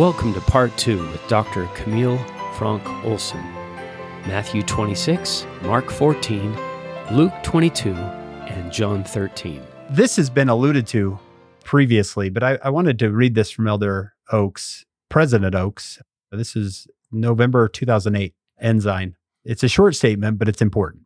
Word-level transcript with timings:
Welcome 0.00 0.32
to 0.32 0.40
part 0.40 0.74
two 0.78 0.96
with 1.10 1.28
Dr. 1.28 1.66
Camille 1.74 2.16
Fronk 2.54 2.88
Olson. 3.04 3.42
Matthew 4.26 4.62
26, 4.62 5.46
Mark 5.60 5.90
14, 5.90 6.56
Luke 7.12 7.34
22, 7.42 7.90
and 7.92 8.72
John 8.72 9.04
13. 9.04 9.62
This 9.90 10.16
has 10.16 10.30
been 10.30 10.48
alluded 10.48 10.86
to 10.86 11.18
previously, 11.64 12.30
but 12.30 12.42
I, 12.42 12.58
I 12.64 12.70
wanted 12.70 12.98
to 13.00 13.10
read 13.10 13.34
this 13.34 13.50
from 13.50 13.68
Elder 13.68 14.14
Oaks, 14.32 14.86
President 15.10 15.54
Oaks. 15.54 15.98
This 16.32 16.56
is 16.56 16.86
November 17.12 17.68
2008, 17.68 18.34
Ensign. 18.58 19.16
It's 19.44 19.64
a 19.64 19.68
short 19.68 19.96
statement, 19.96 20.38
but 20.38 20.48
it's 20.48 20.62
important. 20.62 21.02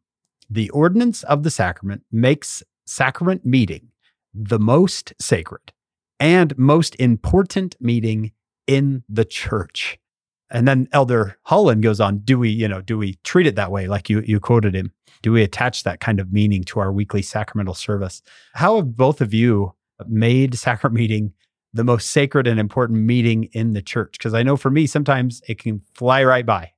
The 0.48 0.70
ordinance 0.70 1.24
of 1.24 1.42
the 1.42 1.50
sacrament 1.50 2.04
makes 2.12 2.62
sacrament 2.86 3.44
meeting 3.44 3.88
the 4.32 4.60
most 4.60 5.14
sacred 5.18 5.72
and 6.20 6.56
most 6.56 6.94
important 7.00 7.74
meeting 7.80 8.30
in 8.66 9.02
the 9.08 9.24
church. 9.24 9.98
And 10.50 10.68
then 10.68 10.88
Elder 10.92 11.36
Holland 11.42 11.82
goes 11.82 12.00
on, 12.00 12.18
do 12.18 12.38
we, 12.38 12.50
you 12.50 12.68
know, 12.68 12.80
do 12.80 12.96
we 12.98 13.14
treat 13.24 13.46
it 13.46 13.56
that 13.56 13.72
way? 13.72 13.86
Like 13.86 14.08
you 14.08 14.20
you 14.20 14.40
quoted 14.40 14.74
him. 14.74 14.92
Do 15.22 15.32
we 15.32 15.42
attach 15.42 15.84
that 15.84 16.00
kind 16.00 16.20
of 16.20 16.32
meaning 16.32 16.64
to 16.64 16.80
our 16.80 16.92
weekly 16.92 17.22
sacramental 17.22 17.74
service? 17.74 18.22
How 18.52 18.76
have 18.76 18.94
both 18.94 19.20
of 19.20 19.32
you 19.32 19.74
made 20.06 20.56
sacrament 20.56 20.94
meeting 21.00 21.32
the 21.72 21.84
most 21.84 22.10
sacred 22.10 22.46
and 22.46 22.60
important 22.60 23.00
meeting 23.00 23.44
in 23.52 23.72
the 23.72 23.82
church? 23.82 24.18
Because 24.18 24.34
I 24.34 24.42
know 24.42 24.56
for 24.56 24.70
me, 24.70 24.86
sometimes 24.86 25.42
it 25.48 25.58
can 25.58 25.80
fly 25.94 26.22
right 26.22 26.46
by. 26.46 26.72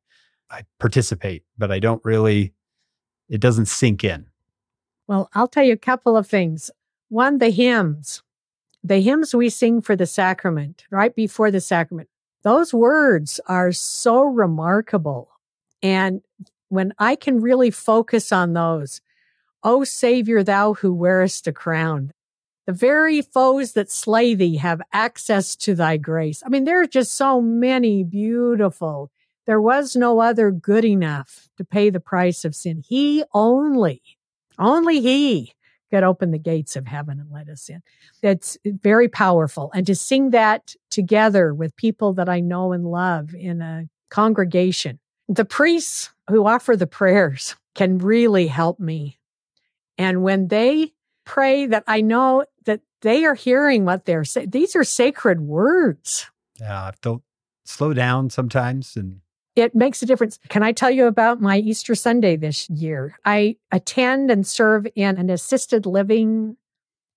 I 0.50 0.62
participate, 0.78 1.42
but 1.58 1.72
I 1.72 1.80
don't 1.80 2.04
really, 2.04 2.54
it 3.28 3.40
doesn't 3.40 3.66
sink 3.66 4.04
in. 4.04 4.26
Well, 5.08 5.28
I'll 5.34 5.48
tell 5.48 5.64
you 5.64 5.72
a 5.72 5.76
couple 5.76 6.16
of 6.16 6.26
things. 6.26 6.70
One, 7.08 7.38
the 7.38 7.50
hymns, 7.50 8.22
the 8.86 9.00
hymns 9.00 9.34
we 9.34 9.50
sing 9.50 9.80
for 9.80 9.96
the 9.96 10.06
sacrament, 10.06 10.84
right 10.90 11.14
before 11.14 11.50
the 11.50 11.60
sacrament, 11.60 12.08
those 12.42 12.72
words 12.72 13.40
are 13.48 13.72
so 13.72 14.22
remarkable. 14.24 15.28
And 15.82 16.22
when 16.68 16.92
I 16.98 17.16
can 17.16 17.40
really 17.40 17.70
focus 17.70 18.30
on 18.30 18.52
those, 18.52 19.00
O 19.64 19.82
Savior, 19.82 20.44
thou 20.44 20.74
who 20.74 20.94
wearest 20.94 21.48
a 21.48 21.52
crown, 21.52 22.12
the 22.66 22.72
very 22.72 23.22
foes 23.22 23.72
that 23.72 23.90
slay 23.90 24.34
thee 24.34 24.56
have 24.56 24.80
access 24.92 25.56
to 25.56 25.74
thy 25.74 25.96
grace. 25.96 26.42
I 26.46 26.48
mean, 26.48 26.64
there 26.64 26.80
are 26.80 26.86
just 26.86 27.12
so 27.12 27.40
many 27.40 28.04
beautiful. 28.04 29.10
There 29.46 29.60
was 29.60 29.96
no 29.96 30.20
other 30.20 30.52
good 30.52 30.84
enough 30.84 31.48
to 31.56 31.64
pay 31.64 31.90
the 31.90 32.00
price 32.00 32.44
of 32.44 32.54
sin. 32.54 32.84
He 32.86 33.24
only, 33.32 34.02
only 34.58 35.00
he 35.00 35.55
could 35.90 36.02
open 36.02 36.30
the 36.30 36.38
gates 36.38 36.76
of 36.76 36.86
heaven 36.86 37.20
and 37.20 37.30
let 37.30 37.48
us 37.48 37.68
in. 37.68 37.82
That's 38.22 38.58
very 38.64 39.08
powerful. 39.08 39.70
And 39.74 39.86
to 39.86 39.94
sing 39.94 40.30
that 40.30 40.74
together 40.90 41.54
with 41.54 41.76
people 41.76 42.12
that 42.14 42.28
I 42.28 42.40
know 42.40 42.72
and 42.72 42.84
love 42.84 43.34
in 43.34 43.62
a 43.62 43.88
congregation, 44.10 44.98
the 45.28 45.44
priests 45.44 46.10
who 46.28 46.46
offer 46.46 46.76
the 46.76 46.86
prayers 46.86 47.56
can 47.74 47.98
really 47.98 48.46
help 48.46 48.80
me. 48.80 49.18
And 49.98 50.22
when 50.22 50.48
they 50.48 50.92
pray 51.26 51.66
that 51.66 51.84
I 51.86 52.00
know 52.00 52.44
that 52.64 52.80
they 53.02 53.26
are 53.26 53.34
hearing 53.34 53.84
what 53.84 54.06
they're 54.06 54.24
saying. 54.24 54.50
These 54.50 54.74
are 54.74 54.84
sacred 54.84 55.40
words. 55.40 56.30
Yeah, 56.58 56.80
I 56.82 56.86
have 56.86 57.00
to 57.02 57.22
slow 57.66 57.92
down 57.92 58.30
sometimes 58.30 58.96
and 58.96 59.20
it 59.56 59.74
makes 59.74 60.02
a 60.02 60.06
difference. 60.06 60.38
Can 60.50 60.62
I 60.62 60.72
tell 60.72 60.90
you 60.90 61.06
about 61.06 61.40
my 61.40 61.58
Easter 61.58 61.94
Sunday 61.94 62.36
this 62.36 62.68
year? 62.68 63.18
I 63.24 63.56
attend 63.72 64.30
and 64.30 64.46
serve 64.46 64.86
in 64.94 65.16
an 65.16 65.30
assisted 65.30 65.86
living 65.86 66.58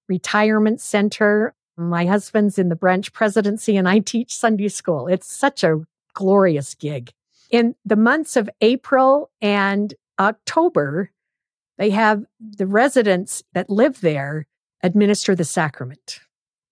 retirement 0.07 0.79
center. 0.79 1.53
My 1.77 2.05
husband's 2.05 2.57
in 2.57 2.69
the 2.69 2.75
branch 2.75 3.11
presidency 3.11 3.75
and 3.75 3.87
I 3.87 3.99
teach 3.99 4.35
Sunday 4.35 4.69
school. 4.69 5.07
It's 5.07 5.31
such 5.31 5.63
a 5.63 5.81
glorious 6.13 6.75
gig. 6.75 7.11
In 7.51 7.75
the 7.85 7.97
months 7.97 8.37
of 8.37 8.49
April 8.61 9.29
and 9.41 9.93
October, 10.17 11.11
they 11.77 11.89
have 11.89 12.25
the 12.39 12.67
residents 12.67 13.43
that 13.53 13.69
live 13.69 14.01
there 14.01 14.47
administer 14.81 15.35
the 15.35 15.43
sacrament. 15.43 16.19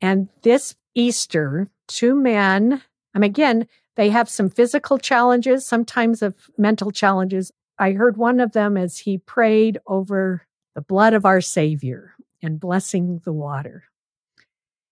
And 0.01 0.29
this 0.43 0.75
Easter, 0.95 1.69
two 1.87 2.15
men, 2.15 2.81
I'm 3.13 3.23
again, 3.23 3.67
they 3.97 4.11
have 4.11 4.29
some 4.29 4.49
physical 4.49 4.99
challenges, 4.99 5.65
sometimes 5.65 6.21
of 6.21 6.35
mental 6.57 6.91
challenges. 6.91 7.51
I 7.79 7.91
heard 7.93 8.15
one 8.15 8.39
of 8.39 8.53
them 8.53 8.77
as 8.77 8.99
he 8.99 9.17
prayed 9.17 9.79
over 9.87 10.47
the 10.75 10.81
blood 10.81 11.13
of 11.13 11.25
our 11.25 11.41
Savior 11.41 12.13
and 12.41 12.59
blessing 12.59 13.21
the 13.25 13.33
water. 13.33 13.85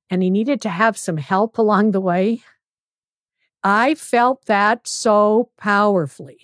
And 0.09 0.23
he 0.23 0.31
needed 0.31 0.59
to 0.61 0.69
have 0.69 0.97
some 0.97 1.17
help 1.17 1.57
along 1.57 1.91
the 1.91 2.01
way. 2.01 2.41
I 3.63 3.95
felt 3.95 4.45
that 4.45 4.88
so 4.88 5.49
powerfully 5.57 6.39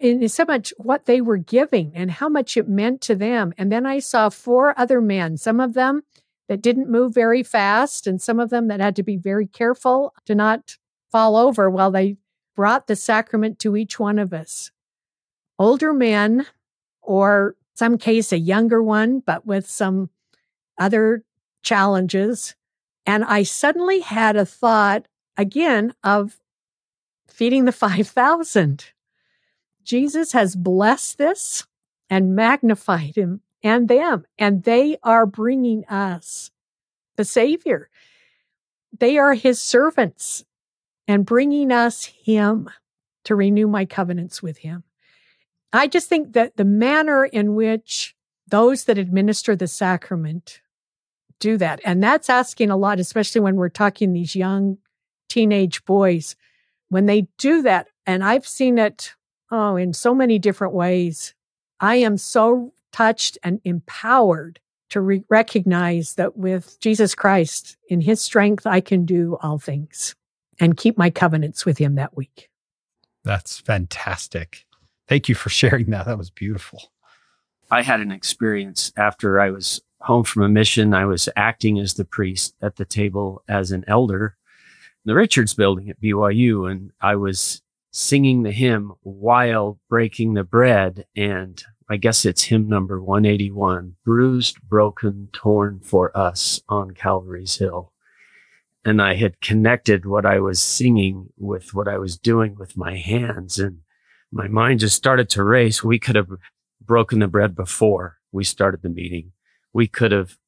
in 0.00 0.28
so 0.28 0.44
much 0.44 0.72
what 0.78 1.06
they 1.06 1.20
were 1.20 1.36
giving 1.36 1.92
and 1.94 2.10
how 2.10 2.28
much 2.28 2.56
it 2.56 2.68
meant 2.68 3.00
to 3.02 3.14
them. 3.14 3.52
And 3.56 3.70
then 3.70 3.86
I 3.86 4.00
saw 4.00 4.30
four 4.30 4.78
other 4.78 5.00
men, 5.00 5.36
some 5.36 5.60
of 5.60 5.74
them 5.74 6.02
that 6.48 6.62
didn't 6.62 6.90
move 6.90 7.14
very 7.14 7.44
fast, 7.44 8.06
and 8.06 8.20
some 8.20 8.40
of 8.40 8.50
them 8.50 8.66
that 8.68 8.80
had 8.80 8.96
to 8.96 9.02
be 9.04 9.16
very 9.16 9.46
careful 9.46 10.12
to 10.26 10.34
not 10.34 10.76
fall 11.10 11.36
over 11.36 11.68
while 11.68 11.90
they 11.90 12.16
brought 12.54 12.86
the 12.86 12.96
sacrament 12.96 13.58
to 13.60 13.76
each 13.76 13.98
one 13.98 14.18
of 14.18 14.32
us. 14.32 14.70
Older 15.58 15.92
men, 15.92 16.46
or 17.02 17.56
some 17.74 17.98
case 17.98 18.32
a 18.32 18.38
younger 18.38 18.82
one, 18.82 19.20
but 19.20 19.46
with 19.46 19.68
some 19.68 20.10
other 20.78 21.24
challenges. 21.62 22.54
And 23.06 23.24
I 23.24 23.42
suddenly 23.42 24.00
had 24.00 24.36
a 24.36 24.46
thought 24.46 25.06
again 25.36 25.94
of 26.04 26.38
feeding 27.28 27.64
the 27.64 27.72
5,000 27.72 28.92
Jesus 29.82 30.32
has 30.32 30.54
blessed 30.54 31.18
this 31.18 31.66
and 32.08 32.36
magnified 32.36 33.16
him 33.16 33.40
and 33.62 33.88
them, 33.88 34.24
and 34.38 34.62
they 34.62 34.98
are 35.02 35.26
bringing 35.26 35.84
us 35.86 36.50
the 37.16 37.24
Savior. 37.24 37.88
They 38.96 39.18
are 39.18 39.34
his 39.34 39.60
servants 39.60 40.44
and 41.10 41.26
bringing 41.26 41.72
us 41.72 42.04
him 42.04 42.70
to 43.24 43.34
renew 43.34 43.66
my 43.66 43.84
covenants 43.84 44.40
with 44.40 44.58
him. 44.58 44.84
I 45.72 45.88
just 45.88 46.08
think 46.08 46.34
that 46.34 46.56
the 46.56 46.64
manner 46.64 47.24
in 47.24 47.56
which 47.56 48.14
those 48.46 48.84
that 48.84 48.96
administer 48.96 49.56
the 49.56 49.66
sacrament 49.66 50.60
do 51.40 51.56
that, 51.56 51.80
and 51.84 52.00
that's 52.00 52.30
asking 52.30 52.70
a 52.70 52.76
lot, 52.76 53.00
especially 53.00 53.40
when 53.40 53.56
we're 53.56 53.68
talking 53.68 54.12
these 54.12 54.36
young 54.36 54.78
teenage 55.28 55.84
boys, 55.84 56.36
when 56.90 57.06
they 57.06 57.26
do 57.38 57.62
that, 57.62 57.88
and 58.06 58.22
I've 58.22 58.46
seen 58.46 58.78
it 58.78 59.14
Oh, 59.52 59.74
in 59.74 59.92
so 59.92 60.14
many 60.14 60.38
different 60.38 60.74
ways. 60.74 61.34
I 61.80 61.96
am 61.96 62.18
so 62.18 62.72
touched 62.92 63.36
and 63.42 63.60
empowered 63.64 64.60
to 64.90 65.00
re- 65.00 65.24
recognize 65.28 66.14
that 66.14 66.36
with 66.36 66.78
Jesus 66.78 67.16
Christ, 67.16 67.76
in 67.88 68.00
his 68.00 68.20
strength, 68.20 68.64
I 68.64 68.80
can 68.80 69.04
do 69.04 69.38
all 69.42 69.58
things 69.58 70.14
and 70.60 70.76
keep 70.76 70.96
my 70.96 71.10
covenants 71.10 71.64
with 71.64 71.78
him 71.78 71.96
that 71.96 72.16
week. 72.16 72.48
That's 73.24 73.58
fantastic. 73.58 74.66
Thank 75.08 75.28
you 75.28 75.34
for 75.34 75.48
sharing 75.48 75.86
that. 75.90 76.06
That 76.06 76.18
was 76.18 76.30
beautiful. 76.30 76.92
I 77.70 77.82
had 77.82 78.00
an 78.00 78.12
experience 78.12 78.92
after 78.96 79.40
I 79.40 79.50
was 79.50 79.80
home 80.00 80.24
from 80.24 80.42
a 80.42 80.48
mission. 80.48 80.94
I 80.94 81.04
was 81.04 81.28
acting 81.36 81.78
as 81.78 81.94
the 81.94 82.04
priest 82.04 82.54
at 82.62 82.76
the 82.76 82.84
table 82.84 83.42
as 83.48 83.72
an 83.72 83.84
elder 83.86 84.36
in 85.04 85.10
the 85.10 85.14
Richards 85.14 85.54
building 85.54 85.88
at 85.88 86.00
BYU. 86.00 86.70
And 86.70 86.92
I 87.00 87.16
was 87.16 87.62
singing 87.92 88.42
the 88.42 88.52
hymn 88.52 88.92
while 89.02 89.78
breaking 89.88 90.34
the 90.34 90.44
bread. 90.44 91.06
And 91.16 91.62
I 91.88 91.96
guess 91.96 92.24
it's 92.24 92.44
hymn 92.44 92.68
number 92.68 93.02
181, 93.02 93.96
bruised, 94.04 94.60
broken, 94.62 95.28
torn 95.32 95.80
for 95.80 96.16
us 96.16 96.60
on 96.68 96.92
Calvary's 96.92 97.56
Hill. 97.56 97.92
And 98.84 99.02
I 99.02 99.14
had 99.14 99.40
connected 99.40 100.06
what 100.06 100.24
I 100.24 100.40
was 100.40 100.60
singing 100.60 101.28
with 101.36 101.74
what 101.74 101.86
I 101.86 101.98
was 101.98 102.18
doing 102.18 102.54
with 102.54 102.76
my 102.76 102.96
hands. 102.96 103.58
And 103.58 103.80
my 104.32 104.48
mind 104.48 104.80
just 104.80 104.96
started 104.96 105.28
to 105.30 105.44
race. 105.44 105.84
We 105.84 105.98
could 105.98 106.16
have 106.16 106.30
broken 106.80 107.18
the 107.18 107.28
bread 107.28 107.54
before 107.54 108.18
we 108.32 108.44
started 108.44 108.82
the 108.82 108.88
meeting. 108.88 109.32
We 109.72 109.86
could 109.86 110.12
have 110.12 110.38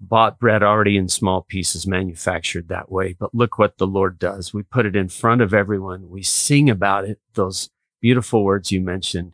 bought 0.00 0.38
bread 0.38 0.62
already 0.62 0.96
in 0.96 1.08
small 1.08 1.42
pieces 1.42 1.86
manufactured 1.86 2.68
that 2.68 2.90
way. 2.90 3.14
But 3.18 3.34
look 3.34 3.58
what 3.58 3.78
the 3.78 3.86
Lord 3.86 4.18
does. 4.18 4.54
We 4.54 4.62
put 4.62 4.86
it 4.86 4.96
in 4.96 5.08
front 5.08 5.42
of 5.42 5.52
everyone. 5.52 6.08
We 6.08 6.22
sing 6.22 6.70
about 6.70 7.04
it, 7.04 7.20
those 7.34 7.70
beautiful 8.00 8.44
words 8.44 8.72
you 8.72 8.80
mentioned. 8.80 9.32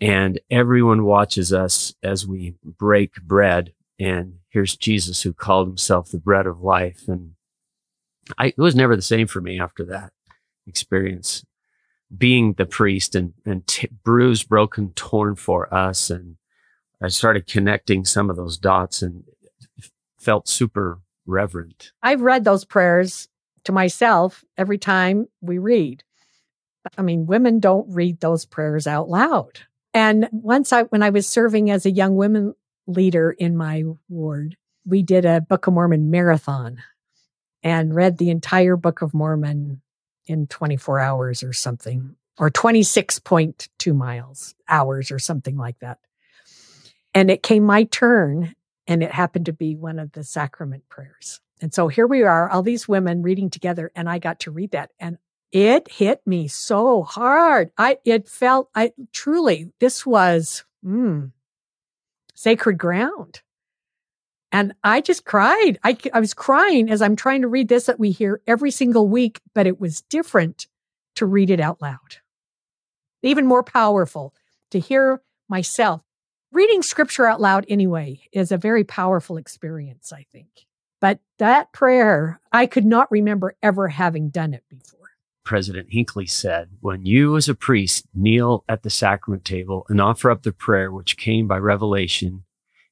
And 0.00 0.40
everyone 0.50 1.04
watches 1.04 1.52
us 1.52 1.94
as 2.02 2.26
we 2.26 2.54
break 2.64 3.22
bread. 3.22 3.72
And 3.98 4.38
here's 4.48 4.76
Jesus 4.76 5.22
who 5.22 5.32
called 5.32 5.68
himself 5.68 6.10
the 6.10 6.18
bread 6.18 6.46
of 6.46 6.62
life. 6.62 7.04
And 7.06 7.32
I, 8.38 8.46
it 8.46 8.58
was 8.58 8.74
never 8.74 8.96
the 8.96 9.02
same 9.02 9.26
for 9.26 9.40
me 9.40 9.60
after 9.60 9.84
that 9.86 10.12
experience 10.66 11.44
being 12.16 12.52
the 12.54 12.66
priest 12.66 13.14
and, 13.14 13.32
and 13.44 13.66
t- 13.66 13.88
bruised, 14.04 14.48
broken, 14.48 14.92
torn 14.92 15.36
for 15.36 15.72
us. 15.72 16.10
And 16.10 16.36
I 17.00 17.08
started 17.08 17.46
connecting 17.46 18.04
some 18.04 18.30
of 18.30 18.36
those 18.36 18.58
dots 18.58 19.02
and 19.02 19.24
felt 20.18 20.48
super 20.48 21.00
reverent. 21.26 21.92
I've 22.02 22.20
read 22.20 22.44
those 22.44 22.64
prayers 22.64 23.28
to 23.64 23.72
myself 23.72 24.44
every 24.56 24.78
time 24.78 25.26
we 25.40 25.58
read. 25.58 26.02
I 26.96 27.02
mean, 27.02 27.26
women 27.26 27.58
don't 27.58 27.92
read 27.92 28.20
those 28.20 28.44
prayers 28.44 28.86
out 28.86 29.08
loud. 29.08 29.60
And 29.92 30.28
once 30.30 30.72
I, 30.72 30.84
when 30.84 31.02
I 31.02 31.10
was 31.10 31.26
serving 31.26 31.70
as 31.70 31.84
a 31.84 31.90
young 31.90 32.16
women 32.16 32.54
leader 32.86 33.32
in 33.32 33.56
my 33.56 33.82
ward, 34.08 34.56
we 34.84 35.02
did 35.02 35.24
a 35.24 35.40
Book 35.40 35.66
of 35.66 35.74
Mormon 35.74 36.10
marathon 36.10 36.82
and 37.66 37.96
read 37.96 38.16
the 38.16 38.30
entire 38.30 38.76
Book 38.76 39.02
of 39.02 39.12
Mormon 39.12 39.82
in 40.26 40.46
24 40.46 41.00
hours 41.00 41.42
or 41.42 41.52
something, 41.52 42.14
or 42.38 42.48
26.2 42.48 43.92
miles, 43.92 44.54
hours 44.68 45.10
or 45.10 45.18
something 45.18 45.56
like 45.56 45.76
that. 45.80 45.98
And 47.12 47.28
it 47.28 47.42
came 47.42 47.64
my 47.64 47.82
turn, 47.82 48.54
and 48.86 49.02
it 49.02 49.10
happened 49.10 49.46
to 49.46 49.52
be 49.52 49.74
one 49.74 49.98
of 49.98 50.12
the 50.12 50.22
sacrament 50.22 50.88
prayers. 50.88 51.40
And 51.60 51.74
so 51.74 51.88
here 51.88 52.06
we 52.06 52.22
are, 52.22 52.48
all 52.48 52.62
these 52.62 52.86
women 52.86 53.22
reading 53.22 53.50
together, 53.50 53.90
and 53.96 54.08
I 54.08 54.20
got 54.20 54.38
to 54.40 54.52
read 54.52 54.70
that. 54.70 54.92
And 55.00 55.18
it 55.50 55.90
hit 55.90 56.24
me 56.24 56.46
so 56.46 57.02
hard. 57.02 57.72
I, 57.76 57.98
it 58.04 58.28
felt, 58.28 58.70
I 58.76 58.92
truly, 59.12 59.72
this 59.80 60.06
was 60.06 60.64
mm, 60.84 61.32
sacred 62.32 62.78
ground. 62.78 63.40
And 64.52 64.74
I 64.84 65.00
just 65.00 65.24
cried. 65.24 65.78
I, 65.82 65.96
I 66.14 66.20
was 66.20 66.34
crying 66.34 66.90
as 66.90 67.02
I'm 67.02 67.16
trying 67.16 67.42
to 67.42 67.48
read 67.48 67.68
this 67.68 67.86
that 67.86 67.98
we 67.98 68.10
hear 68.10 68.40
every 68.46 68.70
single 68.70 69.08
week, 69.08 69.40
but 69.54 69.66
it 69.66 69.80
was 69.80 70.02
different 70.02 70.66
to 71.16 71.26
read 71.26 71.50
it 71.50 71.60
out 71.60 71.82
loud. 71.82 72.18
Even 73.22 73.46
more 73.46 73.62
powerful 73.62 74.34
to 74.70 74.78
hear 74.78 75.20
myself. 75.48 76.02
Reading 76.52 76.82
scripture 76.82 77.26
out 77.26 77.40
loud 77.40 77.66
anyway 77.68 78.20
is 78.32 78.52
a 78.52 78.56
very 78.56 78.84
powerful 78.84 79.36
experience, 79.36 80.12
I 80.12 80.26
think. 80.32 80.48
But 81.00 81.18
that 81.38 81.72
prayer, 81.72 82.40
I 82.52 82.66
could 82.66 82.86
not 82.86 83.10
remember 83.10 83.54
ever 83.62 83.88
having 83.88 84.30
done 84.30 84.54
it 84.54 84.64
before. 84.70 84.96
President 85.44 85.88
Hinckley 85.90 86.26
said, 86.26 86.70
When 86.80 87.04
you, 87.04 87.36
as 87.36 87.48
a 87.48 87.54
priest, 87.54 88.06
kneel 88.14 88.64
at 88.68 88.82
the 88.82 88.90
sacrament 88.90 89.44
table 89.44 89.86
and 89.88 90.00
offer 90.00 90.30
up 90.30 90.42
the 90.42 90.52
prayer 90.52 90.90
which 90.90 91.16
came 91.16 91.46
by 91.46 91.58
revelation, 91.58 92.44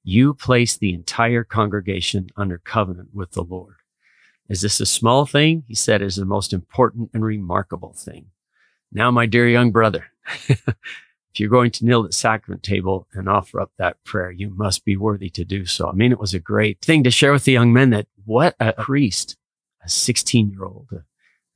you 0.05 0.35
place 0.35 0.77
the 0.77 0.93
entire 0.93 1.43
congregation 1.43 2.29
under 2.37 2.59
covenant 2.59 3.09
with 3.15 3.33
the 3.33 3.43
Lord. 3.43 3.77
Is 4.49 4.61
this 4.61 4.79
a 4.79 4.87
small 4.87 5.25
thing? 5.25 5.65
He 5.67 5.75
said, 5.75 6.03
is 6.03 6.17
the 6.17 6.27
most 6.27 6.53
important 6.53 7.11
and 7.15 7.25
remarkable 7.25 7.95
thing. 7.95 8.27
Now, 8.93 9.11
my 9.11 9.25
dear 9.25 9.49
young 9.49 9.73
brother, 9.73 10.05
if 10.49 11.41
you're 11.41 11.49
going 11.49 11.71
to 11.73 11.87
kneel 11.87 12.05
at 12.05 12.11
the 12.11 12.13
sacrament 12.13 12.63
table 12.63 13.09
and 13.15 13.29
offer 13.29 13.59
up 13.61 13.73
that 13.79 14.05
prayer, 14.05 14.31
you 14.31 14.51
must 14.51 14.85
be 14.85 14.97
worthy 14.97 15.31
to 15.31 15.45
do 15.45 15.65
so. 15.65 15.89
I 15.89 15.93
mean, 15.93 16.13
it 16.13 16.21
was 16.21 16.35
a 16.35 16.39
great 16.39 16.83
thing 16.83 17.03
to 17.05 17.11
share 17.11 17.33
with 17.33 17.45
the 17.45 17.53
young 17.53 17.73
men 17.73 17.91
that 17.91 18.07
what 18.27 18.55
a 18.61 18.75
priest, 18.75 19.37
a 19.83 19.89
16 19.89 20.51
year 20.51 20.65
old, 20.65 20.89
a 20.93 21.05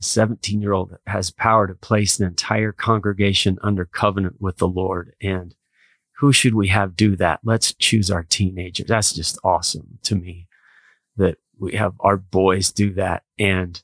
17 0.01 0.63
year 0.63 0.73
old 0.73 0.97
has 1.07 1.31
power 1.31 1.67
to 1.67 1.75
place 1.75 2.19
an 2.19 2.27
entire 2.27 2.73
congregation 2.73 3.59
under 3.63 3.85
covenant 3.85 4.37
with 4.41 4.57
the 4.57 4.69
Lord. 4.69 5.15
And 5.21 5.55
who 6.19 6.33
should 6.33 6.55
we 6.55 6.67
have 6.69 6.97
do 6.97 7.15
that? 7.17 7.41
Let's 7.45 7.73
choose 7.75 8.11
our 8.11 8.25
teenagers. 8.25 8.87
That's 8.89 9.13
just 9.13 9.39
awesome 9.45 9.99
to 10.03 10.17
me 10.17 10.49
that 11.17 11.39
we 11.59 11.75
have 11.75 11.95
our 12.01 12.17
boys 12.17 12.73
do 12.73 12.93
that 12.95 13.23
and 13.39 13.81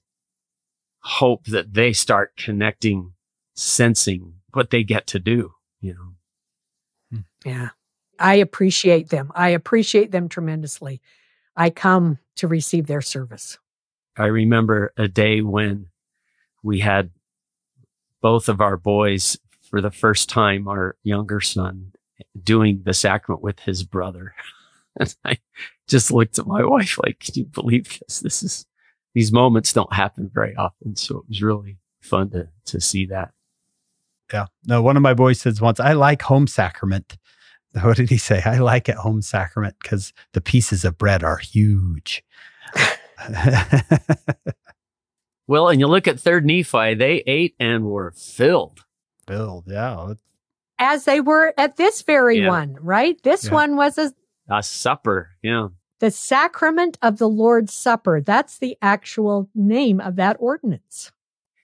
hope 1.00 1.44
that 1.46 1.74
they 1.74 1.92
start 1.92 2.36
connecting, 2.36 3.12
sensing 3.54 4.34
what 4.52 4.70
they 4.70 4.82
get 4.82 5.06
to 5.08 5.20
do, 5.20 5.54
you 5.80 5.94
know. 5.94 7.20
Yeah. 7.44 7.70
I 8.18 8.36
appreciate 8.36 9.10
them. 9.10 9.30
I 9.34 9.50
appreciate 9.50 10.10
them 10.10 10.28
tremendously. 10.28 11.00
I 11.56 11.70
come 11.70 12.18
to 12.36 12.48
receive 12.48 12.88
their 12.88 13.02
service. 13.02 13.58
I 14.16 14.26
remember 14.26 14.92
a 14.96 15.06
day 15.06 15.40
when 15.40 15.86
we 16.64 16.80
had 16.80 17.10
both 18.20 18.48
of 18.48 18.60
our 18.60 18.76
boys 18.76 19.38
for 19.62 19.80
the 19.80 19.90
first 19.90 20.28
time, 20.28 20.66
our 20.66 20.96
younger 21.04 21.40
son 21.40 21.92
doing 22.42 22.82
the 22.84 22.94
sacrament 22.94 23.42
with 23.42 23.60
his 23.60 23.82
brother. 23.82 24.34
and 25.00 25.14
I 25.24 25.38
just 25.88 26.10
looked 26.10 26.38
at 26.38 26.46
my 26.46 26.64
wife 26.64 26.98
like, 27.04 27.20
can 27.20 27.34
you 27.34 27.44
believe 27.44 27.98
this? 28.00 28.20
This 28.20 28.42
is, 28.42 28.66
these 29.14 29.32
moments 29.32 29.72
don't 29.72 29.92
happen 29.92 30.30
very 30.32 30.54
often. 30.56 30.96
So 30.96 31.18
it 31.18 31.28
was 31.28 31.42
really 31.42 31.78
fun 32.00 32.30
to, 32.30 32.48
to 32.66 32.80
see 32.80 33.06
that. 33.06 33.32
Yeah. 34.32 34.46
No, 34.66 34.82
one 34.82 34.96
of 34.96 35.02
my 35.02 35.14
boys 35.14 35.40
says 35.40 35.60
once, 35.60 35.78
I 35.78 35.92
like 35.92 36.22
home 36.22 36.46
sacrament. 36.46 37.16
What 37.82 37.96
did 37.96 38.08
he 38.08 38.18
say? 38.18 38.40
I 38.44 38.58
like 38.58 38.88
at 38.88 38.98
home 38.98 39.20
sacrament 39.20 39.74
because 39.82 40.12
the 40.32 40.40
pieces 40.40 40.84
of 40.84 40.96
bread 40.96 41.24
are 41.24 41.38
huge. 41.38 42.22
Well, 45.46 45.68
and 45.68 45.78
you 45.78 45.86
look 45.86 46.08
at 46.08 46.18
Third 46.18 46.46
Nephi, 46.46 46.94
they 46.94 47.22
ate 47.26 47.54
and 47.60 47.84
were 47.84 48.12
filled. 48.12 48.80
Filled, 49.26 49.64
yeah. 49.66 50.14
As 50.78 51.04
they 51.04 51.20
were 51.20 51.54
at 51.56 51.76
this 51.76 52.02
very 52.02 52.40
yeah. 52.40 52.48
one, 52.48 52.76
right? 52.80 53.22
This 53.22 53.46
yeah. 53.46 53.52
one 53.52 53.76
was 53.76 53.98
a, 53.98 54.12
a 54.50 54.62
supper, 54.62 55.30
yeah. 55.42 55.68
The 56.00 56.10
sacrament 56.10 56.98
of 57.00 57.18
the 57.18 57.28
Lord's 57.28 57.72
Supper. 57.72 58.20
That's 58.20 58.58
the 58.58 58.76
actual 58.82 59.48
name 59.54 60.00
of 60.00 60.16
that 60.16 60.36
ordinance. 60.40 61.12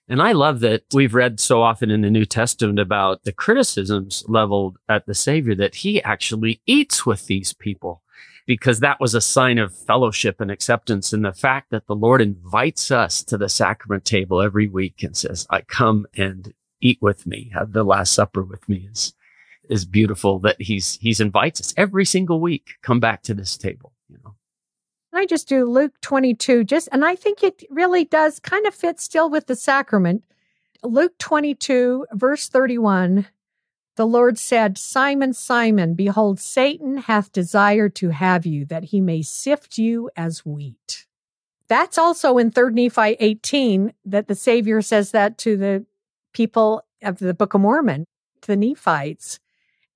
And 0.09 0.21
I 0.21 0.33
love 0.33 0.61
that 0.61 0.83
we've 0.93 1.15
read 1.15 1.39
so 1.39 1.63
often 1.63 1.91
in 1.91 2.01
the 2.01 2.11
New 2.11 2.25
Testament 2.25 2.81
about 2.81 3.23
the 3.23 3.33
criticisms 3.33 4.25
leveled 4.27 4.79
at 4.89 5.07
the 5.07 5.15
Savior 5.15 5.55
that 5.57 5.77
he 5.77 6.03
actually 6.03 6.61
eats 6.67 7.07
with 7.07 7.27
these 7.27 7.53
people 7.53 8.03
because 8.45 8.81
that 8.81 8.99
was 8.99 9.15
a 9.15 9.21
sign 9.21 9.59
of 9.59 9.73
fellowship 9.73 10.41
and 10.41 10.51
acceptance. 10.51 11.13
And 11.13 11.25
the 11.25 11.33
fact 11.33 11.71
that 11.71 11.87
the 11.87 11.95
Lord 11.95 12.21
invites 12.21 12.91
us 12.91 13.23
to 13.23 13.39
the 13.39 13.49
sacrament 13.49 14.05
table 14.05 14.41
every 14.41 14.67
week 14.67 15.05
and 15.05 15.17
says, 15.17 15.47
I 15.49 15.61
come 15.61 16.07
and 16.17 16.53
eat 16.81 16.99
with 17.01 17.27
me, 17.27 17.51
have 17.55 17.73
the 17.73 17.85
last 17.85 18.13
supper 18.13 18.43
with 18.43 18.69
me 18.69 18.89
is, 18.91 19.15
is 19.69 19.85
beautiful 19.85 20.39
that 20.41 20.61
he's, 20.61 20.99
he's 21.01 21.21
invites 21.21 21.61
us 21.61 21.75
every 21.77 22.05
single 22.05 22.41
week. 22.41 22.71
Come 22.83 23.01
back 23.01 23.23
to 23.25 23.35
this 23.35 23.57
table, 23.57 23.93
you 24.09 24.19
know. 24.25 24.35
I 25.13 25.27
just 25.27 25.49
do 25.49 25.65
Luke 25.65 26.01
22 26.03 26.65
just, 26.65 26.89
and 26.93 27.05
I 27.05 27.17
think 27.17 27.43
it 27.43 27.65
really 27.69 28.05
does 28.05 28.39
kind 28.39 28.67
of 28.67 28.75
fit 28.75 29.01
still 29.01 29.29
with 29.29 29.47
the 29.47 29.57
sacrament. 29.57 30.23
Luke 30.83 31.19
22 31.19 32.07
verse 32.13 32.49
31 32.49 33.27
the 34.01 34.07
Lord 34.07 34.39
said, 34.39 34.79
Simon, 34.79 35.35
Simon, 35.35 35.93
behold, 35.93 36.41
Satan 36.41 36.97
hath 36.97 37.33
desired 37.33 37.95
to 37.97 38.09
have 38.09 38.47
you, 38.47 38.65
that 38.65 38.85
he 38.85 39.01
may 39.03 39.21
sift 39.21 39.77
you 39.77 40.11
as 40.17 40.47
wheat. 40.47 41.07
That's 41.69 41.99
also 41.99 42.39
in 42.39 42.51
3 42.51 42.73
Nephi 42.73 43.17
18 43.21 43.93
that 44.07 44.27
the 44.27 44.35
Savior 44.35 44.81
says 44.81 45.11
that 45.11 45.37
to 45.39 45.55
the 45.57 45.85
people 46.33 46.83
of 47.03 47.19
the 47.19 47.35
Book 47.35 47.55
of 47.55 47.61
Mormon, 47.61 48.07
the 48.47 48.57
Nephites. 48.57 49.39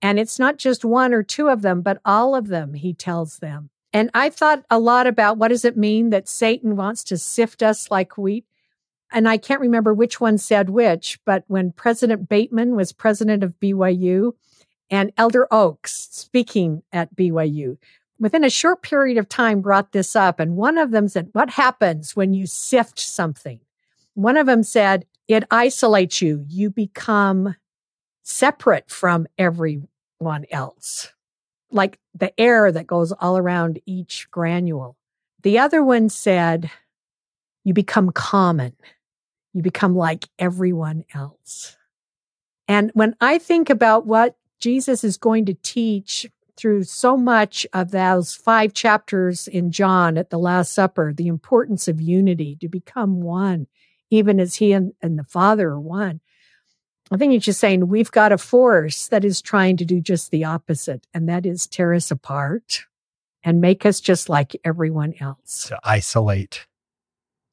And 0.02 0.18
it's 0.18 0.38
not 0.38 0.58
just 0.58 0.84
one 0.84 1.14
or 1.14 1.22
two 1.22 1.48
of 1.48 1.62
them, 1.62 1.80
but 1.82 2.00
all 2.04 2.34
of 2.34 2.48
them, 2.48 2.74
he 2.74 2.92
tells 2.92 3.38
them. 3.38 3.70
And 3.92 4.10
I 4.12 4.28
thought 4.28 4.64
a 4.70 4.78
lot 4.78 5.06
about 5.06 5.38
what 5.38 5.48
does 5.48 5.64
it 5.64 5.76
mean 5.76 6.10
that 6.10 6.28
Satan 6.28 6.76
wants 6.76 7.04
to 7.04 7.16
sift 7.18 7.62
us 7.62 7.90
like 7.90 8.18
wheat? 8.18 8.44
and 9.14 9.28
I 9.28 9.38
can't 9.38 9.60
remember 9.60 9.94
which 9.94 10.20
one 10.20 10.38
said 10.38 10.68
which, 10.68 11.20
but 11.24 11.44
when 11.46 11.70
President 11.70 12.28
Bateman 12.28 12.74
was 12.74 12.92
president 12.92 13.44
of 13.44 13.58
BYU 13.60 14.32
and 14.90 15.12
Elder 15.16 15.46
Oaks 15.52 16.08
speaking 16.10 16.82
at 16.92 17.14
BYU, 17.14 17.78
within 18.18 18.42
a 18.42 18.50
short 18.50 18.82
period 18.82 19.16
of 19.16 19.28
time 19.28 19.60
brought 19.60 19.92
this 19.92 20.16
up. 20.16 20.40
And 20.40 20.56
one 20.56 20.78
of 20.78 20.90
them 20.90 21.06
said, 21.06 21.28
What 21.32 21.50
happens 21.50 22.16
when 22.16 22.34
you 22.34 22.46
sift 22.46 22.98
something? 22.98 23.60
One 24.14 24.36
of 24.36 24.46
them 24.46 24.64
said, 24.64 25.06
It 25.28 25.44
isolates 25.50 26.20
you. 26.20 26.44
You 26.48 26.70
become 26.70 27.56
separate 28.22 28.90
from 28.90 29.26
everyone 29.38 30.44
else, 30.50 31.12
like 31.70 31.98
the 32.14 32.38
air 32.40 32.70
that 32.70 32.86
goes 32.86 33.12
all 33.12 33.36
around 33.36 33.80
each 33.86 34.28
granule. 34.30 34.96
The 35.42 35.58
other 35.58 35.82
one 35.82 36.08
said, 36.08 36.70
You 37.64 37.74
become 37.74 38.10
common 38.10 38.74
you 39.54 39.62
become 39.62 39.96
like 39.96 40.28
everyone 40.38 41.04
else. 41.14 41.76
And 42.68 42.90
when 42.92 43.14
I 43.20 43.38
think 43.38 43.70
about 43.70 44.04
what 44.04 44.36
Jesus 44.58 45.04
is 45.04 45.16
going 45.16 45.46
to 45.46 45.54
teach 45.54 46.26
through 46.56 46.84
so 46.84 47.16
much 47.16 47.66
of 47.72 47.90
those 47.92 48.34
five 48.34 48.74
chapters 48.74 49.48
in 49.48 49.70
John 49.70 50.18
at 50.18 50.30
the 50.30 50.38
Last 50.38 50.72
Supper, 50.72 51.12
the 51.12 51.28
importance 51.28 51.88
of 51.88 52.00
unity, 52.00 52.56
to 52.60 52.68
become 52.68 53.20
one, 53.20 53.66
even 54.14 54.40
as 54.40 54.56
he 54.56 54.73
and, 54.73 54.92
and 55.02 55.18
the 55.18 55.25
Father 55.25 55.71
are 55.71 55.80
one. 55.80 56.21
I 57.11 57.16
think 57.16 57.33
he's 57.33 57.44
just 57.44 57.61
saying 57.61 57.88
we've 57.88 58.11
got 58.11 58.33
a 58.33 58.38
force 58.38 59.09
that 59.09 59.25
is 59.25 59.42
trying 59.42 59.76
to 59.76 59.85
do 59.85 60.00
just 60.00 60.30
the 60.30 60.44
opposite, 60.44 61.06
and 61.12 61.28
that 61.28 61.44
is 61.44 61.66
tear 61.66 61.92
us 61.92 62.11
apart 62.11 62.87
and 63.42 63.61
make 63.61 63.85
us 63.85 64.00
just 64.00 64.28
like 64.28 64.56
everyone 64.64 65.14
else. 65.21 65.68
To 65.68 65.78
isolate. 65.85 66.66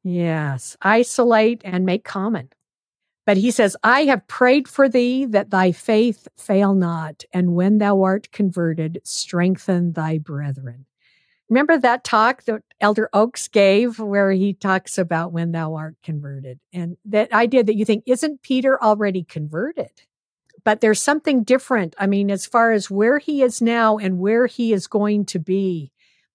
Yes, 0.04 0.78
isolate 0.82 1.62
and 1.66 1.86
make 1.86 2.06
common. 2.06 2.50
But 3.26 3.38
he 3.38 3.52
says, 3.52 3.78
I 3.84 4.06
have 4.06 4.28
prayed 4.28 4.68
for 4.68 4.90
thee 4.90 5.26
that 5.26 5.52
thy 5.52 5.74
faith 5.74 6.28
fail 6.38 6.74
not, 6.74 7.24
and 7.32 7.54
when 7.54 7.78
thou 7.78 8.02
art 8.02 8.32
converted, 8.32 9.02
strengthen 9.04 9.94
thy 9.94 10.18
brethren. 10.18 10.86
Remember 11.52 11.78
that 11.78 12.06
talk 12.06 12.46
that 12.46 12.64
Elder 12.80 13.10
Oaks 13.12 13.50
gave 13.50 14.00
where 14.00 14.32
he 14.32 14.54
talks 14.54 14.98
about 14.98 15.34
when 15.34 15.52
thou 15.52 15.76
art 15.76 15.98
converted 16.02 16.62
and 16.72 16.96
that 17.04 17.34
idea 17.34 17.62
that 17.62 17.76
you 17.76 17.84
think, 17.84 18.06
isn't 18.08 18.42
Peter 18.42 18.82
already 18.82 19.26
converted? 19.26 19.92
But 20.64 20.80
there's 20.80 21.02
something 21.02 21.44
different. 21.44 21.94
I 21.98 22.08
mean, 22.08 22.32
as 22.32 22.46
far 22.46 22.72
as 22.72 22.90
where 22.90 23.20
he 23.20 23.42
is 23.42 23.62
now 23.62 23.98
and 23.98 24.18
where 24.18 24.48
he 24.48 24.72
is 24.72 24.88
going 24.88 25.26
to 25.26 25.40
be. 25.40 25.92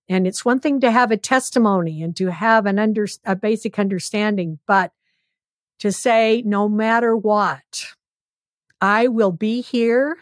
And 0.06 0.26
it's 0.26 0.44
one 0.44 0.60
thing 0.60 0.80
to 0.80 0.90
have 0.90 1.10
a 1.10 1.16
testimony 1.16 2.02
and 2.02 2.14
to 2.16 2.26
have 2.26 2.66
an 2.66 2.78
under, 2.78 3.06
a 3.24 3.34
basic 3.34 3.78
understanding, 3.78 4.58
but 4.66 4.92
to 5.78 5.92
say, 5.92 6.42
no 6.44 6.68
matter 6.68 7.16
what, 7.16 7.86
I 8.82 9.08
will 9.08 9.32
be 9.32 9.62
here. 9.62 10.18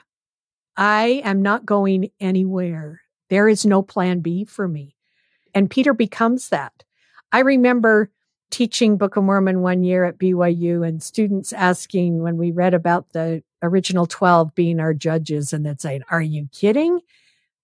I 0.77 1.21
am 1.25 1.43
not 1.43 1.67
going 1.67 2.11
anywhere. 2.21 3.01
There 3.31 3.49
is 3.49 3.65
no 3.65 3.83
plan 3.83 4.21
B 4.21 4.45
for 4.45 4.69
me. 4.69 4.97
And 5.55 5.71
Peter 5.71 5.95
becomes 5.95 6.49
that. 6.49 6.85
I 7.33 7.41
remember 7.41 8.11
teaching 8.51 8.97
Book 8.97 9.17
of 9.17 9.25
Mormon 9.25 9.63
one 9.63 9.83
year 9.83 10.05
at 10.05 10.19
BYU 10.19 10.87
and 10.87 11.03
students 11.03 11.53
asking 11.53 12.23
when 12.23 12.37
we 12.37 12.53
read 12.53 12.75
about 12.75 13.13
the 13.13 13.43
original 13.63 14.07
12 14.07 14.55
being 14.55 14.79
our 14.79 14.95
judges 14.95 15.53
and 15.53 15.67
then 15.67 15.79
saying, 15.79 16.03
are 16.11 16.23
you 16.23 16.49
kidding? 16.53 17.01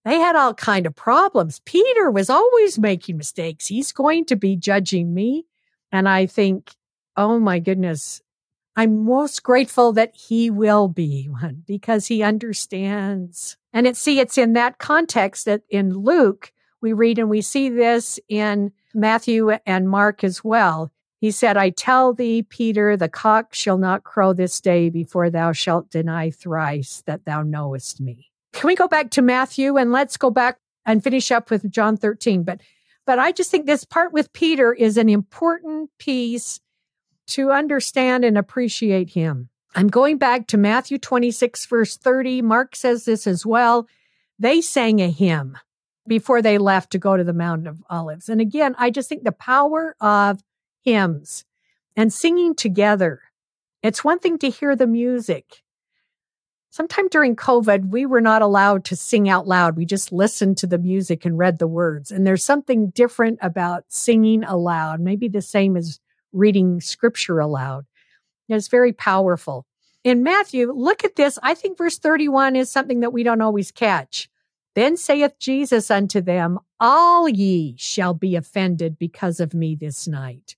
They 0.05 0.17
had 0.17 0.35
all 0.35 0.55
kind 0.55 0.87
of 0.87 0.97
problems. 0.97 1.61
Peter 1.65 2.11
was 2.11 2.31
always 2.31 2.79
making 2.79 3.19
mistakes. 3.19 3.67
He's 3.67 3.93
going 3.93 4.25
to 4.27 4.37
be 4.37 4.57
judging 4.57 5.13
me. 5.13 5.47
And 5.93 6.09
I 6.09 6.27
think, 6.27 6.75
oh 7.17 7.39
my 7.39 7.59
goodness, 7.59 8.23
I'm 8.77 9.05
most 9.05 9.43
grateful 9.43 9.93
that 9.93 10.17
he 10.17 10.51
will 10.51 10.89
be 10.89 11.27
one 11.27 11.65
because 11.67 12.07
he 12.07 12.23
understands. 12.23 13.57
And 13.73 13.87
it 13.87 13.97
see 13.97 14.19
it's 14.19 14.39
in 14.39 14.55
that 14.55 14.79
context 14.79 15.45
that 15.45 15.63
in 15.69 15.95
Luke 15.95 16.53
we 16.81 16.93
read 16.93 17.19
and 17.19 17.29
we 17.29 17.43
see 17.43 17.69
this 17.69 18.19
in 18.29 18.73
Matthew 18.95 19.51
and 19.67 19.89
Mark 19.89 20.25
as 20.25 20.43
well. 20.43 20.91
He 21.21 21.31
said, 21.31 21.59
I 21.59 21.71
tell 21.71 22.15
thee, 22.15 22.43
Peter, 22.43 22.97
the 22.97 23.09
cock 23.09 23.55
shall 23.55 23.77
not 23.77 24.05
crow 24.05 24.33
this 24.33 24.61
day 24.61 24.89
before 24.89 25.29
thou 25.29 25.53
shalt 25.53 25.91
deny 25.91 26.31
thrice 26.31 27.03
that 27.07 27.27
thou 27.27 27.43
knowest 27.43 28.01
me. 28.01 28.31
Can 28.55 28.69
we 28.69 28.75
go 28.75 28.89
back 28.89 29.11
to 29.11 29.23
Matthew 29.23 29.77
and 29.77 29.93
let's 29.93 30.17
go 30.17 30.31
back 30.31 30.59
and 30.87 31.05
finish 31.05 31.31
up 31.31 31.51
with 31.51 31.71
John 31.71 31.97
13? 31.97 32.43
But 32.43 32.61
but 33.07 33.19
I 33.19 33.33
just 33.33 33.51
think 33.51 33.67
this 33.67 33.85
part 33.85 34.13
with 34.13 34.33
Peter 34.33 34.73
is 34.73 34.97
an 34.97 35.09
important 35.09 35.91
piece 35.99 36.61
to 37.29 37.51
understand 37.51 38.25
and 38.25 38.39
appreciate 38.39 39.11
him. 39.11 39.49
I'm 39.75 39.89
going 39.89 40.19
back 40.19 40.49
to 40.49 40.59
Matthew 40.59 40.99
26, 40.99 41.67
verse 41.67 41.97
30. 41.97 42.43
Mark 42.43 42.75
says 42.75 43.05
this 43.05 43.27
as 43.27 43.47
well. 43.47 43.87
They 44.39 44.61
sang 44.61 45.01
a 45.01 45.11
hymn 45.11 45.59
before 46.09 46.43
they 46.43 46.59
left 46.59 46.91
to 46.93 46.99
go 46.99 47.17
to 47.17 47.23
the 47.23 47.33
Mountain 47.33 47.69
of 47.69 47.83
Olives. 47.89 48.29
And 48.29 48.41
again, 48.41 48.75
I 48.79 48.91
just 48.91 49.09
think 49.09 49.23
the 49.23 49.33
power 49.33 49.95
of 50.01 50.43
hymns 50.83 51.45
and 51.95 52.13
singing 52.13 52.55
together. 52.55 53.21
It's 53.83 54.03
one 54.03 54.19
thing 54.19 54.39
to 54.39 54.51
hear 54.51 54.75
the 54.75 54.87
music. 54.87 55.63
Sometime 56.71 57.09
during 57.09 57.35
COVID, 57.35 57.91
we 57.91 58.07
were 58.07 58.21
not 58.21 58.43
allowed 58.43 58.85
to 58.87 58.97
sing 58.97 59.29
out 59.29 59.47
loud. 59.47 59.77
We 59.77 59.85
just 59.85 60.13
listened 60.13 60.57
to 60.59 60.67
the 60.67 60.79
music 60.79 61.25
and 61.25 61.37
read 61.37 61.59
the 61.59 61.67
words. 61.67 62.11
And 62.11 62.27
there's 62.27 62.45
something 62.45 62.91
different 62.91 63.39
about 63.43 63.85
singing 63.89 64.45
aloud, 64.45 65.01
maybe 65.01 65.29
the 65.29 65.43
same 65.43 65.77
as 65.77 66.01
reading 66.33 66.81
scripture 66.81 67.41
aloud. 67.41 67.87
It's 68.51 68.69
very 68.69 68.93
powerful. 68.93 69.67
In 70.03 70.23
Matthew, 70.23 70.73
look 70.73 71.05
at 71.05 71.17
this. 71.17 71.39
I 71.43 71.55
think 71.55 71.79
verse 71.79 71.99
31 71.99 72.57
is 72.57 72.71
something 72.71 73.01
that 73.01 73.13
we 73.13 73.23
don't 73.23 73.43
always 73.43 73.71
catch. 73.71 74.29
Then 74.75 74.97
saith 74.97 75.39
Jesus 75.39 75.91
unto 75.91 76.21
them, 76.21 76.59
All 76.79 77.29
ye 77.29 77.75
shall 77.77 78.15
be 78.15 78.37
offended 78.37 78.99
because 78.99 79.41
of 79.41 79.53
me 79.53 79.75
this 79.75 80.09
night. 80.09 80.57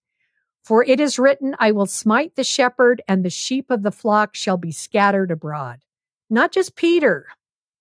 For 0.63 0.85
it 0.85 1.01
is 1.01 1.19
written, 1.19 1.57
I 1.59 1.73
will 1.73 1.87
smite 1.87 2.37
the 2.37 2.45
shepherd, 2.45 3.03
and 3.09 3.25
the 3.25 3.31
sheep 3.31 3.71
of 3.71 3.83
the 3.83 3.91
flock 3.91 4.35
shall 4.35 4.57
be 4.57 4.71
scattered 4.71 5.31
abroad. 5.31 5.81
Not 6.31 6.53
just 6.53 6.77
Peter, 6.77 7.27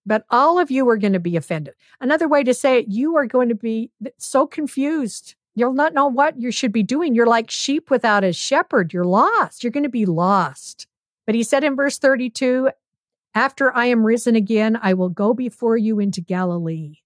but 0.05 0.25
all 0.31 0.57
of 0.57 0.71
you 0.71 0.89
are 0.89 0.97
going 0.97 1.13
to 1.13 1.19
be 1.19 1.37
offended. 1.37 1.75
Another 1.99 2.27
way 2.27 2.43
to 2.43 2.53
say 2.53 2.79
it, 2.79 2.87
you 2.87 3.15
are 3.17 3.27
going 3.27 3.49
to 3.49 3.55
be 3.55 3.91
so 4.17 4.47
confused 4.47 5.35
You'll 5.55 5.73
not 5.73 5.93
know 5.93 6.07
what 6.07 6.39
you 6.39 6.51
should 6.51 6.71
be 6.71 6.83
doing. 6.83 7.13
You're 7.13 7.27
like 7.27 7.51
sheep 7.51 7.89
without 7.89 8.23
a 8.23 8.31
shepherd. 8.31 8.93
You're 8.93 9.03
lost. 9.03 9.63
You're 9.63 9.71
going 9.71 9.83
to 9.83 9.89
be 9.89 10.05
lost. 10.05 10.87
But 11.25 11.35
he 11.35 11.43
said 11.43 11.63
in 11.63 11.75
verse 11.75 11.97
32 11.99 12.69
After 13.35 13.75
I 13.75 13.87
am 13.87 14.05
risen 14.05 14.35
again, 14.35 14.79
I 14.81 14.93
will 14.93 15.09
go 15.09 15.33
before 15.33 15.77
you 15.77 15.99
into 15.99 16.21
Galilee. 16.21 16.97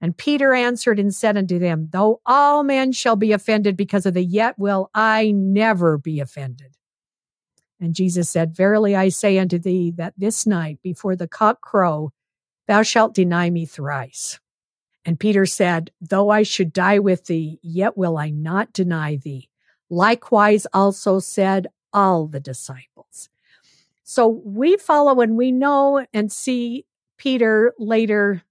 And 0.00 0.16
Peter 0.16 0.52
answered 0.52 0.98
and 0.98 1.14
said 1.14 1.36
unto 1.36 1.58
them, 1.58 1.88
Though 1.90 2.20
all 2.26 2.62
men 2.62 2.92
shall 2.92 3.16
be 3.16 3.32
offended 3.32 3.76
because 3.76 4.06
of 4.06 4.14
the 4.14 4.24
yet 4.24 4.58
will 4.58 4.90
I 4.94 5.32
never 5.32 5.98
be 5.98 6.20
offended. 6.20 6.76
And 7.80 7.94
Jesus 7.94 8.30
said, 8.30 8.56
Verily 8.56 8.96
I 8.96 9.08
say 9.08 9.38
unto 9.38 9.58
thee 9.58 9.92
that 9.96 10.14
this 10.16 10.46
night 10.46 10.78
before 10.82 11.16
the 11.16 11.28
cock 11.28 11.60
crow, 11.60 12.12
thou 12.66 12.82
shalt 12.82 13.14
deny 13.14 13.50
me 13.50 13.66
thrice. 13.66 14.40
And 15.04 15.20
Peter 15.20 15.46
said, 15.46 15.90
Though 16.00 16.30
I 16.30 16.42
should 16.42 16.72
die 16.72 16.98
with 16.98 17.26
thee, 17.26 17.58
yet 17.62 17.96
will 17.96 18.16
I 18.16 18.30
not 18.30 18.72
deny 18.72 19.16
thee. 19.16 19.50
Likewise 19.90 20.66
also 20.72 21.18
said 21.18 21.66
all 21.92 22.26
the 22.26 22.40
disciples. 22.40 23.28
So 24.02 24.28
we 24.28 24.76
follow 24.76 25.20
and 25.20 25.36
we 25.36 25.52
know 25.52 26.06
and 26.12 26.30
see 26.30 26.84
Peter 27.16 27.72
later 27.78 28.42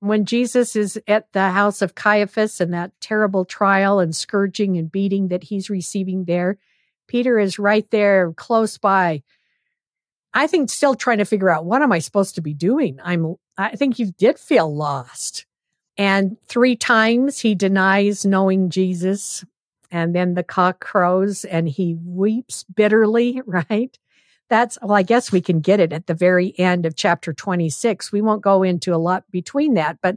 when 0.00 0.24
Jesus 0.24 0.74
is 0.74 1.00
at 1.06 1.32
the 1.32 1.50
house 1.50 1.82
of 1.82 1.94
Caiaphas 1.94 2.60
and 2.60 2.72
that 2.72 2.92
terrible 3.00 3.44
trial 3.44 4.00
and 4.00 4.16
scourging 4.16 4.76
and 4.76 4.90
beating 4.90 5.28
that 5.28 5.44
he's 5.44 5.70
receiving 5.70 6.24
there. 6.24 6.58
Peter 7.06 7.38
is 7.38 7.58
right 7.58 7.88
there 7.90 8.32
close 8.32 8.78
by. 8.78 9.22
I 10.32 10.46
think 10.46 10.70
still 10.70 10.94
trying 10.94 11.18
to 11.18 11.24
figure 11.24 11.50
out 11.50 11.64
what 11.64 11.82
am 11.82 11.92
I 11.92 11.98
supposed 11.98 12.36
to 12.36 12.40
be 12.40 12.54
doing? 12.54 12.98
I'm 13.02 13.36
I 13.58 13.76
think 13.76 13.98
you 13.98 14.12
did 14.12 14.38
feel 14.38 14.74
lost. 14.74 15.44
And 16.00 16.38
three 16.48 16.76
times 16.76 17.40
he 17.40 17.54
denies 17.54 18.24
knowing 18.24 18.70
Jesus. 18.70 19.44
And 19.90 20.14
then 20.14 20.32
the 20.32 20.42
cock 20.42 20.80
crows 20.80 21.44
and 21.44 21.68
he 21.68 21.94
weeps 22.02 22.64
bitterly, 22.64 23.42
right? 23.46 23.98
That's, 24.48 24.78
well, 24.80 24.94
I 24.94 25.02
guess 25.02 25.30
we 25.30 25.42
can 25.42 25.60
get 25.60 25.78
it 25.78 25.92
at 25.92 26.06
the 26.06 26.14
very 26.14 26.58
end 26.58 26.86
of 26.86 26.96
chapter 26.96 27.34
26. 27.34 28.12
We 28.12 28.22
won't 28.22 28.40
go 28.40 28.62
into 28.62 28.94
a 28.94 28.96
lot 28.96 29.30
between 29.30 29.74
that, 29.74 29.98
but 30.00 30.16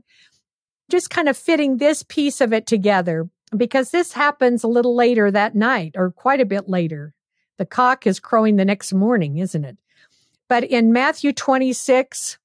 just 0.90 1.10
kind 1.10 1.28
of 1.28 1.36
fitting 1.36 1.78
this 1.78 2.02
piece 2.02 2.40
of 2.40 2.54
it 2.54 2.66
together 2.66 3.30
because 3.56 3.92
this 3.92 4.14
happens 4.14 4.64
a 4.64 4.70
little 4.70 4.96
later 4.96 5.32
that 5.32 5.54
night 5.54 5.96
or 5.98 6.12
quite 6.12 6.40
a 6.40 6.46
bit 6.46 6.70
later. 6.70 7.14
The 7.58 7.66
cock 7.66 8.08
is 8.08 8.22
crowing 8.22 8.56
the 8.56 8.64
next 8.64 8.94
morning, 8.94 9.38
isn't 9.38 9.66
it? 9.66 9.78
But 10.48 10.64
in 10.64 10.94
Matthew 10.94 11.34
26, 11.34 12.38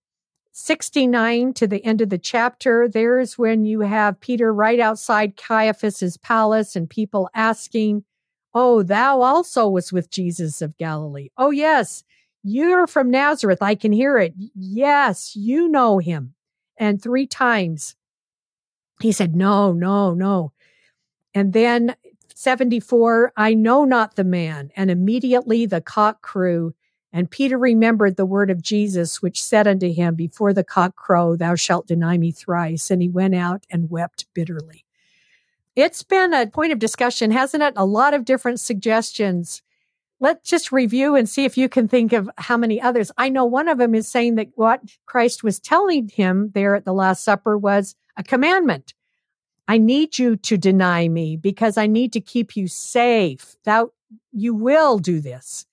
69 0.60 1.54
to 1.54 1.68
the 1.68 1.84
end 1.84 2.00
of 2.00 2.10
the 2.10 2.18
chapter, 2.18 2.88
there's 2.88 3.38
when 3.38 3.64
you 3.64 3.82
have 3.82 4.20
Peter 4.20 4.52
right 4.52 4.80
outside 4.80 5.36
Caiaphas's 5.36 6.16
palace 6.16 6.74
and 6.74 6.90
people 6.90 7.30
asking, 7.32 8.04
Oh, 8.52 8.82
thou 8.82 9.20
also 9.20 9.68
was 9.68 9.92
with 9.92 10.10
Jesus 10.10 10.60
of 10.60 10.76
Galilee. 10.76 11.28
Oh, 11.38 11.52
yes, 11.52 12.02
you're 12.42 12.88
from 12.88 13.08
Nazareth. 13.08 13.62
I 13.62 13.76
can 13.76 13.92
hear 13.92 14.18
it. 14.18 14.34
Yes, 14.56 15.36
you 15.36 15.68
know 15.68 15.98
him. 15.98 16.34
And 16.76 17.00
three 17.00 17.28
times 17.28 17.94
he 19.00 19.12
said, 19.12 19.36
No, 19.36 19.72
no, 19.72 20.12
no. 20.12 20.52
And 21.34 21.52
then 21.52 21.94
74, 22.34 23.32
I 23.36 23.54
know 23.54 23.84
not 23.84 24.16
the 24.16 24.24
man. 24.24 24.72
And 24.74 24.90
immediately 24.90 25.66
the 25.66 25.80
cock 25.80 26.20
crew 26.20 26.74
and 27.12 27.30
Peter 27.30 27.56
remembered 27.56 28.16
the 28.16 28.26
word 28.26 28.50
of 28.50 28.62
Jesus, 28.62 29.22
which 29.22 29.42
said 29.42 29.66
unto 29.66 29.92
him, 29.92 30.14
Before 30.14 30.52
the 30.52 30.64
cock 30.64 30.94
crow, 30.94 31.36
thou 31.36 31.54
shalt 31.54 31.86
deny 31.86 32.18
me 32.18 32.32
thrice. 32.32 32.90
And 32.90 33.00
he 33.00 33.08
went 33.08 33.34
out 33.34 33.64
and 33.70 33.90
wept 33.90 34.26
bitterly. 34.34 34.84
It's 35.74 36.02
been 36.02 36.34
a 36.34 36.46
point 36.46 36.72
of 36.72 36.78
discussion, 36.78 37.30
hasn't 37.30 37.62
it? 37.62 37.72
A 37.76 37.86
lot 37.86 38.12
of 38.12 38.24
different 38.24 38.60
suggestions. 38.60 39.62
Let's 40.20 40.50
just 40.50 40.72
review 40.72 41.14
and 41.14 41.28
see 41.28 41.44
if 41.44 41.56
you 41.56 41.68
can 41.68 41.88
think 41.88 42.12
of 42.12 42.28
how 42.36 42.56
many 42.56 42.80
others. 42.80 43.12
I 43.16 43.28
know 43.28 43.44
one 43.44 43.68
of 43.68 43.78
them 43.78 43.94
is 43.94 44.08
saying 44.08 44.34
that 44.34 44.48
what 44.56 44.82
Christ 45.06 45.44
was 45.44 45.60
telling 45.60 46.08
him 46.08 46.50
there 46.54 46.74
at 46.74 46.84
the 46.84 46.92
Last 46.92 47.24
Supper 47.24 47.56
was 47.56 47.94
a 48.16 48.24
commandment. 48.24 48.92
I 49.68 49.78
need 49.78 50.18
you 50.18 50.36
to 50.36 50.58
deny 50.58 51.08
me 51.08 51.36
because 51.36 51.78
I 51.78 51.86
need 51.86 52.12
to 52.14 52.20
keep 52.20 52.56
you 52.56 52.66
safe. 52.66 53.56
Thou, 53.64 53.92
you 54.32 54.54
will 54.54 54.98
do 54.98 55.20
this. 55.20 55.67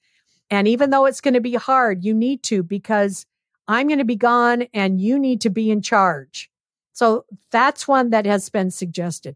And 0.55 0.69
even 0.69 0.89
though 0.89 1.05
it's 1.05 1.19
going 1.19 1.33
to 1.33 1.41
be 1.41 1.55
hard, 1.55 2.05
you 2.05 2.13
need 2.13 2.41
to 2.43 2.63
because 2.63 3.25
I'm 3.67 3.87
going 3.87 3.99
to 3.99 4.05
be 4.05 4.15
gone 4.15 4.67
and 4.73 5.01
you 5.01 5.19
need 5.19 5.41
to 5.41 5.49
be 5.49 5.69
in 5.69 5.81
charge. 5.81 6.49
So 6.93 7.25
that's 7.51 7.89
one 7.89 8.11
that 8.11 8.25
has 8.25 8.47
been 8.47 8.71
suggested. 8.71 9.35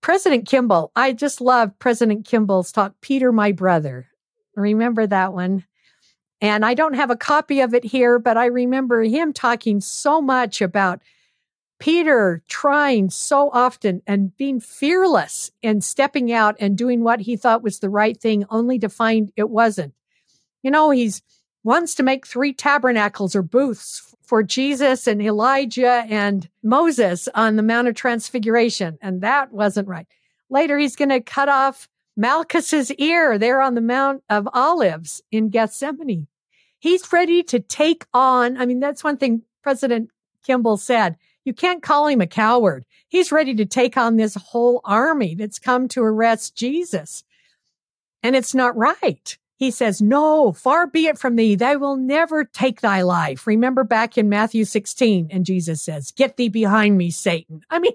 President 0.00 0.48
Kimball, 0.48 0.90
I 0.96 1.12
just 1.12 1.40
love 1.40 1.78
President 1.78 2.26
Kimball's 2.26 2.72
talk, 2.72 2.94
Peter, 3.00 3.30
my 3.30 3.52
brother. 3.52 4.08
Remember 4.56 5.06
that 5.06 5.32
one? 5.32 5.64
And 6.40 6.64
I 6.64 6.74
don't 6.74 6.94
have 6.94 7.10
a 7.10 7.16
copy 7.16 7.60
of 7.60 7.72
it 7.72 7.84
here, 7.84 8.18
but 8.18 8.36
I 8.36 8.46
remember 8.46 9.04
him 9.04 9.32
talking 9.32 9.80
so 9.80 10.20
much 10.20 10.60
about 10.60 11.02
Peter 11.78 12.42
trying 12.48 13.10
so 13.10 13.48
often 13.52 14.02
and 14.08 14.36
being 14.36 14.58
fearless 14.58 15.52
and 15.62 15.84
stepping 15.84 16.32
out 16.32 16.56
and 16.58 16.76
doing 16.76 17.04
what 17.04 17.20
he 17.20 17.36
thought 17.36 17.62
was 17.62 17.78
the 17.78 17.90
right 17.90 18.20
thing, 18.20 18.44
only 18.50 18.76
to 18.80 18.88
find 18.88 19.30
it 19.36 19.50
wasn't. 19.50 19.92
You 20.66 20.72
know, 20.72 20.90
he's 20.90 21.22
wants 21.62 21.94
to 21.94 22.02
make 22.02 22.26
three 22.26 22.52
tabernacles 22.52 23.36
or 23.36 23.42
booths 23.42 24.16
for 24.20 24.42
Jesus 24.42 25.06
and 25.06 25.22
Elijah 25.22 26.04
and 26.08 26.48
Moses 26.60 27.28
on 27.36 27.54
the 27.54 27.62
Mount 27.62 27.86
of 27.86 27.94
Transfiguration, 27.94 28.98
and 29.00 29.20
that 29.20 29.52
wasn't 29.52 29.86
right. 29.86 30.08
Later, 30.50 30.76
he's 30.76 30.96
going 30.96 31.10
to 31.10 31.20
cut 31.20 31.48
off 31.48 31.88
Malchus's 32.16 32.90
ear 32.94 33.38
there 33.38 33.62
on 33.62 33.76
the 33.76 33.80
Mount 33.80 34.24
of 34.28 34.48
Olives 34.52 35.22
in 35.30 35.50
Gethsemane. 35.50 36.26
He's 36.80 37.12
ready 37.12 37.44
to 37.44 37.60
take 37.60 38.04
on. 38.12 38.56
I 38.56 38.66
mean, 38.66 38.80
that's 38.80 39.04
one 39.04 39.18
thing 39.18 39.42
President 39.62 40.10
Kimball 40.44 40.78
said. 40.78 41.16
You 41.44 41.54
can't 41.54 41.80
call 41.80 42.08
him 42.08 42.20
a 42.20 42.26
coward. 42.26 42.84
He's 43.06 43.30
ready 43.30 43.54
to 43.54 43.66
take 43.66 43.96
on 43.96 44.16
this 44.16 44.34
whole 44.34 44.80
army 44.82 45.36
that's 45.36 45.60
come 45.60 45.86
to 45.90 46.02
arrest 46.02 46.56
Jesus. 46.56 47.22
And 48.24 48.34
it's 48.34 48.52
not 48.52 48.76
right. 48.76 49.38
He 49.56 49.70
says, 49.70 50.02
No, 50.02 50.52
far 50.52 50.86
be 50.86 51.06
it 51.06 51.18
from 51.18 51.36
thee. 51.36 51.54
They 51.54 51.76
will 51.76 51.96
never 51.96 52.44
take 52.44 52.80
thy 52.80 53.02
life. 53.02 53.46
Remember 53.46 53.84
back 53.84 54.18
in 54.18 54.28
Matthew 54.28 54.64
16, 54.64 55.28
and 55.30 55.46
Jesus 55.46 55.82
says, 55.82 56.12
Get 56.12 56.36
thee 56.36 56.48
behind 56.48 56.98
me, 56.98 57.10
Satan. 57.10 57.62
I 57.70 57.78
mean, 57.78 57.94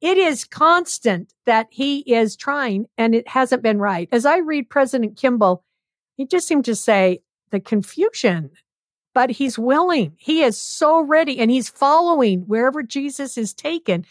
it 0.00 0.16
is 0.16 0.44
constant 0.44 1.34
that 1.46 1.66
he 1.70 2.00
is 2.00 2.36
trying, 2.36 2.86
and 2.96 3.14
it 3.14 3.28
hasn't 3.28 3.62
been 3.62 3.78
right. 3.78 4.08
As 4.12 4.24
I 4.24 4.38
read 4.38 4.70
President 4.70 5.16
Kimball, 5.16 5.64
he 6.16 6.26
just 6.26 6.46
seemed 6.46 6.64
to 6.66 6.74
say 6.74 7.22
the 7.50 7.60
confusion 7.60 8.50
but 9.14 9.30
he's 9.30 9.58
willing. 9.58 10.12
He 10.16 10.42
is 10.42 10.60
so 10.60 11.00
ready 11.00 11.38
and 11.38 11.50
he's 11.50 11.68
following 11.68 12.42
wherever 12.42 12.82
Jesus 12.82 13.36
is 13.36 13.52
taken, 13.52 14.06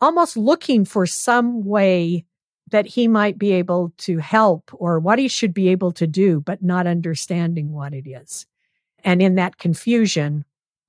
almost 0.00 0.36
looking 0.36 0.84
for 0.84 1.06
some 1.06 1.64
way 1.64 2.24
that 2.72 2.86
he 2.86 3.08
might 3.08 3.38
be 3.38 3.52
able 3.52 3.92
to 3.98 4.18
help 4.18 4.70
or 4.74 4.98
what 4.98 5.18
he 5.18 5.28
should 5.28 5.54
be 5.54 5.68
able 5.68 5.92
to 5.92 6.06
do, 6.06 6.40
but 6.40 6.62
not 6.62 6.86
understanding 6.86 7.72
what 7.72 7.94
it 7.94 8.06
is. 8.08 8.46
And 9.04 9.22
in 9.22 9.36
that 9.36 9.58
confusion, 9.58 10.44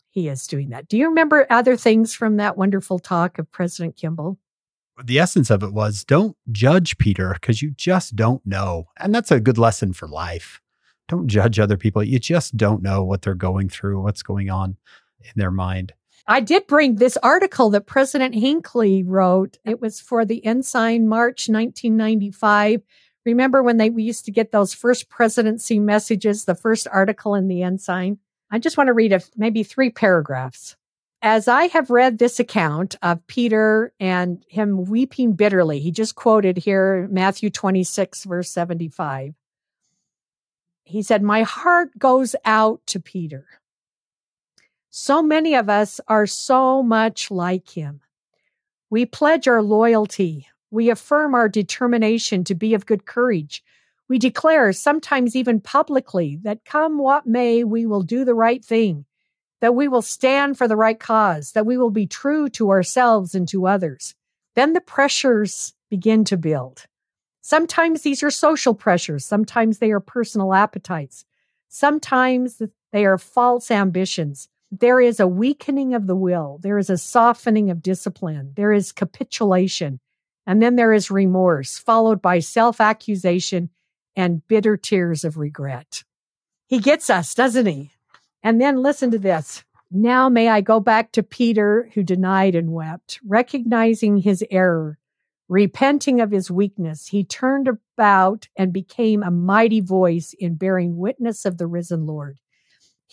he 0.10 0.28
is 0.28 0.48
doing 0.48 0.70
that. 0.70 0.88
Do 0.88 0.98
you 0.98 1.08
remember 1.08 1.48
other 1.50 1.78
things 1.78 2.14
from 2.14 2.38
that 2.38 2.58
wonderful 2.58 3.00
talk 3.00 3.40
of 3.40 3.52
President 3.52 3.96
Kimball? 3.96 4.38
The 5.04 5.20
essence 5.20 5.50
of 5.50 5.64
it 5.64 5.74
was 5.74 6.04
don't 6.04 6.36
judge 6.52 6.98
Peter 6.98 7.34
because 7.34 7.62
you 7.62 7.72
just 7.72 8.16
don't 8.16 8.46
know. 8.46 8.90
And 9.00 9.14
that's 9.14 9.32
a 9.32 9.40
good 9.40 9.58
lesson 9.58 9.94
for 9.94 10.08
life 10.08 10.62
don't 11.08 11.28
judge 11.28 11.60
other 11.60 11.78
people. 11.78 12.04
You 12.04 12.20
just 12.20 12.56
don't 12.58 12.82
know 12.82 13.04
what 13.04 13.22
they're 13.22 13.36
going 13.36 13.70
through, 13.70 14.02
what's 14.02 14.24
going 14.24 14.50
on 14.50 14.78
in 15.20 15.32
their 15.36 15.52
mind. 15.52 15.94
I 16.26 16.40
did 16.40 16.68
bring 16.68 16.96
this 16.96 17.18
article 17.18 17.70
that 17.72 17.86
President 17.86 18.34
Hinckley 18.34 19.04
wrote. 19.04 19.58
It 19.66 19.82
was 19.82 20.00
for 20.00 20.24
the 20.24 20.46
Ensign 20.46 21.08
March 21.08 21.50
1995. 21.50 22.82
Remember 23.26 23.62
when 23.62 23.78
they 23.78 23.90
we 23.90 24.04
used 24.04 24.26
to 24.26 24.32
get 24.32 24.52
those 24.52 24.74
first 24.74 25.10
presidency 25.10 25.80
messages, 25.80 26.46
the 26.46 26.56
first 26.56 26.88
article 26.92 27.36
in 27.36 27.48
the 27.48 27.62
Ensign? 27.62 28.20
I 28.50 28.60
just 28.60 28.78
want 28.78 28.88
to 28.88 28.94
read 28.94 29.12
a, 29.12 29.22
maybe 29.36 29.64
three 29.64 29.90
paragraphs. 29.90 30.76
As 31.22 31.48
I 31.48 31.68
have 31.68 31.90
read 31.90 32.18
this 32.18 32.40
account 32.40 32.96
of 33.02 33.26
Peter 33.28 33.94
and 34.00 34.44
him 34.48 34.86
weeping 34.86 35.34
bitterly, 35.34 35.80
he 35.80 35.92
just 35.92 36.16
quoted 36.16 36.58
here 36.58 37.08
Matthew 37.12 37.50
26, 37.50 38.26
verse 38.26 38.50
75 38.50 39.34
he 40.86 41.02
said, 41.02 41.24
My 41.24 41.44
heart 41.44 41.98
goes 41.98 42.36
out 42.46 42.82
to 42.88 43.00
Peter. 43.00 43.46
So 44.96 45.24
many 45.24 45.56
of 45.56 45.70
us 45.70 46.00
are 46.08 46.28
so 46.28 46.84
much 46.84 47.32
like 47.32 47.68
him. 47.68 48.02
We 48.92 49.08
pledge 49.08 49.48
our 49.48 49.64
loyalty. 49.64 50.48
We 50.70 50.92
affirm 50.92 51.34
our 51.34 51.50
determination 51.50 52.44
to 52.44 52.54
be 52.54 52.76
of 52.76 52.86
good 52.86 53.08
courage. 53.08 53.64
We 54.08 54.20
declare, 54.20 54.72
sometimes 54.72 55.36
even 55.36 55.62
publicly, 55.62 56.38
that 56.44 56.64
come 56.64 57.00
what 57.00 57.26
may, 57.26 57.64
we 57.64 57.88
will 57.88 58.04
do 58.04 58.24
the 58.24 58.36
right 58.36 58.64
thing, 58.64 59.06
that 59.62 59.74
we 59.74 59.88
will 59.88 60.04
stand 60.04 60.60
for 60.60 60.68
the 60.68 60.76
right 60.76 61.00
cause, 61.00 61.54
that 61.54 61.66
we 61.66 61.76
will 61.76 61.90
be 61.90 62.06
true 62.06 62.48
to 62.50 62.70
ourselves 62.70 63.34
and 63.34 63.48
to 63.48 63.66
others. 63.66 64.14
Then 64.54 64.74
the 64.74 64.80
pressures 64.80 65.74
begin 65.90 66.24
to 66.26 66.38
build. 66.38 66.86
Sometimes 67.42 68.04
these 68.04 68.22
are 68.22 68.30
social 68.30 68.76
pressures. 68.76 69.26
Sometimes 69.26 69.80
they 69.80 69.92
are 69.92 70.00
personal 70.00 70.54
appetites. 70.54 71.26
Sometimes 71.68 72.62
they 72.92 73.06
are 73.08 73.18
false 73.18 73.72
ambitions. 73.72 74.50
There 74.80 75.00
is 75.00 75.20
a 75.20 75.28
weakening 75.28 75.94
of 75.94 76.08
the 76.08 76.16
will. 76.16 76.60
There 76.62 76.78
is 76.78 76.90
a 76.90 76.98
softening 76.98 77.70
of 77.70 77.82
discipline. 77.82 78.54
There 78.56 78.74
is 78.74 78.92
capitulation. 78.92 80.00
And 80.46 80.62
then 80.62 80.76
there 80.76 80.94
is 80.94 81.12
remorse, 81.12 81.78
followed 81.78 82.22
by 82.22 82.40
self 82.40 82.82
accusation 82.82 83.70
and 84.16 84.46
bitter 84.48 84.78
tears 84.78 85.24
of 85.24 85.38
regret. 85.38 86.04
He 86.68 86.80
gets 86.80 87.10
us, 87.10 87.34
doesn't 87.36 87.66
he? 87.66 87.92
And 88.42 88.60
then 88.60 88.82
listen 88.82 89.12
to 89.12 89.20
this. 89.20 89.64
Now 89.92 90.28
may 90.28 90.50
I 90.50 90.62
go 90.62 90.80
back 90.80 91.12
to 91.14 91.24
Peter, 91.24 91.90
who 91.94 92.04
denied 92.04 92.56
and 92.56 92.74
wept, 92.74 93.20
recognizing 93.24 94.18
his 94.18 94.44
error 94.50 94.98
Repenting 95.50 96.22
of 96.22 96.32
his 96.32 96.50
weakness, 96.50 97.08
he 97.08 97.24
turned 97.24 97.68
about 97.68 98.48
and 98.56 98.72
became 98.72 99.22
a 99.22 99.30
mighty 99.30 99.82
voice 99.82 100.34
in 100.40 100.56
bearing 100.56 100.98
witness 100.98 101.46
of 101.46 101.58
the 101.58 101.68
risen 101.68 102.06
Lord. 102.06 102.40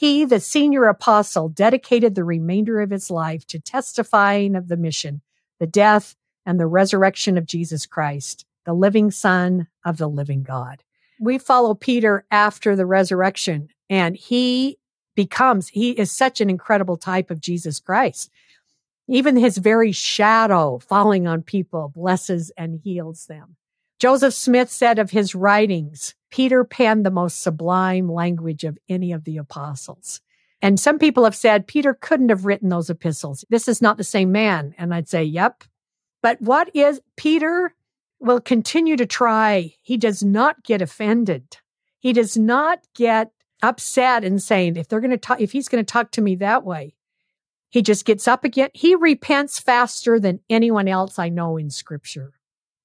He, 0.00 0.24
the 0.24 0.40
senior 0.40 0.84
apostle, 0.86 1.50
dedicated 1.50 2.14
the 2.14 2.24
remainder 2.24 2.80
of 2.80 2.88
his 2.88 3.10
life 3.10 3.46
to 3.48 3.60
testifying 3.60 4.56
of 4.56 4.68
the 4.68 4.78
mission, 4.78 5.20
the 5.58 5.66
death, 5.66 6.16
and 6.46 6.58
the 6.58 6.66
resurrection 6.66 7.36
of 7.36 7.44
Jesus 7.44 7.84
Christ, 7.84 8.46
the 8.64 8.72
living 8.72 9.10
Son 9.10 9.68
of 9.84 9.98
the 9.98 10.08
living 10.08 10.42
God. 10.42 10.82
We 11.20 11.36
follow 11.36 11.74
Peter 11.74 12.24
after 12.30 12.74
the 12.74 12.86
resurrection, 12.86 13.68
and 13.90 14.16
he 14.16 14.78
becomes, 15.14 15.68
he 15.68 15.90
is 15.90 16.10
such 16.10 16.40
an 16.40 16.48
incredible 16.48 16.96
type 16.96 17.30
of 17.30 17.42
Jesus 17.42 17.78
Christ. 17.78 18.30
Even 19.06 19.36
his 19.36 19.58
very 19.58 19.92
shadow 19.92 20.78
falling 20.78 21.26
on 21.26 21.42
people 21.42 21.92
blesses 21.94 22.50
and 22.56 22.80
heals 22.82 23.26
them. 23.26 23.56
Joseph 24.00 24.34
Smith 24.34 24.70
said 24.70 24.98
of 24.98 25.10
his 25.10 25.34
writings, 25.34 26.14
Peter 26.30 26.64
penned 26.64 27.06
the 27.06 27.10
most 27.10 27.42
sublime 27.42 28.10
language 28.10 28.64
of 28.64 28.78
any 28.88 29.12
of 29.12 29.24
the 29.24 29.36
apostles. 29.36 30.20
And 30.62 30.80
some 30.80 30.98
people 30.98 31.24
have 31.24 31.36
said 31.36 31.66
Peter 31.66 31.94
couldn't 31.94 32.30
have 32.30 32.44
written 32.44 32.70
those 32.70 32.90
epistles. 32.90 33.44
This 33.50 33.68
is 33.68 33.80
not 33.80 33.98
the 33.98 34.04
same 34.04 34.32
man. 34.32 34.74
And 34.78 34.92
I'd 34.92 35.08
say, 35.08 35.22
yep. 35.22 35.64
But 36.22 36.40
what 36.40 36.74
is 36.74 37.00
Peter 37.16 37.74
will 38.20 38.40
continue 38.40 38.96
to 38.96 39.06
try. 39.06 39.74
He 39.82 39.96
does 39.96 40.22
not 40.22 40.62
get 40.62 40.82
offended. 40.82 41.56
He 41.98 42.12
does 42.12 42.36
not 42.36 42.80
get 42.94 43.32
upset 43.62 44.24
and 44.24 44.40
saying, 44.40 44.76
if 44.76 44.88
they're 44.88 45.00
going 45.00 45.10
to 45.10 45.16
talk, 45.16 45.40
if 45.40 45.52
he's 45.52 45.68
going 45.68 45.84
to 45.84 45.92
talk 45.92 46.12
to 46.12 46.20
me 46.20 46.36
that 46.36 46.64
way, 46.64 46.94
he 47.70 47.82
just 47.82 48.04
gets 48.04 48.28
up 48.28 48.44
again. 48.44 48.70
He 48.74 48.94
repents 48.94 49.58
faster 49.58 50.20
than 50.20 50.40
anyone 50.48 50.88
else 50.88 51.18
I 51.18 51.28
know 51.28 51.56
in 51.56 51.70
scripture. 51.70 52.34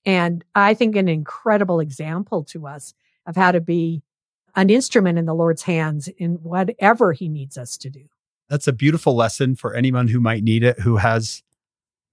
And 0.06 0.44
I 0.54 0.74
think 0.74 0.96
an 0.96 1.08
incredible 1.08 1.80
example 1.80 2.44
to 2.46 2.68
us 2.68 2.94
of 3.26 3.36
how 3.36 3.52
to 3.52 3.62
be 3.62 4.04
an 4.56 4.70
instrument 4.70 5.18
in 5.18 5.26
the 5.26 5.34
Lord's 5.34 5.64
hands 5.64 6.08
in 6.18 6.36
whatever 6.36 7.12
he 7.14 7.28
needs 7.28 7.58
us 7.58 7.78
to 7.78 7.90
do. 7.90 8.06
That's 8.50 8.68
a 8.68 8.74
beautiful 8.74 9.16
lesson 9.16 9.56
for 9.56 9.74
anyone 9.74 10.08
who 10.08 10.20
might 10.20 10.44
need 10.44 10.64
it, 10.64 10.80
who 10.80 10.98
has 10.98 11.44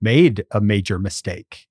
made 0.00 0.44
a 0.50 0.60
major 0.60 0.98
mistake 0.98 1.68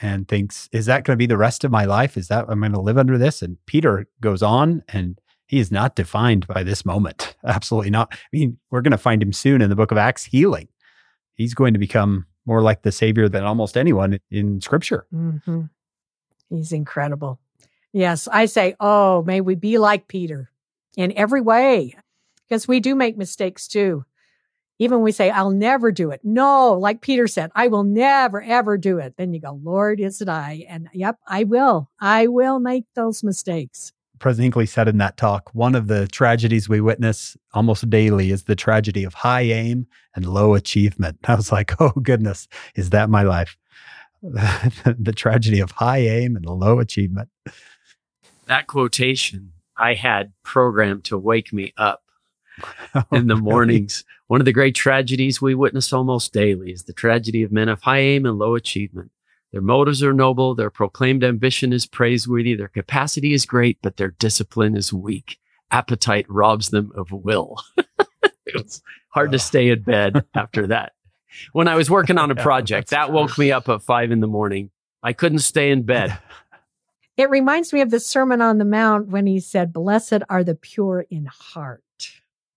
and 0.00 0.26
thinks, 0.26 0.68
is 0.72 0.86
that 0.86 1.04
going 1.04 1.14
to 1.14 1.18
be 1.18 1.26
the 1.26 1.36
rest 1.36 1.64
of 1.64 1.70
my 1.70 1.84
life? 1.84 2.16
Is 2.16 2.28
that 2.28 2.46
I'm 2.48 2.60
going 2.60 2.72
to 2.72 2.80
live 2.80 2.98
under 2.98 3.18
this? 3.18 3.42
And 3.42 3.58
Peter 3.66 4.06
goes 4.20 4.42
on 4.42 4.82
and 4.88 5.20
he 5.46 5.58
is 5.58 5.70
not 5.70 5.96
defined 5.96 6.46
by 6.46 6.62
this 6.62 6.84
moment. 6.84 7.36
Absolutely 7.44 7.90
not. 7.90 8.08
I 8.12 8.16
mean, 8.32 8.58
we're 8.70 8.82
going 8.82 8.92
to 8.92 8.98
find 8.98 9.22
him 9.22 9.32
soon 9.32 9.60
in 9.60 9.68
the 9.68 9.76
book 9.76 9.92
of 9.92 9.98
Acts 9.98 10.24
healing. 10.24 10.68
He's 11.34 11.54
going 11.54 11.72
to 11.74 11.78
become 11.78 12.26
more 12.50 12.62
like 12.62 12.82
the 12.82 12.90
Savior 12.90 13.28
than 13.28 13.44
almost 13.44 13.76
anyone 13.76 14.18
in 14.28 14.60
Scripture. 14.60 15.06
Mm-hmm. 15.14 15.62
He's 16.48 16.72
incredible. 16.72 17.38
Yes, 17.92 18.26
I 18.26 18.46
say, 18.46 18.74
oh, 18.80 19.22
may 19.22 19.40
we 19.40 19.54
be 19.54 19.78
like 19.78 20.08
Peter 20.08 20.50
in 20.96 21.12
every 21.16 21.40
way, 21.40 21.94
because 22.48 22.66
we 22.66 22.80
do 22.80 22.96
make 22.96 23.16
mistakes 23.16 23.68
too. 23.68 24.04
Even 24.80 25.00
we 25.00 25.12
say, 25.12 25.30
I'll 25.30 25.52
never 25.52 25.92
do 25.92 26.10
it. 26.10 26.22
No, 26.24 26.72
like 26.72 27.02
Peter 27.02 27.28
said, 27.28 27.52
I 27.54 27.68
will 27.68 27.84
never, 27.84 28.42
ever 28.42 28.76
do 28.76 28.98
it. 28.98 29.14
Then 29.16 29.32
you 29.32 29.40
go, 29.40 29.60
Lord, 29.62 30.00
is 30.00 30.20
it 30.20 30.28
I? 30.28 30.66
And 30.68 30.88
yep, 30.92 31.18
I 31.28 31.44
will. 31.44 31.88
I 32.00 32.26
will 32.26 32.58
make 32.58 32.86
those 32.96 33.22
mistakes. 33.22 33.92
President 34.20 34.44
Hinckley 34.44 34.66
said 34.66 34.86
in 34.86 34.98
that 34.98 35.16
talk, 35.16 35.50
one 35.54 35.74
of 35.74 35.88
the 35.88 36.06
tragedies 36.06 36.68
we 36.68 36.80
witness 36.82 37.36
almost 37.54 37.88
daily 37.88 38.30
is 38.30 38.44
the 38.44 38.54
tragedy 38.54 39.02
of 39.02 39.14
high 39.14 39.40
aim 39.40 39.86
and 40.14 40.26
low 40.26 40.54
achievement. 40.54 41.18
I 41.24 41.34
was 41.34 41.50
like, 41.50 41.80
oh 41.80 41.92
goodness, 42.02 42.46
is 42.76 42.90
that 42.90 43.10
my 43.10 43.22
life? 43.22 43.56
the 44.22 45.14
tragedy 45.16 45.60
of 45.60 45.70
high 45.70 46.00
aim 46.00 46.36
and 46.36 46.44
low 46.44 46.78
achievement. 46.78 47.30
That 48.46 48.66
quotation 48.66 49.52
I 49.76 49.94
had 49.94 50.32
programmed 50.42 51.04
to 51.04 51.16
wake 51.16 51.54
me 51.54 51.72
up 51.78 52.02
in 53.12 53.28
the 53.28 53.36
mornings. 53.36 54.04
One 54.26 54.42
of 54.42 54.44
the 54.44 54.52
great 54.52 54.74
tragedies 54.74 55.40
we 55.40 55.54
witness 55.54 55.92
almost 55.94 56.34
daily 56.34 56.70
is 56.72 56.82
the 56.82 56.92
tragedy 56.92 57.42
of 57.42 57.50
men 57.50 57.70
of 57.70 57.80
high 57.80 58.00
aim 58.00 58.26
and 58.26 58.38
low 58.38 58.54
achievement. 58.54 59.10
Their 59.52 59.60
motives 59.60 60.02
are 60.02 60.12
noble, 60.12 60.54
their 60.54 60.70
proclaimed 60.70 61.24
ambition 61.24 61.72
is 61.72 61.86
praiseworthy, 61.86 62.54
their 62.54 62.68
capacity 62.68 63.32
is 63.32 63.46
great, 63.46 63.78
but 63.82 63.96
their 63.96 64.12
discipline 64.12 64.76
is 64.76 64.92
weak. 64.92 65.38
Appetite 65.72 66.26
robs 66.28 66.70
them 66.70 66.92
of 66.94 67.10
will. 67.10 67.56
it 67.76 68.54
was 68.54 68.82
hard 69.08 69.32
to 69.32 69.38
stay 69.38 69.70
in 69.70 69.82
bed 69.82 70.24
after 70.34 70.68
that. 70.68 70.92
When 71.52 71.68
I 71.68 71.74
was 71.74 71.90
working 71.90 72.18
on 72.18 72.30
a 72.30 72.34
project, 72.42 72.90
that's 72.90 73.08
that 73.08 73.12
woke 73.12 73.38
me 73.38 73.50
up 73.50 73.68
at 73.68 73.82
five 73.82 74.12
in 74.12 74.20
the 74.20 74.26
morning. 74.26 74.70
I 75.02 75.12
couldn't 75.12 75.38
stay 75.40 75.70
in 75.70 75.82
bed. 75.82 76.16
It 77.16 77.28
reminds 77.30 77.72
me 77.72 77.80
of 77.80 77.90
the 77.90 78.00
Sermon 78.00 78.40
on 78.40 78.58
the 78.58 78.64
Mount 78.64 79.08
when 79.08 79.26
he 79.26 79.40
said, 79.40 79.72
Blessed 79.72 80.22
are 80.28 80.44
the 80.44 80.54
pure 80.54 81.06
in 81.10 81.26
heart. 81.26 81.82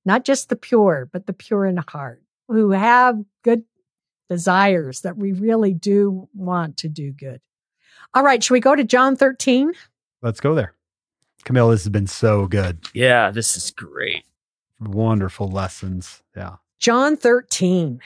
Not 0.05 0.25
just 0.25 0.49
the 0.49 0.55
pure, 0.55 1.09
but 1.11 1.27
the 1.27 1.33
pure 1.33 1.65
in 1.65 1.77
heart, 1.77 2.21
who 2.47 2.71
have 2.71 3.19
good 3.43 3.63
desires 4.33 5.01
that 5.01 5.15
we 5.15 5.31
really 5.31 5.75
do 5.75 6.27
want 6.33 6.77
to 6.77 6.89
do 6.89 7.11
good. 7.11 7.39
All 8.15 8.23
right, 8.23 8.43
should 8.43 8.53
we 8.53 8.59
go 8.59 8.75
to 8.75 8.83
John 8.83 9.15
13? 9.15 9.73
Let's 10.23 10.39
go 10.39 10.55
there. 10.55 10.73
Camille, 11.43 11.69
this 11.69 11.83
has 11.83 11.91
been 11.91 12.07
so 12.07 12.47
good. 12.47 12.79
Yeah, 12.95 13.29
this 13.29 13.55
is 13.55 13.69
great. 13.69 14.25
Wonderful 14.79 15.49
lessons. 15.49 16.23
Yeah. 16.35 16.55
John 16.79 17.15
13. 17.15 17.99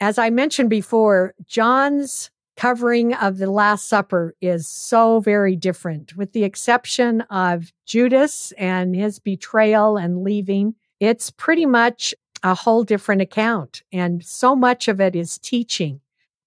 As 0.00 0.16
I 0.16 0.30
mentioned 0.30 0.70
before, 0.70 1.34
John's 1.46 2.30
covering 2.56 3.12
of 3.14 3.36
the 3.36 3.50
Last 3.50 3.90
Supper 3.90 4.34
is 4.40 4.66
so 4.66 5.20
very 5.20 5.54
different, 5.54 6.16
with 6.16 6.32
the 6.32 6.44
exception 6.44 7.20
of 7.22 7.74
Judas 7.84 8.52
and 8.56 8.96
his 8.96 9.18
betrayal 9.18 9.98
and 9.98 10.24
leaving. 10.24 10.76
It's 10.98 11.30
pretty 11.30 11.66
much 11.66 12.14
a 12.42 12.54
whole 12.54 12.84
different 12.84 13.22
account, 13.22 13.82
and 13.92 14.24
so 14.24 14.56
much 14.56 14.88
of 14.88 15.00
it 15.00 15.14
is 15.14 15.38
teaching. 15.38 16.00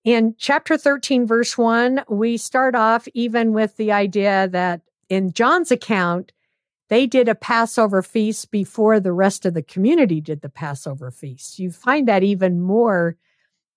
In 0.03 0.35
chapter 0.37 0.77
13, 0.77 1.25
verse 1.25 1.57
1, 1.57 2.03
we 2.09 2.37
start 2.37 2.75
off 2.75 3.07
even 3.13 3.53
with 3.53 3.75
the 3.77 3.91
idea 3.91 4.47
that 4.49 4.81
in 5.09 5.33
John's 5.33 5.71
account, 5.71 6.31
they 6.89 7.07
did 7.07 7.27
a 7.27 7.35
Passover 7.35 8.01
feast 8.03 8.51
before 8.51 8.99
the 8.99 9.13
rest 9.13 9.45
of 9.45 9.55
the 9.55 9.63
community 9.63 10.21
did 10.21 10.41
the 10.41 10.49
Passover 10.49 11.09
feast. 11.09 11.57
You 11.57 11.71
find 11.71 12.07
that 12.07 12.23
even 12.23 12.61
more 12.61 13.17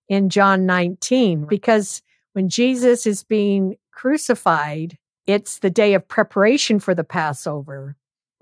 in 0.07 0.29
John 0.29 0.65
19, 0.65 1.45
because 1.45 2.01
when 2.33 2.49
Jesus 2.49 3.07
is 3.07 3.23
being 3.23 3.77
crucified, 3.91 4.97
it's 5.25 5.59
the 5.59 5.69
day 5.69 5.93
of 5.93 6.07
preparation 6.07 6.79
for 6.79 6.93
the 6.93 7.03
Passover. 7.03 7.95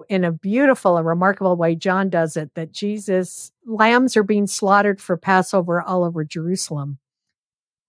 In 0.10 0.24
a 0.24 0.32
beautiful 0.32 0.98
and 0.98 1.08
remarkable 1.08 1.56
way, 1.56 1.76
John 1.76 2.10
does 2.10 2.38
it 2.38 2.54
that 2.54 2.72
Jesus, 2.72 3.52
lambs 3.66 4.16
are 4.16 4.24
being 4.24 4.48
slaughtered 4.48 5.02
for 5.02 5.18
Passover 5.18 5.82
all 5.82 6.04
over 6.04 6.24
Jerusalem. 6.24 7.00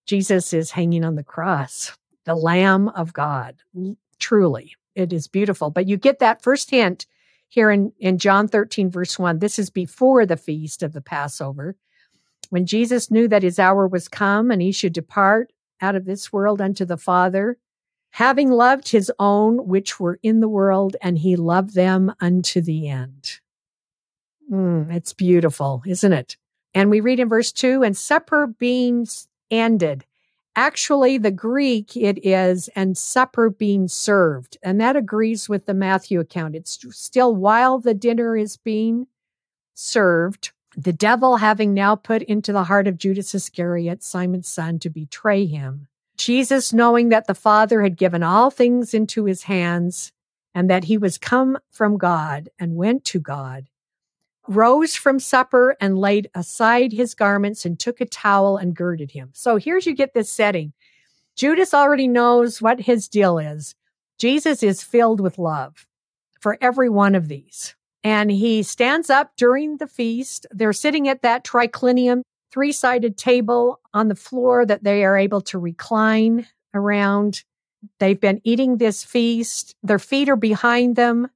Jesus 0.06 0.52
is 0.52 0.70
hanging 0.70 1.04
on 1.04 1.16
the 1.16 1.22
cross, 1.22 1.96
the 2.24 2.34
Lamb 2.34 2.88
of 2.88 3.12
God, 3.12 3.56
truly 4.18 4.74
it 4.98 5.12
is 5.12 5.28
beautiful. 5.28 5.70
But 5.70 5.86
you 5.86 5.96
get 5.96 6.18
that 6.18 6.42
first 6.42 6.70
hint 6.70 7.06
here 7.48 7.70
in, 7.70 7.92
in 7.98 8.18
John 8.18 8.48
13, 8.48 8.90
verse 8.90 9.18
1. 9.18 9.38
This 9.38 9.58
is 9.58 9.70
before 9.70 10.26
the 10.26 10.36
feast 10.36 10.82
of 10.82 10.92
the 10.92 11.00
Passover. 11.00 11.76
When 12.50 12.66
Jesus 12.66 13.10
knew 13.10 13.28
that 13.28 13.44
his 13.44 13.58
hour 13.58 13.86
was 13.86 14.08
come 14.08 14.50
and 14.50 14.60
he 14.60 14.72
should 14.72 14.92
depart 14.92 15.52
out 15.80 15.94
of 15.94 16.04
this 16.04 16.32
world 16.32 16.60
unto 16.60 16.84
the 16.84 16.96
Father, 16.96 17.58
having 18.10 18.50
loved 18.50 18.88
his 18.88 19.12
own 19.18 19.66
which 19.66 20.00
were 20.00 20.18
in 20.22 20.40
the 20.40 20.48
world, 20.48 20.96
and 21.00 21.18
he 21.18 21.36
loved 21.36 21.74
them 21.74 22.12
unto 22.20 22.60
the 22.60 22.88
end. 22.88 23.40
Mm, 24.50 24.92
it's 24.92 25.12
beautiful, 25.12 25.82
isn't 25.86 26.12
it? 26.12 26.36
And 26.74 26.90
we 26.90 27.00
read 27.00 27.20
in 27.20 27.28
verse 27.28 27.52
2 27.52 27.82
and 27.82 27.96
supper 27.96 28.46
being 28.46 29.06
ended, 29.50 30.04
Actually, 30.56 31.18
the 31.18 31.30
Greek 31.30 31.96
it 31.96 32.24
is, 32.26 32.68
and 32.74 32.98
supper 32.98 33.48
being 33.48 33.86
served. 33.86 34.58
And 34.60 34.80
that 34.80 34.96
agrees 34.96 35.48
with 35.48 35.66
the 35.66 35.74
Matthew 35.74 36.18
account. 36.18 36.56
It's 36.56 36.78
still 36.90 37.34
while 37.34 37.78
the 37.78 37.94
dinner 37.94 38.36
is 38.36 38.56
being 38.56 39.06
served, 39.74 40.50
the 40.76 40.92
devil 40.92 41.36
having 41.36 41.74
now 41.74 41.94
put 41.94 42.22
into 42.22 42.52
the 42.52 42.64
heart 42.64 42.88
of 42.88 42.98
Judas 42.98 43.34
Iscariot, 43.34 44.02
Simon's 44.02 44.48
son, 44.48 44.80
to 44.80 44.90
betray 44.90 45.46
him. 45.46 45.86
Jesus, 46.18 46.72
knowing 46.72 47.08
that 47.08 47.26
the 47.26 47.34
Father 47.34 47.82
had 47.82 47.96
given 47.96 48.22
all 48.22 48.50
things 48.50 48.92
into 48.92 49.24
his 49.24 49.44
hands 49.44 50.12
and 50.54 50.68
that 50.68 50.84
he 50.84 50.98
was 50.98 51.16
come 51.16 51.58
from 51.70 51.96
God 51.96 52.48
and 52.58 52.76
went 52.76 53.04
to 53.06 53.20
God, 53.20 53.68
rose 54.48 54.96
from 54.96 55.20
supper 55.20 55.76
and 55.80 55.98
laid 55.98 56.28
aside 56.34 56.92
his 56.92 57.14
garments 57.14 57.64
and 57.64 57.78
took 57.78 58.00
a 58.00 58.06
towel 58.06 58.56
and 58.56 58.74
girded 58.74 59.12
him. 59.12 59.30
So 59.32 59.56
here's 59.56 59.86
you 59.86 59.94
get 59.94 60.14
this 60.14 60.30
setting. 60.30 60.72
Judas 61.36 61.72
already 61.72 62.08
knows 62.08 62.60
what 62.60 62.80
his 62.80 63.08
deal 63.08 63.38
is. 63.38 63.76
Jesus 64.18 64.62
is 64.62 64.82
filled 64.82 65.20
with 65.20 65.38
love 65.38 65.86
for 66.40 66.58
every 66.60 66.88
one 66.88 67.14
of 67.14 67.28
these. 67.28 67.76
And 68.02 68.30
he 68.30 68.62
stands 68.62 69.10
up 69.10 69.36
during 69.36 69.76
the 69.76 69.86
feast. 69.86 70.46
They're 70.50 70.72
sitting 70.72 71.08
at 71.08 71.22
that 71.22 71.44
triclinium, 71.44 72.22
three 72.50 72.72
sided 72.72 73.16
table 73.16 73.80
on 73.92 74.08
the 74.08 74.14
floor 74.14 74.64
that 74.64 74.84
they 74.84 75.04
are 75.04 75.16
able 75.16 75.40
to 75.42 75.58
recline 75.58 76.46
around. 76.74 77.44
They've 77.98 78.20
been 78.20 78.40
eating 78.44 78.76
this 78.76 79.04
feast. 79.04 79.74
Their 79.82 79.98
feet 79.98 80.28
are 80.28 80.36
behind 80.36 80.96
them. 80.96 81.28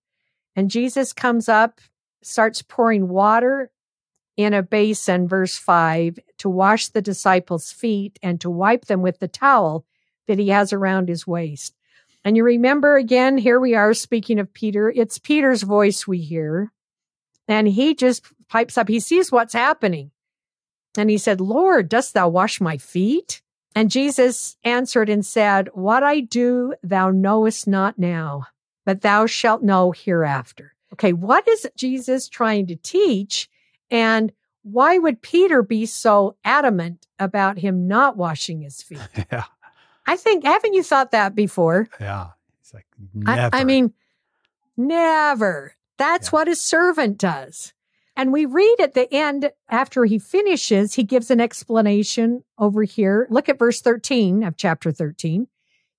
And 0.56 0.70
Jesus 0.70 1.12
comes 1.12 1.48
up 1.48 1.80
starts 2.22 2.62
pouring 2.62 3.08
water 3.08 3.70
in 4.36 4.54
a 4.54 4.62
basin, 4.62 5.28
verse 5.28 5.58
5, 5.58 6.18
to 6.38 6.48
wash 6.48 6.88
the 6.88 7.02
disciples' 7.02 7.70
feet 7.70 8.18
and 8.22 8.40
to 8.40 8.50
wipe 8.50 8.86
them 8.86 9.02
with 9.02 9.18
the 9.18 9.28
towel 9.28 9.84
that 10.26 10.38
he 10.38 10.48
has 10.48 10.72
around 10.72 11.08
his 11.08 11.26
waist. 11.26 11.74
And 12.24 12.36
you 12.36 12.44
remember 12.44 12.96
again, 12.96 13.36
here 13.36 13.60
we 13.60 13.74
are 13.74 13.92
speaking 13.92 14.38
of 14.38 14.54
Peter. 14.54 14.90
It's 14.90 15.18
Peter's 15.18 15.62
voice 15.62 16.06
we 16.06 16.18
hear. 16.18 16.72
And 17.48 17.66
he 17.68 17.94
just 17.94 18.24
pipes 18.48 18.78
up. 18.78 18.88
He 18.88 19.00
sees 19.00 19.32
what's 19.32 19.52
happening. 19.52 20.11
And 20.96 21.08
he 21.10 21.18
said, 21.18 21.40
Lord, 21.40 21.88
dost 21.88 22.14
thou 22.14 22.28
wash 22.28 22.60
my 22.60 22.76
feet? 22.76 23.40
And 23.74 23.90
Jesus 23.90 24.56
answered 24.64 25.08
and 25.08 25.24
said, 25.24 25.68
What 25.72 26.02
I 26.02 26.20
do 26.20 26.74
thou 26.82 27.10
knowest 27.10 27.66
not 27.66 27.98
now, 27.98 28.44
but 28.84 29.00
thou 29.00 29.24
shalt 29.26 29.62
know 29.62 29.92
hereafter. 29.92 30.74
Okay, 30.92 31.14
what 31.14 31.48
is 31.48 31.66
Jesus 31.76 32.28
trying 32.28 32.66
to 32.66 32.76
teach? 32.76 33.48
And 33.90 34.32
why 34.62 34.98
would 34.98 35.22
Peter 35.22 35.62
be 35.62 35.86
so 35.86 36.36
adamant 36.44 37.06
about 37.18 37.58
him 37.58 37.88
not 37.88 38.16
washing 38.18 38.60
his 38.60 38.82
feet? 38.82 39.00
Yeah. 39.32 39.44
I 40.06 40.16
think, 40.16 40.44
haven't 40.44 40.74
you 40.74 40.82
thought 40.82 41.12
that 41.12 41.34
before? 41.34 41.88
Yeah. 41.98 42.28
It's 42.60 42.74
like, 42.74 42.86
I. 43.24 43.48
I 43.52 43.64
mean, 43.64 43.94
never. 44.76 45.74
That's 45.98 46.28
Yeah. 46.28 46.30
what 46.30 46.48
a 46.48 46.56
servant 46.56 47.18
does. 47.18 47.72
And 48.14 48.32
we 48.32 48.44
read 48.44 48.76
at 48.78 48.94
the 48.94 49.12
end, 49.12 49.50
after 49.70 50.04
he 50.04 50.18
finishes, 50.18 50.94
he 50.94 51.02
gives 51.02 51.30
an 51.30 51.40
explanation 51.40 52.44
over 52.58 52.82
here. 52.82 53.26
Look 53.30 53.48
at 53.48 53.58
verse 53.58 53.80
13 53.80 54.42
of 54.42 54.56
chapter 54.56 54.92
13. 54.92 55.46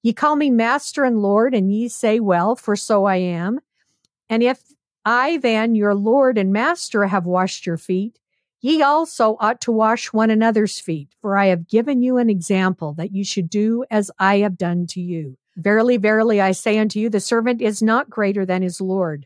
Ye 0.04 0.14
call 0.14 0.36
me 0.36 0.50
master 0.50 1.06
and 1.06 1.22
Lord, 1.22 1.56
and 1.56 1.74
ye 1.74 1.88
say, 1.88 2.20
Well, 2.20 2.56
for 2.56 2.76
so 2.76 3.06
I 3.06 3.16
am. 3.16 3.60
And 4.30 4.44
if 4.44 4.62
I 5.06 5.38
then, 5.38 5.76
your 5.76 5.96
Lord 5.96 6.38
and 6.38 6.54
master, 6.54 7.06
have 7.06 7.26
washed 7.26 7.66
your 7.66 7.78
feet, 7.78 8.20
ye 8.62 8.82
also 8.82 9.38
ought 9.40 9.62
to 9.62 9.72
wash 9.72 10.14
one 10.14 10.30
another's 10.30 10.80
feet. 10.80 11.10
For 11.22 11.38
I 11.38 11.48
have 11.48 11.68
given 11.68 12.02
you 12.02 12.18
an 12.18 12.30
example 12.30 12.94
that 12.94 13.14
you 13.14 13.24
should 13.24 13.50
do 13.50 13.86
as 13.90 14.12
I 14.20 14.40
have 14.40 14.58
done 14.58 14.86
to 14.88 15.02
you. 15.02 15.38
Verily, 15.56 15.98
verily, 15.98 16.42
I 16.42 16.52
say 16.52 16.78
unto 16.78 17.00
you, 17.00 17.10
the 17.10 17.20
servant 17.20 17.62
is 17.62 17.82
not 17.82 18.10
greater 18.10 18.46
than 18.46 18.62
his 18.62 18.82
Lord, 18.82 19.26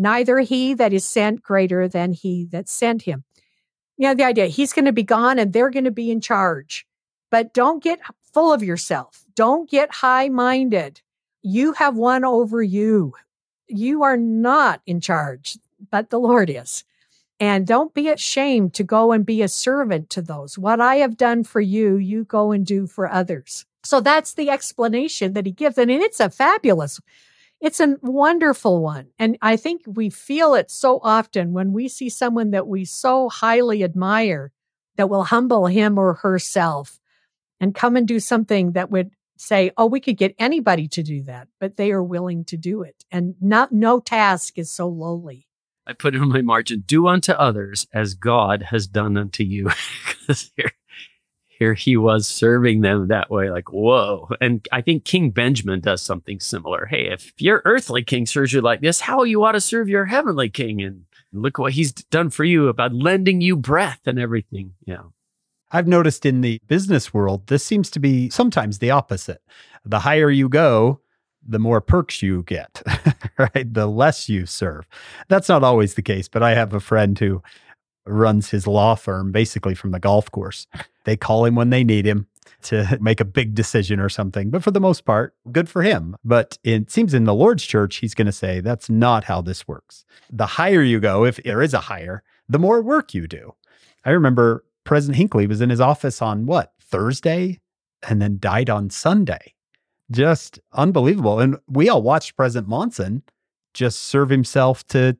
neither 0.00 0.40
he 0.40 0.74
that 0.74 0.92
is 0.92 1.04
sent 1.04 1.42
greater 1.42 1.86
than 1.86 2.12
he 2.12 2.46
that 2.46 2.68
sent 2.68 3.02
him. 3.02 3.24
You 3.96 4.08
know, 4.08 4.14
the 4.14 4.24
idea, 4.24 4.46
he's 4.46 4.72
going 4.72 4.86
to 4.86 4.92
be 4.92 5.02
gone 5.02 5.38
and 5.38 5.52
they're 5.52 5.70
going 5.70 5.84
to 5.84 5.90
be 5.90 6.10
in 6.10 6.20
charge. 6.20 6.86
But 7.30 7.52
don't 7.52 7.82
get 7.82 8.00
full 8.32 8.52
of 8.52 8.62
yourself. 8.62 9.24
Don't 9.34 9.68
get 9.68 9.92
high 9.92 10.28
minded. 10.28 11.02
You 11.42 11.74
have 11.74 11.96
one 11.96 12.24
over 12.24 12.62
you. 12.62 13.14
You 13.68 14.02
are 14.02 14.16
not 14.16 14.80
in 14.86 15.00
charge, 15.00 15.58
but 15.90 16.10
the 16.10 16.18
Lord 16.18 16.50
is. 16.50 16.84
And 17.38 17.66
don't 17.66 17.94
be 17.94 18.08
ashamed 18.08 18.74
to 18.74 18.84
go 18.84 19.12
and 19.12 19.24
be 19.24 19.42
a 19.42 19.48
servant 19.48 20.10
to 20.10 20.22
those. 20.22 20.58
What 20.58 20.80
I 20.80 20.96
have 20.96 21.16
done 21.16 21.44
for 21.44 21.60
you, 21.60 21.96
you 21.96 22.24
go 22.24 22.52
and 22.52 22.66
do 22.66 22.86
for 22.86 23.10
others. 23.10 23.64
So 23.82 24.00
that's 24.00 24.34
the 24.34 24.50
explanation 24.50 25.32
that 25.32 25.46
he 25.46 25.52
gives. 25.52 25.78
And 25.78 25.90
it's 25.90 26.20
a 26.20 26.28
fabulous, 26.28 27.00
it's 27.60 27.80
a 27.80 27.96
wonderful 28.02 28.82
one. 28.82 29.08
And 29.18 29.36
I 29.42 29.56
think 29.56 29.82
we 29.86 30.10
feel 30.10 30.54
it 30.54 30.70
so 30.70 31.00
often 31.02 31.52
when 31.52 31.72
we 31.72 31.88
see 31.88 32.08
someone 32.08 32.50
that 32.52 32.66
we 32.66 32.84
so 32.84 33.28
highly 33.28 33.84
admire 33.84 34.52
that 34.96 35.10
will 35.10 35.24
humble 35.24 35.66
him 35.66 35.98
or 35.98 36.14
herself 36.14 36.98
and 37.60 37.74
come 37.74 37.96
and 37.96 38.08
do 38.08 38.18
something 38.18 38.72
that 38.72 38.90
would 38.90 39.10
say, 39.36 39.70
oh, 39.76 39.86
we 39.86 40.00
could 40.00 40.16
get 40.16 40.34
anybody 40.38 40.88
to 40.88 41.02
do 41.02 41.22
that, 41.22 41.48
but 41.58 41.76
they 41.76 41.92
are 41.92 42.02
willing 42.02 42.44
to 42.46 42.56
do 42.56 42.82
it. 42.82 43.04
And 43.10 43.34
not, 43.40 43.72
no 43.72 44.00
task 44.00 44.58
is 44.58 44.70
so 44.70 44.88
lowly. 44.88 45.46
I 45.86 45.92
put 45.92 46.14
in 46.14 46.28
my 46.28 46.42
margin, 46.42 46.84
do 46.86 47.08
unto 47.08 47.32
others 47.32 47.86
as 47.92 48.14
God 48.14 48.62
has 48.64 48.86
done 48.86 49.16
unto 49.16 49.42
you. 49.42 49.70
Here, 50.56 50.72
here 51.60 51.74
he 51.74 51.94
was 51.94 52.26
serving 52.26 52.80
them 52.80 53.08
that 53.08 53.30
way, 53.30 53.50
like, 53.50 53.70
whoa. 53.70 54.30
And 54.40 54.66
I 54.72 54.80
think 54.80 55.04
King 55.04 55.30
Benjamin 55.30 55.80
does 55.80 56.00
something 56.00 56.40
similar. 56.40 56.86
Hey, 56.86 57.08
if 57.12 57.34
your 57.36 57.60
earthly 57.66 58.02
king 58.02 58.24
serves 58.24 58.54
you 58.54 58.62
like 58.62 58.80
this, 58.80 59.00
how 59.00 59.24
you 59.24 59.44
ought 59.44 59.52
to 59.52 59.60
serve 59.60 59.86
your 59.86 60.06
heavenly 60.06 60.48
king? 60.48 60.80
And 60.80 61.04
look 61.34 61.58
what 61.58 61.74
he's 61.74 61.92
done 61.92 62.30
for 62.30 62.44
you 62.44 62.68
about 62.68 62.94
lending 62.94 63.42
you 63.42 63.58
breath 63.58 64.00
and 64.06 64.18
everything. 64.18 64.72
Yeah. 64.86 65.02
I've 65.70 65.86
noticed 65.86 66.24
in 66.24 66.40
the 66.40 66.62
business 66.66 67.12
world, 67.12 67.46
this 67.48 67.64
seems 67.64 67.90
to 67.90 68.00
be 68.00 68.30
sometimes 68.30 68.78
the 68.78 68.90
opposite. 68.90 69.42
The 69.84 70.00
higher 70.00 70.30
you 70.30 70.48
go, 70.48 71.02
the 71.46 71.58
more 71.58 71.82
perks 71.82 72.22
you 72.22 72.42
get, 72.44 72.82
right? 73.38 73.70
The 73.70 73.86
less 73.86 74.30
you 74.30 74.46
serve. 74.46 74.86
That's 75.28 75.50
not 75.50 75.62
always 75.62 75.92
the 75.92 76.02
case, 76.02 76.26
but 76.26 76.42
I 76.42 76.54
have 76.54 76.72
a 76.72 76.80
friend 76.80 77.18
who 77.18 77.42
runs 78.06 78.50
his 78.50 78.66
law 78.66 78.94
firm 78.94 79.32
basically 79.32 79.74
from 79.74 79.90
the 79.90 80.00
golf 80.00 80.30
course. 80.30 80.66
They 81.04 81.16
call 81.16 81.44
him 81.44 81.54
when 81.54 81.70
they 81.70 81.84
need 81.84 82.06
him 82.06 82.26
to 82.62 82.98
make 83.00 83.20
a 83.20 83.24
big 83.24 83.54
decision 83.54 84.00
or 84.00 84.08
something. 84.08 84.50
But 84.50 84.62
for 84.62 84.70
the 84.70 84.80
most 84.80 85.04
part, 85.04 85.34
good 85.52 85.68
for 85.68 85.82
him. 85.82 86.16
But 86.24 86.58
it 86.64 86.90
seems 86.90 87.14
in 87.14 87.24
the 87.24 87.34
Lord's 87.34 87.64
church, 87.64 87.96
he's 87.96 88.14
going 88.14 88.26
to 88.26 88.32
say 88.32 88.60
that's 88.60 88.90
not 88.90 89.24
how 89.24 89.40
this 89.40 89.66
works. 89.66 90.04
The 90.30 90.46
higher 90.46 90.82
you 90.82 91.00
go, 91.00 91.24
if 91.24 91.36
there 91.42 91.62
is 91.62 91.74
a 91.74 91.80
higher, 91.80 92.22
the 92.48 92.58
more 92.58 92.82
work 92.82 93.14
you 93.14 93.26
do. 93.26 93.54
I 94.04 94.10
remember 94.10 94.64
President 94.84 95.16
Hinckley 95.16 95.46
was 95.46 95.60
in 95.60 95.70
his 95.70 95.80
office 95.80 96.22
on 96.22 96.46
what, 96.46 96.72
Thursday, 96.80 97.60
and 98.08 98.20
then 98.20 98.38
died 98.40 98.70
on 98.70 98.90
Sunday. 98.90 99.54
Just 100.10 100.58
unbelievable. 100.72 101.38
And 101.38 101.58
we 101.68 101.88
all 101.88 102.02
watched 102.02 102.36
President 102.36 102.68
Monson 102.68 103.22
just 103.74 104.02
serve 104.02 104.30
himself 104.30 104.86
to 104.88 105.16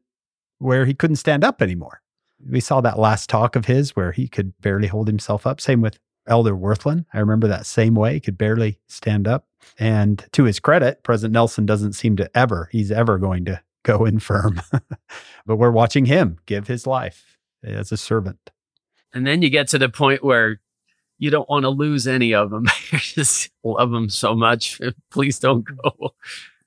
where 0.58 0.84
he 0.84 0.94
couldn't 0.94 1.16
stand 1.16 1.44
up 1.44 1.62
anymore. 1.62 2.02
We 2.48 2.60
saw 2.60 2.80
that 2.80 2.98
last 2.98 3.28
talk 3.28 3.56
of 3.56 3.66
his 3.66 3.94
where 3.96 4.12
he 4.12 4.28
could 4.28 4.58
barely 4.60 4.88
hold 4.88 5.08
himself 5.08 5.46
up. 5.46 5.60
Same 5.60 5.80
with 5.80 5.98
Elder 6.26 6.54
Wirthlin. 6.54 7.04
I 7.12 7.18
remember 7.18 7.48
that 7.48 7.66
same 7.66 7.94
way. 7.94 8.14
He 8.14 8.20
could 8.20 8.38
barely 8.38 8.78
stand 8.86 9.26
up. 9.26 9.46
And 9.78 10.24
to 10.32 10.44
his 10.44 10.60
credit, 10.60 11.02
President 11.02 11.32
Nelson 11.32 11.66
doesn't 11.66 11.92
seem 11.92 12.16
to 12.16 12.30
ever, 12.36 12.68
he's 12.72 12.90
ever 12.90 13.18
going 13.18 13.44
to 13.46 13.60
go 13.82 14.04
infirm. 14.06 14.60
but 15.46 15.56
we're 15.56 15.70
watching 15.70 16.06
him 16.06 16.38
give 16.46 16.66
his 16.66 16.86
life 16.86 17.38
as 17.62 17.92
a 17.92 17.96
servant. 17.96 18.50
And 19.12 19.26
then 19.26 19.42
you 19.42 19.50
get 19.50 19.68
to 19.68 19.78
the 19.78 19.88
point 19.88 20.22
where 20.24 20.60
you 21.18 21.30
don't 21.30 21.48
want 21.48 21.64
to 21.64 21.68
lose 21.68 22.06
any 22.06 22.32
of 22.34 22.50
them. 22.50 22.66
you 22.90 22.98
just 22.98 23.50
love 23.62 23.90
them 23.90 24.08
so 24.08 24.34
much. 24.34 24.80
Please 25.10 25.38
don't 25.38 25.64
go. 25.64 26.14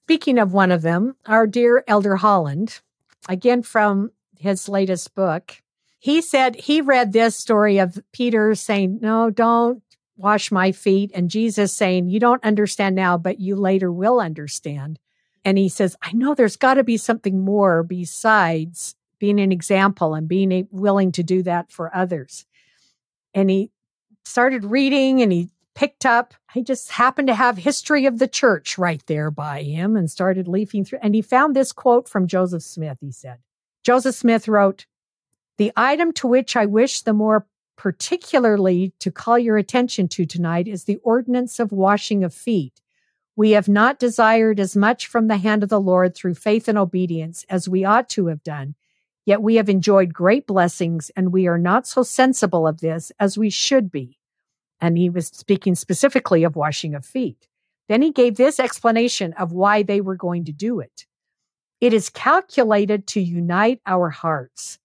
Speaking 0.03 0.37
of 0.37 0.53
one 0.53 0.71
of 0.71 0.81
them, 0.81 1.15
our 1.25 1.47
dear 1.47 1.83
Elder 1.87 2.17
Holland, 2.17 2.81
again 3.29 3.63
from 3.63 4.11
his 4.37 4.67
latest 4.67 5.15
book, 5.15 5.62
he 6.03 6.21
said 6.21 6.57
he 6.57 6.81
read 6.81 7.13
this 7.13 7.33
story 7.33 7.77
of 7.77 7.97
Peter 8.11 8.55
saying, 8.55 8.99
No, 9.01 9.29
don't 9.29 9.81
wash 10.17 10.51
my 10.51 10.73
feet. 10.73 11.11
And 11.15 11.29
Jesus 11.29 11.73
saying, 11.73 12.09
You 12.09 12.19
don't 12.19 12.43
understand 12.43 12.93
now, 12.93 13.17
but 13.17 13.39
you 13.39 13.55
later 13.55 13.89
will 13.89 14.19
understand. 14.19 14.99
And 15.45 15.57
he 15.57 15.69
says, 15.69 15.95
I 16.01 16.11
know 16.11 16.35
there's 16.35 16.57
got 16.57 16.73
to 16.73 16.83
be 16.83 16.97
something 16.97 17.39
more 17.39 17.83
besides 17.83 18.95
being 19.17 19.39
an 19.39 19.53
example 19.53 20.13
and 20.13 20.27
being 20.27 20.67
willing 20.71 21.13
to 21.13 21.23
do 21.23 21.41
that 21.43 21.71
for 21.71 21.95
others. 21.95 22.45
And 23.33 23.49
he 23.49 23.71
started 24.25 24.65
reading 24.65 25.21
and 25.21 25.31
he 25.31 25.51
picked 25.73 26.05
up, 26.05 26.33
he 26.53 26.63
just 26.63 26.91
happened 26.91 27.29
to 27.29 27.35
have 27.35 27.57
history 27.57 28.07
of 28.07 28.19
the 28.19 28.27
church 28.27 28.77
right 28.77 29.01
there 29.07 29.31
by 29.31 29.63
him 29.63 29.95
and 29.95 30.11
started 30.11 30.49
leafing 30.49 30.83
through. 30.83 30.99
And 31.01 31.15
he 31.15 31.21
found 31.21 31.55
this 31.55 31.71
quote 31.71 32.09
from 32.09 32.27
Joseph 32.27 32.63
Smith. 32.63 32.97
He 32.99 33.13
said, 33.13 33.37
Joseph 33.85 34.15
Smith 34.15 34.49
wrote, 34.49 34.85
The 35.57 35.71
item 35.75 36.11
to 36.13 36.27
which 36.27 36.55
I 36.55 36.65
wish 36.65 37.01
the 37.01 37.13
more 37.13 37.47
particularly 37.75 38.93
to 38.99 39.11
call 39.11 39.37
your 39.37 39.57
attention 39.57 40.07
to 40.07 40.25
tonight 40.25 40.67
is 40.67 40.83
the 40.83 40.97
ordinance 40.97 41.59
of 41.59 41.71
washing 41.71 42.23
of 42.23 42.33
feet. 42.33 42.81
We 43.35 43.51
have 43.51 43.67
not 43.67 43.99
desired 43.99 44.59
as 44.59 44.75
much 44.75 45.07
from 45.07 45.27
the 45.27 45.37
hand 45.37 45.63
of 45.63 45.69
the 45.69 45.81
Lord 45.81 46.15
through 46.15 46.35
faith 46.35 46.67
and 46.67 46.77
obedience 46.77 47.45
as 47.49 47.67
we 47.67 47.83
ought 47.83 48.09
to 48.09 48.27
have 48.27 48.43
done. 48.43 48.75
Yet 49.25 49.41
we 49.41 49.55
have 49.55 49.69
enjoyed 49.69 50.13
great 50.13 50.45
blessings, 50.45 51.09
and 51.15 51.31
we 51.31 51.47
are 51.47 51.57
not 51.57 51.87
so 51.87 52.03
sensible 52.03 52.67
of 52.67 52.81
this 52.81 53.11
as 53.19 53.37
we 53.37 53.49
should 53.49 53.89
be. 53.89 54.19
And 54.81 54.97
he 54.97 55.09
was 55.09 55.27
speaking 55.27 55.75
specifically 55.75 56.43
of 56.43 56.55
washing 56.55 56.93
of 56.93 57.05
feet. 57.05 57.47
Then 57.87 58.01
he 58.01 58.11
gave 58.11 58.35
this 58.35 58.59
explanation 58.59 59.33
of 59.33 59.51
why 59.51 59.83
they 59.83 60.01
were 60.01 60.15
going 60.15 60.45
to 60.45 60.51
do 60.51 60.79
it. 60.79 61.05
It 61.79 61.93
is 61.93 62.09
calculated 62.09 63.07
to 63.07 63.21
unite 63.21 63.81
our 63.85 64.09
hearts, 64.09 64.79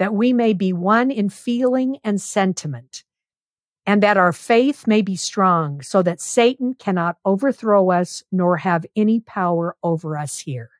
that 0.00 0.14
we 0.14 0.32
may 0.32 0.54
be 0.54 0.72
one 0.72 1.10
in 1.10 1.28
feeling 1.28 1.98
and 2.02 2.18
sentiment, 2.18 3.04
and 3.84 4.02
that 4.02 4.16
our 4.16 4.32
faith 4.32 4.86
may 4.86 5.02
be 5.02 5.14
strong, 5.14 5.82
so 5.82 6.00
that 6.00 6.22
Satan 6.22 6.72
cannot 6.72 7.18
overthrow 7.22 7.90
us 7.90 8.24
nor 8.32 8.56
have 8.56 8.86
any 8.96 9.20
power 9.20 9.76
over 9.82 10.16
us 10.16 10.38
here. 10.38 10.70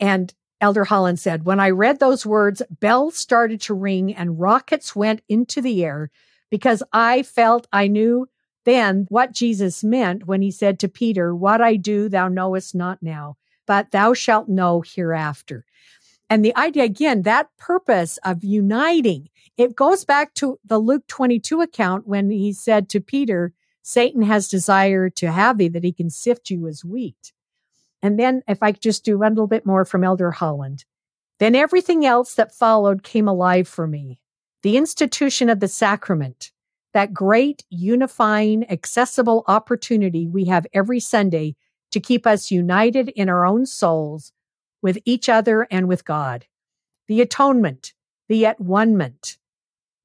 And 0.00 0.32
Elder 0.62 0.84
Holland 0.84 1.20
said, 1.20 1.44
When 1.44 1.60
I 1.60 1.68
read 1.68 2.00
those 2.00 2.24
words, 2.24 2.62
bells 2.70 3.18
started 3.18 3.60
to 3.62 3.74
ring 3.74 4.14
and 4.14 4.40
rockets 4.40 4.96
went 4.96 5.20
into 5.28 5.60
the 5.60 5.84
air 5.84 6.10
because 6.50 6.82
I 6.90 7.22
felt 7.22 7.68
I 7.70 7.86
knew 7.86 8.28
then 8.64 9.04
what 9.10 9.34
Jesus 9.34 9.84
meant 9.84 10.26
when 10.26 10.40
he 10.40 10.50
said 10.50 10.78
to 10.78 10.88
Peter, 10.88 11.34
What 11.34 11.60
I 11.60 11.76
do, 11.76 12.08
thou 12.08 12.28
knowest 12.28 12.74
not 12.74 13.02
now, 13.02 13.36
but 13.66 13.90
thou 13.90 14.14
shalt 14.14 14.48
know 14.48 14.80
hereafter. 14.80 15.66
And 16.30 16.44
the 16.44 16.56
idea, 16.56 16.84
again, 16.84 17.22
that 17.22 17.48
purpose 17.58 18.16
of 18.24 18.44
uniting, 18.44 19.28
it 19.56 19.74
goes 19.74 20.04
back 20.04 20.32
to 20.34 20.60
the 20.64 20.78
Luke 20.78 21.08
22 21.08 21.60
account 21.60 22.06
when 22.06 22.30
he 22.30 22.52
said 22.52 22.88
to 22.90 23.00
Peter, 23.00 23.52
Satan 23.82 24.22
has 24.22 24.46
desired 24.46 25.16
to 25.16 25.32
have 25.32 25.58
thee 25.58 25.66
that 25.68 25.82
he 25.82 25.92
can 25.92 26.08
sift 26.08 26.48
you 26.48 26.68
as 26.68 26.84
wheat. 26.84 27.32
And 28.00 28.16
then 28.16 28.42
if 28.46 28.62
I 28.62 28.70
could 28.70 28.80
just 28.80 29.04
do 29.04 29.16
a 29.16 29.18
little 29.18 29.48
bit 29.48 29.66
more 29.66 29.84
from 29.84 30.04
Elder 30.04 30.30
Holland, 30.30 30.84
then 31.40 31.56
everything 31.56 32.06
else 32.06 32.34
that 32.34 32.54
followed 32.54 33.02
came 33.02 33.26
alive 33.26 33.66
for 33.66 33.88
me. 33.88 34.20
The 34.62 34.76
institution 34.76 35.48
of 35.48 35.58
the 35.58 35.68
sacrament, 35.68 36.52
that 36.94 37.12
great 37.12 37.64
unifying, 37.70 38.70
accessible 38.70 39.42
opportunity 39.48 40.28
we 40.28 40.44
have 40.44 40.66
every 40.72 41.00
Sunday 41.00 41.56
to 41.90 41.98
keep 41.98 42.24
us 42.24 42.52
united 42.52 43.08
in 43.08 43.28
our 43.28 43.44
own 43.44 43.66
souls 43.66 44.32
with 44.82 44.98
each 45.04 45.28
other 45.28 45.66
and 45.70 45.88
with 45.88 46.04
God. 46.04 46.46
The 47.08 47.20
atonement, 47.20 47.92
the 48.28 48.46
at 48.46 48.60
one-ment, 48.60 49.38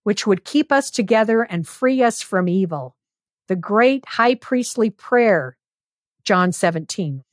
which 0.04 0.28
would 0.28 0.46
keep 0.46 0.72
us 0.72 0.92
together 0.92 1.44
and 1.44 1.68
free 1.68 2.02
us 2.02 2.22
from 2.22 2.48
evil. 2.48 2.96
The 3.48 3.56
great 3.56 4.06
high 4.06 4.36
priestly 4.36 4.90
prayer, 4.90 5.58
John 6.24 6.52
17, 6.52 7.24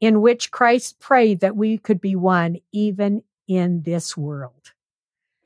in 0.00 0.20
which 0.20 0.50
Christ 0.50 0.98
prayed 0.98 1.40
that 1.40 1.56
we 1.56 1.78
could 1.78 2.00
be 2.00 2.16
one 2.16 2.58
even 2.72 3.22
in 3.48 3.82
this 3.82 4.16
world. 4.16 4.72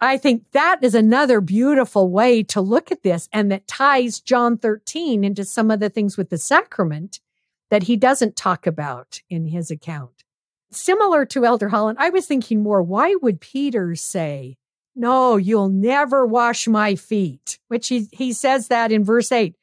I 0.01 0.19
think 0.19 0.51
that 0.51 0.83
is 0.83 0.95
another 0.95 1.41
beautiful 1.41 2.11
way 2.11 2.43
to 2.45 2.61
look 2.61 2.93
at 2.93 3.03
this 3.03 3.29
and 3.33 3.51
that 3.51 3.67
ties 3.67 4.21
John 4.21 4.59
13 4.59 5.25
into 5.25 5.45
some 5.45 5.71
of 5.71 5.81
the 5.81 5.89
things 5.89 6.17
with 6.17 6.29
the 6.29 6.39
sacrament 6.39 7.21
that 7.71 7.85
he 7.85 7.97
doesn't 7.97 8.37
talk 8.37 8.67
about 8.67 9.23
in 9.31 9.47
his 9.47 9.71
account. 9.71 10.23
Similar 10.71 11.25
to 11.27 11.45
Elder 11.45 11.69
Holland, 11.69 11.99
I 12.01 12.11
was 12.11 12.27
thinking 12.27 12.63
more, 12.63 12.83
why 12.83 13.15
would 13.23 13.41
Peter 13.41 13.95
say, 13.95 14.57
no, 14.95 15.37
you'll 15.37 15.69
never 15.69 16.27
wash 16.27 16.67
my 16.67 16.95
feet, 16.95 17.59
which 17.69 17.89
he, 17.89 18.09
he 18.13 18.33
says 18.33 18.69
that 18.69 18.93
in 18.93 19.05
verse 19.05 19.31
eight, 19.31 19.57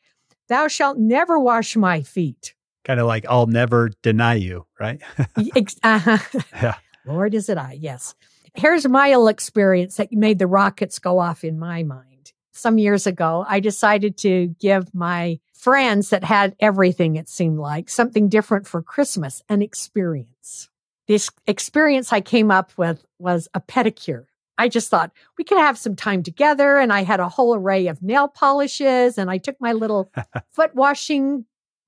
thou 0.47 0.67
shalt 0.67 0.97
never 0.97 1.39
wash 1.39 1.75
my 1.75 2.01
feet 2.01 2.53
kind 2.83 2.99
of 2.99 3.07
like 3.07 3.25
I'll 3.27 3.47
never 3.47 3.91
deny 4.01 4.35
you, 4.35 4.65
right? 4.79 5.01
uh-huh. 5.83 6.17
Yeah. 6.53 6.75
Lord, 7.05 7.33
is 7.33 7.49
it 7.49 7.57
I? 7.57 7.77
Yes. 7.79 8.15
Here's 8.53 8.87
my 8.87 9.09
little 9.09 9.27
experience 9.27 9.97
that 9.97 10.11
made 10.11 10.39
the 10.39 10.47
rockets 10.47 10.99
go 10.99 11.19
off 11.19 11.43
in 11.43 11.57
my 11.57 11.83
mind. 11.83 12.33
Some 12.51 12.77
years 12.77 13.07
ago, 13.07 13.45
I 13.47 13.59
decided 13.59 14.17
to 14.19 14.55
give 14.59 14.93
my 14.93 15.39
friends 15.53 16.11
that 16.11 16.23
had 16.23 16.55
everything, 16.59 17.15
it 17.15 17.27
seemed 17.27 17.57
like, 17.57 17.89
something 17.89 18.29
different 18.29 18.67
for 18.67 18.81
Christmas, 18.81 19.41
an 19.49 19.61
experience. 19.61 20.69
This 21.07 21.29
experience 21.47 22.13
I 22.13 22.21
came 22.21 22.51
up 22.51 22.71
with 22.77 23.05
was 23.19 23.47
a 23.53 23.61
pedicure. 23.61 24.25
I 24.57 24.69
just 24.69 24.89
thought 24.89 25.11
we 25.37 25.43
could 25.43 25.57
have 25.57 25.77
some 25.77 25.95
time 25.95 26.23
together. 26.23 26.77
And 26.77 26.93
I 26.93 27.03
had 27.03 27.19
a 27.19 27.29
whole 27.29 27.55
array 27.55 27.87
of 27.87 28.01
nail 28.01 28.27
polishes 28.27 29.17
and 29.17 29.29
I 29.29 29.37
took 29.37 29.59
my 29.59 29.73
little 29.73 30.11
foot 30.51 30.73
washing 30.75 31.45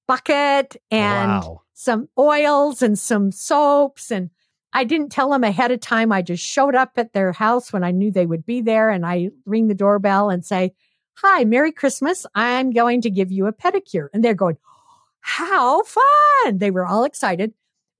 bucket 0.07 0.75
and 0.91 1.43
wow. 1.43 1.61
some 1.73 2.09
oils 2.17 2.81
and 2.81 2.97
some 2.97 3.31
soaps. 3.31 4.11
And 4.11 4.29
I 4.73 4.83
didn't 4.83 5.11
tell 5.11 5.29
them 5.29 5.43
ahead 5.43 5.71
of 5.71 5.79
time. 5.79 6.11
I 6.11 6.21
just 6.21 6.43
showed 6.43 6.75
up 6.75 6.93
at 6.97 7.13
their 7.13 7.31
house 7.31 7.71
when 7.71 7.83
I 7.83 7.91
knew 7.91 8.11
they 8.11 8.25
would 8.25 8.45
be 8.45 8.61
there 8.61 8.89
and 8.89 9.05
I 9.05 9.29
ring 9.45 9.67
the 9.67 9.75
doorbell 9.75 10.29
and 10.29 10.45
say, 10.45 10.73
Hi, 11.19 11.45
Merry 11.45 11.71
Christmas. 11.71 12.25
I'm 12.35 12.71
going 12.71 12.99
to 13.01 13.09
give 13.09 13.31
you 13.31 13.47
a 13.47 13.53
pedicure. 13.53 14.09
And 14.13 14.23
they're 14.23 14.33
going, 14.33 14.57
How 15.21 15.83
fun. 15.83 16.57
They 16.57 16.71
were 16.71 16.85
all 16.85 17.05
excited. 17.05 17.53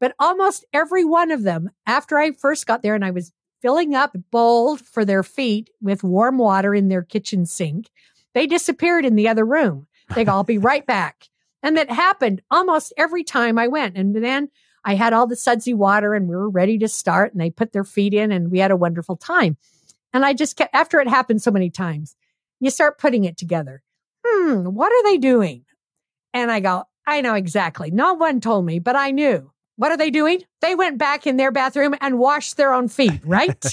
But 0.06 0.14
almost 0.20 0.66
every 0.72 1.04
one 1.04 1.32
of 1.32 1.42
them, 1.42 1.72
after 1.88 2.20
I 2.20 2.30
first 2.30 2.68
got 2.68 2.84
there 2.84 2.94
and 2.94 3.04
I 3.04 3.10
was 3.10 3.34
filling 3.64 3.96
up 3.96 4.16
bowls 4.30 4.80
for 4.82 5.04
their 5.04 5.24
feet 5.24 5.72
with 5.82 6.04
warm 6.04 6.38
water 6.38 6.76
in 6.76 6.90
their 6.90 7.02
kitchen 7.02 7.48
sink. 7.48 7.90
They 8.36 8.46
disappeared 8.46 9.04
in 9.04 9.16
the 9.16 9.28
other 9.28 9.44
room. 9.44 9.88
They'd 10.14 10.30
all 10.30 10.44
be 10.44 10.60
right 10.60 10.86
back. 10.86 11.30
And 11.64 11.76
that 11.76 11.90
happened 11.90 12.44
almost 12.52 12.94
every 12.98 13.24
time 13.24 13.58
I 13.58 13.68
went. 13.68 13.98
And 13.98 14.16
then 14.16 14.50
I 14.84 14.94
had 14.94 15.12
all 15.12 15.26
the 15.26 15.36
sudsy 15.36 15.74
water 15.74 16.14
and 16.14 16.30
we 16.30 16.36
were 16.36 16.52
ready 16.52 16.78
to 16.78 16.88
start 16.88 17.32
and 17.32 17.42
they 17.42 17.50
put 17.50 17.74
their 17.74 17.84
feet 17.84 18.14
in 18.14 18.32
and 18.32 18.52
we 18.52 18.60
had 18.60 18.70
a 18.70 18.78
wonderful 18.78 19.16
time. 19.16 19.58
And 20.14 20.24
I 20.24 20.34
just 20.34 20.56
kept, 20.56 20.76
after 20.76 21.00
it 21.00 21.08
happened 21.08 21.42
so 21.42 21.50
many 21.50 21.72
times, 21.72 22.16
you 22.60 22.70
start 22.70 23.00
putting 23.00 23.26
it 23.26 23.38
together. 23.38 23.82
Hmm, 24.24 24.66
what 24.66 24.92
are 24.92 25.04
they 25.10 25.18
doing? 25.18 25.66
And 26.32 26.52
I 26.52 26.60
go, 26.60 26.84
I 27.08 27.22
know 27.22 27.34
exactly. 27.34 27.90
No 27.90 28.14
one 28.14 28.40
told 28.40 28.68
me, 28.68 28.78
but 28.78 28.96
I 28.96 29.10
knew. 29.10 29.52
What 29.78 29.92
are 29.92 29.98
they 29.98 30.10
doing? 30.10 30.42
They 30.62 30.76
went 30.76 30.98
back 30.98 31.28
in 31.28 31.38
their 31.38 31.52
bathroom 31.52 31.96
and 32.02 32.18
washed 32.20 32.58
their 32.58 32.74
own 32.74 32.88
feet, 32.88 33.22
right? 33.26 33.64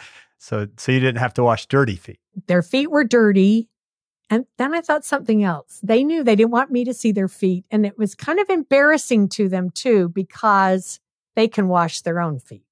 so 0.38 0.68
so 0.76 0.92
you 0.92 1.00
didn't 1.00 1.18
have 1.18 1.34
to 1.34 1.44
wash 1.44 1.66
dirty 1.66 1.96
feet. 1.96 2.20
Their 2.46 2.62
feet 2.62 2.90
were 2.90 3.04
dirty. 3.04 3.68
And 4.32 4.46
then 4.58 4.74
I 4.74 4.80
thought 4.80 5.04
something 5.04 5.42
else. 5.42 5.80
They 5.82 6.04
knew 6.04 6.22
they 6.22 6.36
didn't 6.36 6.52
want 6.52 6.70
me 6.70 6.84
to 6.84 6.94
see 6.94 7.10
their 7.10 7.28
feet. 7.28 7.64
And 7.70 7.84
it 7.84 7.98
was 7.98 8.14
kind 8.14 8.38
of 8.38 8.48
embarrassing 8.48 9.28
to 9.30 9.48
them 9.48 9.70
too, 9.70 10.08
because 10.08 11.00
they 11.34 11.48
can 11.48 11.66
wash 11.66 12.02
their 12.02 12.20
own 12.20 12.38
feet. 12.38 12.62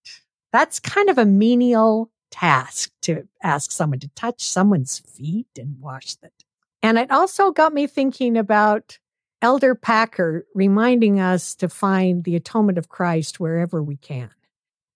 That's 0.53 0.79
kind 0.79 1.11
of 1.11 1.19
a 1.19 1.25
menial 1.25 2.11
task 2.31 2.93
to 3.03 3.27
ask 3.43 3.73
someone 3.73 3.99
to 4.01 4.09
touch 4.15 4.43
someone's 4.43 5.01
feet 5.01 5.49
and 5.59 5.81
wash 5.81 6.15
them. 6.17 6.31
And 6.83 6.97
it 6.97 7.11
also 7.11 7.51
got 7.51 7.75
me 7.75 7.87
thinking 7.87 8.37
about 8.37 8.99
Elder 9.41 9.75
Packer 9.75 10.47
reminding 10.55 11.21
us 11.21 11.55
to 11.57 11.69
find 11.69 12.25
the 12.25 12.37
atonement 12.37 12.79
of 12.79 12.89
Christ 12.89 13.39
wherever 13.39 13.83
we 13.83 13.97
can. 13.97 14.31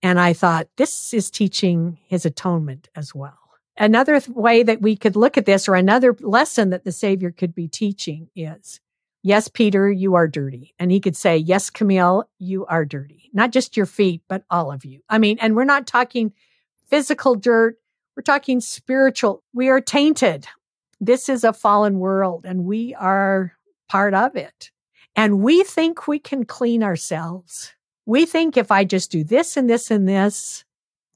And 0.02 0.18
I 0.18 0.32
thought 0.32 0.68
this 0.76 1.14
is 1.14 1.30
teaching 1.30 1.98
his 2.06 2.26
atonement 2.26 2.88
as 2.96 3.14
well. 3.14 3.38
Another 3.76 4.20
th- 4.20 4.28
way 4.36 4.62
that 4.62 4.82
we 4.82 4.96
could 4.96 5.16
look 5.16 5.38
at 5.38 5.46
this, 5.46 5.68
or 5.68 5.74
another 5.74 6.14
lesson 6.20 6.70
that 6.70 6.84
the 6.84 6.92
Savior 6.92 7.30
could 7.30 7.54
be 7.54 7.68
teaching 7.68 8.28
is 8.34 8.80
Yes, 9.24 9.46
Peter, 9.46 9.90
you 9.90 10.16
are 10.16 10.26
dirty. 10.26 10.74
And 10.80 10.90
he 10.90 10.98
could 10.98 11.16
say, 11.16 11.36
Yes, 11.36 11.70
Camille, 11.70 12.28
you 12.38 12.66
are 12.66 12.84
dirty. 12.84 13.30
Not 13.32 13.52
just 13.52 13.76
your 13.76 13.86
feet, 13.86 14.22
but 14.28 14.44
all 14.50 14.72
of 14.72 14.84
you. 14.84 15.00
I 15.08 15.18
mean, 15.18 15.38
and 15.40 15.54
we're 15.54 15.64
not 15.64 15.86
talking 15.86 16.32
physical 16.88 17.36
dirt, 17.36 17.78
we're 18.16 18.22
talking 18.24 18.60
spiritual. 18.60 19.42
We 19.54 19.68
are 19.68 19.80
tainted. 19.80 20.48
This 21.00 21.28
is 21.28 21.44
a 21.44 21.52
fallen 21.52 21.98
world, 21.98 22.44
and 22.44 22.64
we 22.64 22.94
are 22.94 23.54
part 23.88 24.14
of 24.14 24.36
it. 24.36 24.70
And 25.14 25.40
we 25.40 25.62
think 25.64 26.06
we 26.06 26.18
can 26.18 26.44
clean 26.44 26.82
ourselves. 26.82 27.72
We 28.06 28.26
think 28.26 28.56
if 28.56 28.70
I 28.70 28.84
just 28.84 29.10
do 29.10 29.24
this 29.24 29.56
and 29.56 29.68
this 29.68 29.90
and 29.90 30.08
this, 30.08 30.64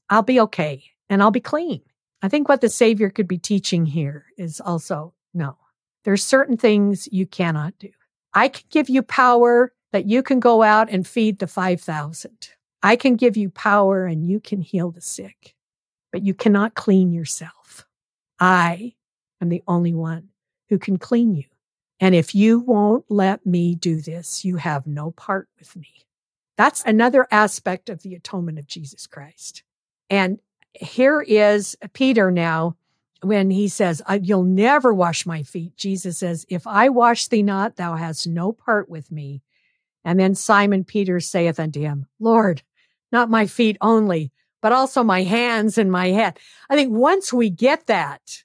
I'll 0.09 0.21
be 0.21 0.39
okay 0.41 0.83
and 1.09 1.21
I'll 1.21 1.31
be 1.31 1.39
clean. 1.39 1.81
I 2.21 2.29
think 2.29 2.47
what 2.47 2.61
the 2.61 2.69
Savior 2.69 3.09
could 3.09 3.27
be 3.27 3.37
teaching 3.37 3.85
here 3.85 4.25
is 4.37 4.59
also 4.61 5.13
no, 5.33 5.57
there's 6.03 6.23
certain 6.23 6.57
things 6.57 7.07
you 7.11 7.25
cannot 7.25 7.77
do. 7.79 7.89
I 8.33 8.49
can 8.49 8.65
give 8.69 8.89
you 8.89 9.01
power 9.01 9.73
that 9.91 10.05
you 10.05 10.23
can 10.23 10.39
go 10.39 10.63
out 10.63 10.89
and 10.89 11.07
feed 11.07 11.39
the 11.39 11.47
5,000. 11.47 12.49
I 12.83 12.95
can 12.95 13.15
give 13.15 13.37
you 13.37 13.49
power 13.49 14.05
and 14.05 14.25
you 14.25 14.39
can 14.39 14.61
heal 14.61 14.91
the 14.91 15.01
sick, 15.01 15.55
but 16.11 16.23
you 16.23 16.33
cannot 16.33 16.75
clean 16.75 17.11
yourself. 17.11 17.85
I 18.39 18.93
am 19.41 19.49
the 19.49 19.63
only 19.67 19.93
one 19.93 20.29
who 20.69 20.77
can 20.77 20.97
clean 20.97 21.33
you. 21.35 21.45
And 21.99 22.13
if 22.13 22.35
you 22.35 22.59
won't 22.59 23.05
let 23.09 23.45
me 23.45 23.75
do 23.75 24.01
this, 24.01 24.45
you 24.45 24.57
have 24.57 24.85
no 24.85 25.11
part 25.11 25.47
with 25.57 25.75
me. 25.75 26.05
That's 26.55 26.83
another 26.85 27.27
aspect 27.31 27.89
of 27.89 28.01
the 28.01 28.15
atonement 28.15 28.59
of 28.59 28.67
Jesus 28.67 29.07
Christ. 29.07 29.63
And 30.09 30.39
here 30.73 31.21
is 31.21 31.75
Peter 31.93 32.31
now 32.31 32.75
when 33.21 33.49
he 33.49 33.67
says, 33.67 34.01
You'll 34.21 34.43
never 34.43 34.93
wash 34.93 35.25
my 35.25 35.43
feet. 35.43 35.75
Jesus 35.75 36.19
says, 36.19 36.45
If 36.49 36.67
I 36.67 36.89
wash 36.89 37.27
thee 37.27 37.43
not, 37.43 37.75
thou 37.75 37.95
hast 37.95 38.27
no 38.27 38.51
part 38.51 38.89
with 38.89 39.11
me. 39.11 39.41
And 40.03 40.19
then 40.19 40.35
Simon 40.35 40.83
Peter 40.83 41.19
saith 41.19 41.59
unto 41.59 41.79
him, 41.79 42.07
Lord, 42.19 42.61
not 43.11 43.29
my 43.29 43.45
feet 43.45 43.77
only, 43.81 44.31
but 44.61 44.71
also 44.71 45.03
my 45.03 45.23
hands 45.23 45.77
and 45.77 45.91
my 45.91 46.09
head. 46.09 46.39
I 46.69 46.75
think 46.75 46.91
once 46.91 47.33
we 47.33 47.49
get 47.49 47.87
that, 47.87 48.43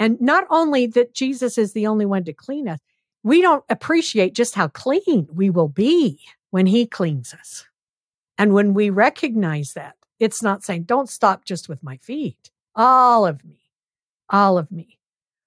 and 0.00 0.18
not 0.18 0.46
only 0.48 0.86
that 0.86 1.14
Jesus 1.14 1.58
is 1.58 1.74
the 1.74 1.86
only 1.86 2.06
one 2.06 2.24
to 2.24 2.32
clean 2.32 2.66
us, 2.66 2.80
we 3.22 3.42
don't 3.42 3.64
appreciate 3.68 4.34
just 4.34 4.54
how 4.54 4.66
clean 4.66 5.28
we 5.30 5.50
will 5.50 5.68
be 5.68 6.18
when 6.50 6.64
he 6.64 6.86
cleans 6.86 7.34
us. 7.34 7.66
And 8.38 8.54
when 8.54 8.72
we 8.72 8.88
recognize 8.88 9.74
that, 9.74 9.96
it's 10.18 10.42
not 10.42 10.64
saying, 10.64 10.84
don't 10.84 11.10
stop 11.10 11.44
just 11.44 11.68
with 11.68 11.82
my 11.82 11.98
feet, 11.98 12.50
all 12.74 13.26
of 13.26 13.44
me, 13.44 13.60
all 14.30 14.56
of 14.56 14.72
me. 14.72 14.98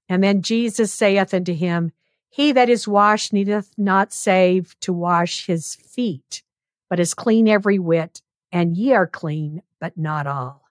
And 0.08 0.24
then 0.24 0.44
Jesus 0.44 0.94
saith 0.94 1.34
unto 1.34 1.54
him, 1.54 1.92
He 2.30 2.52
that 2.52 2.70
is 2.70 2.88
washed 2.88 3.34
needeth 3.34 3.72
not 3.76 4.14
save 4.14 4.80
to 4.82 4.94
wash 4.94 5.48
his 5.48 5.74
feet, 5.76 6.44
but 6.92 7.00
is 7.00 7.16
clean 7.16 7.48
every 7.48 7.80
whit, 7.80 8.22
and 8.52 8.78
ye 8.78 8.94
are 8.94 9.08
clean, 9.08 9.64
but 9.80 9.98
not 9.98 10.28
all. 10.28 10.63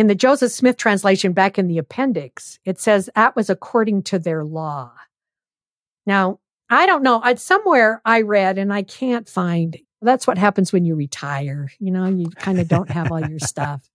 In 0.00 0.06
the 0.06 0.14
Joseph 0.14 0.50
Smith 0.50 0.78
translation 0.78 1.34
back 1.34 1.58
in 1.58 1.68
the 1.68 1.76
appendix, 1.76 2.58
it 2.64 2.80
says 2.80 3.10
that 3.14 3.36
was 3.36 3.50
according 3.50 4.04
to 4.04 4.18
their 4.18 4.44
law. 4.44 4.92
Now, 6.06 6.40
I 6.70 6.86
don't 6.86 7.02
know. 7.02 7.20
I'd 7.22 7.38
somewhere 7.38 8.00
I 8.06 8.22
read, 8.22 8.56
and 8.56 8.72
I 8.72 8.80
can't 8.82 9.28
find 9.28 9.76
that's 10.00 10.26
what 10.26 10.38
happens 10.38 10.72
when 10.72 10.86
you 10.86 10.94
retire. 10.94 11.70
You 11.78 11.90
know, 11.90 12.06
you 12.06 12.30
kind 12.30 12.58
of 12.58 12.66
don't 12.66 12.88
have 12.88 13.12
all 13.12 13.20
your 13.20 13.40
stuff. 13.40 13.90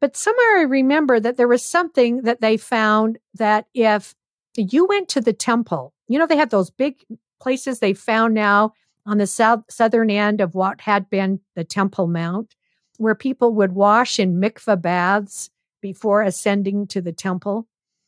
But 0.00 0.16
somewhere 0.16 0.60
I 0.60 0.62
remember 0.62 1.20
that 1.20 1.36
there 1.36 1.46
was 1.46 1.62
something 1.62 2.22
that 2.22 2.40
they 2.40 2.56
found 2.56 3.18
that 3.34 3.66
if 3.74 4.14
you 4.56 4.86
went 4.86 5.10
to 5.10 5.20
the 5.20 5.34
temple, 5.34 5.92
you 6.08 6.18
know, 6.18 6.26
they 6.26 6.38
had 6.38 6.48
those 6.48 6.70
big 6.70 7.04
places 7.38 7.80
they 7.80 7.92
found 7.92 8.32
now 8.32 8.72
on 9.04 9.18
the 9.18 9.26
south 9.26 9.64
southern 9.68 10.08
end 10.08 10.40
of 10.40 10.54
what 10.54 10.80
had 10.80 11.10
been 11.10 11.38
the 11.54 11.64
Temple 11.64 12.06
Mount, 12.06 12.56
where 13.02 13.14
people 13.14 13.52
would 13.54 13.72
wash 13.72 14.18
in 14.18 14.40
mikvah 14.40 14.80
baths 14.80 15.50
before 15.80 16.22
ascending 16.22 16.86
to 16.86 17.00
the 17.00 17.12
temple. 17.12 17.66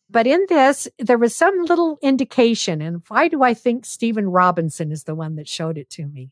But 0.09 0.27
in 0.27 0.47
this, 0.49 0.87
there 0.99 1.19
was 1.19 1.35
some 1.35 1.65
little 1.65 1.99
indication, 2.01 2.81
and 2.81 3.03
why 3.09 3.29
do 3.29 3.43
I 3.43 3.55
think 3.55 3.85
Stephen 3.85 4.29
Robinson 4.29 4.93
is 4.93 5.05
the 5.05 5.15
one 5.15 5.37
that 5.37 5.49
showed 5.49 5.77
it 5.77 5.91
to 5.91 6.07
me? 6.07 6.31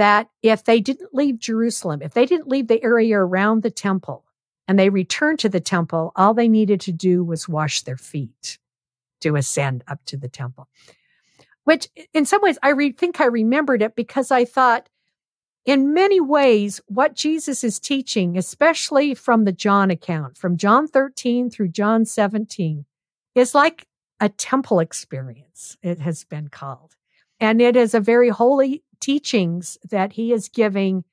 that 0.00 0.28
if 0.42 0.64
they 0.64 0.80
didn't 0.80 1.14
leave 1.14 1.38
Jerusalem, 1.38 2.00
if 2.02 2.14
they 2.14 2.24
didn't 2.24 2.48
leave 2.48 2.68
the 2.68 2.82
area 2.82 3.18
around 3.18 3.62
the 3.62 3.70
temple 3.70 4.24
and 4.66 4.78
they 4.78 4.88
returned 4.88 5.38
to 5.40 5.50
the 5.50 5.60
temple, 5.60 6.12
all 6.16 6.32
they 6.32 6.48
needed 6.48 6.80
to 6.82 6.92
do 6.92 7.22
was 7.22 7.46
wash 7.46 7.82
their 7.82 7.98
feet 7.98 8.58
to 9.20 9.36
ascend 9.36 9.84
up 9.88 9.98
to 10.06 10.16
the 10.16 10.28
temple. 10.28 10.68
Which, 11.64 11.88
in 12.14 12.24
some 12.24 12.40
ways, 12.40 12.58
I 12.62 12.70
re- 12.70 12.92
think 12.92 13.20
I 13.20 13.26
remembered 13.26 13.82
it 13.82 13.94
because 13.94 14.30
I 14.30 14.46
thought, 14.46 14.88
in 15.64 15.92
many 15.92 16.20
ways, 16.20 16.80
what 16.86 17.14
Jesus 17.14 17.62
is 17.62 17.78
teaching, 17.78 18.36
especially 18.36 19.14
from 19.14 19.44
the 19.44 19.52
John 19.52 19.90
account, 19.90 20.38
from 20.38 20.56
John 20.56 20.88
13 20.88 21.50
through 21.50 21.68
John 21.68 22.04
17, 22.04 22.86
is 23.34 23.54
like 23.54 23.86
a 24.20 24.28
temple 24.28 24.80
experience, 24.80 25.76
it 25.82 26.00
has 26.00 26.24
been 26.24 26.48
called. 26.48 26.96
And 27.38 27.60
it 27.60 27.76
is 27.76 27.94
a 27.94 28.00
very 28.00 28.28
holy 28.28 28.82
teachings 29.00 29.78
that 29.90 30.12
he 30.12 30.32
is 30.32 30.48
giving 30.48 31.04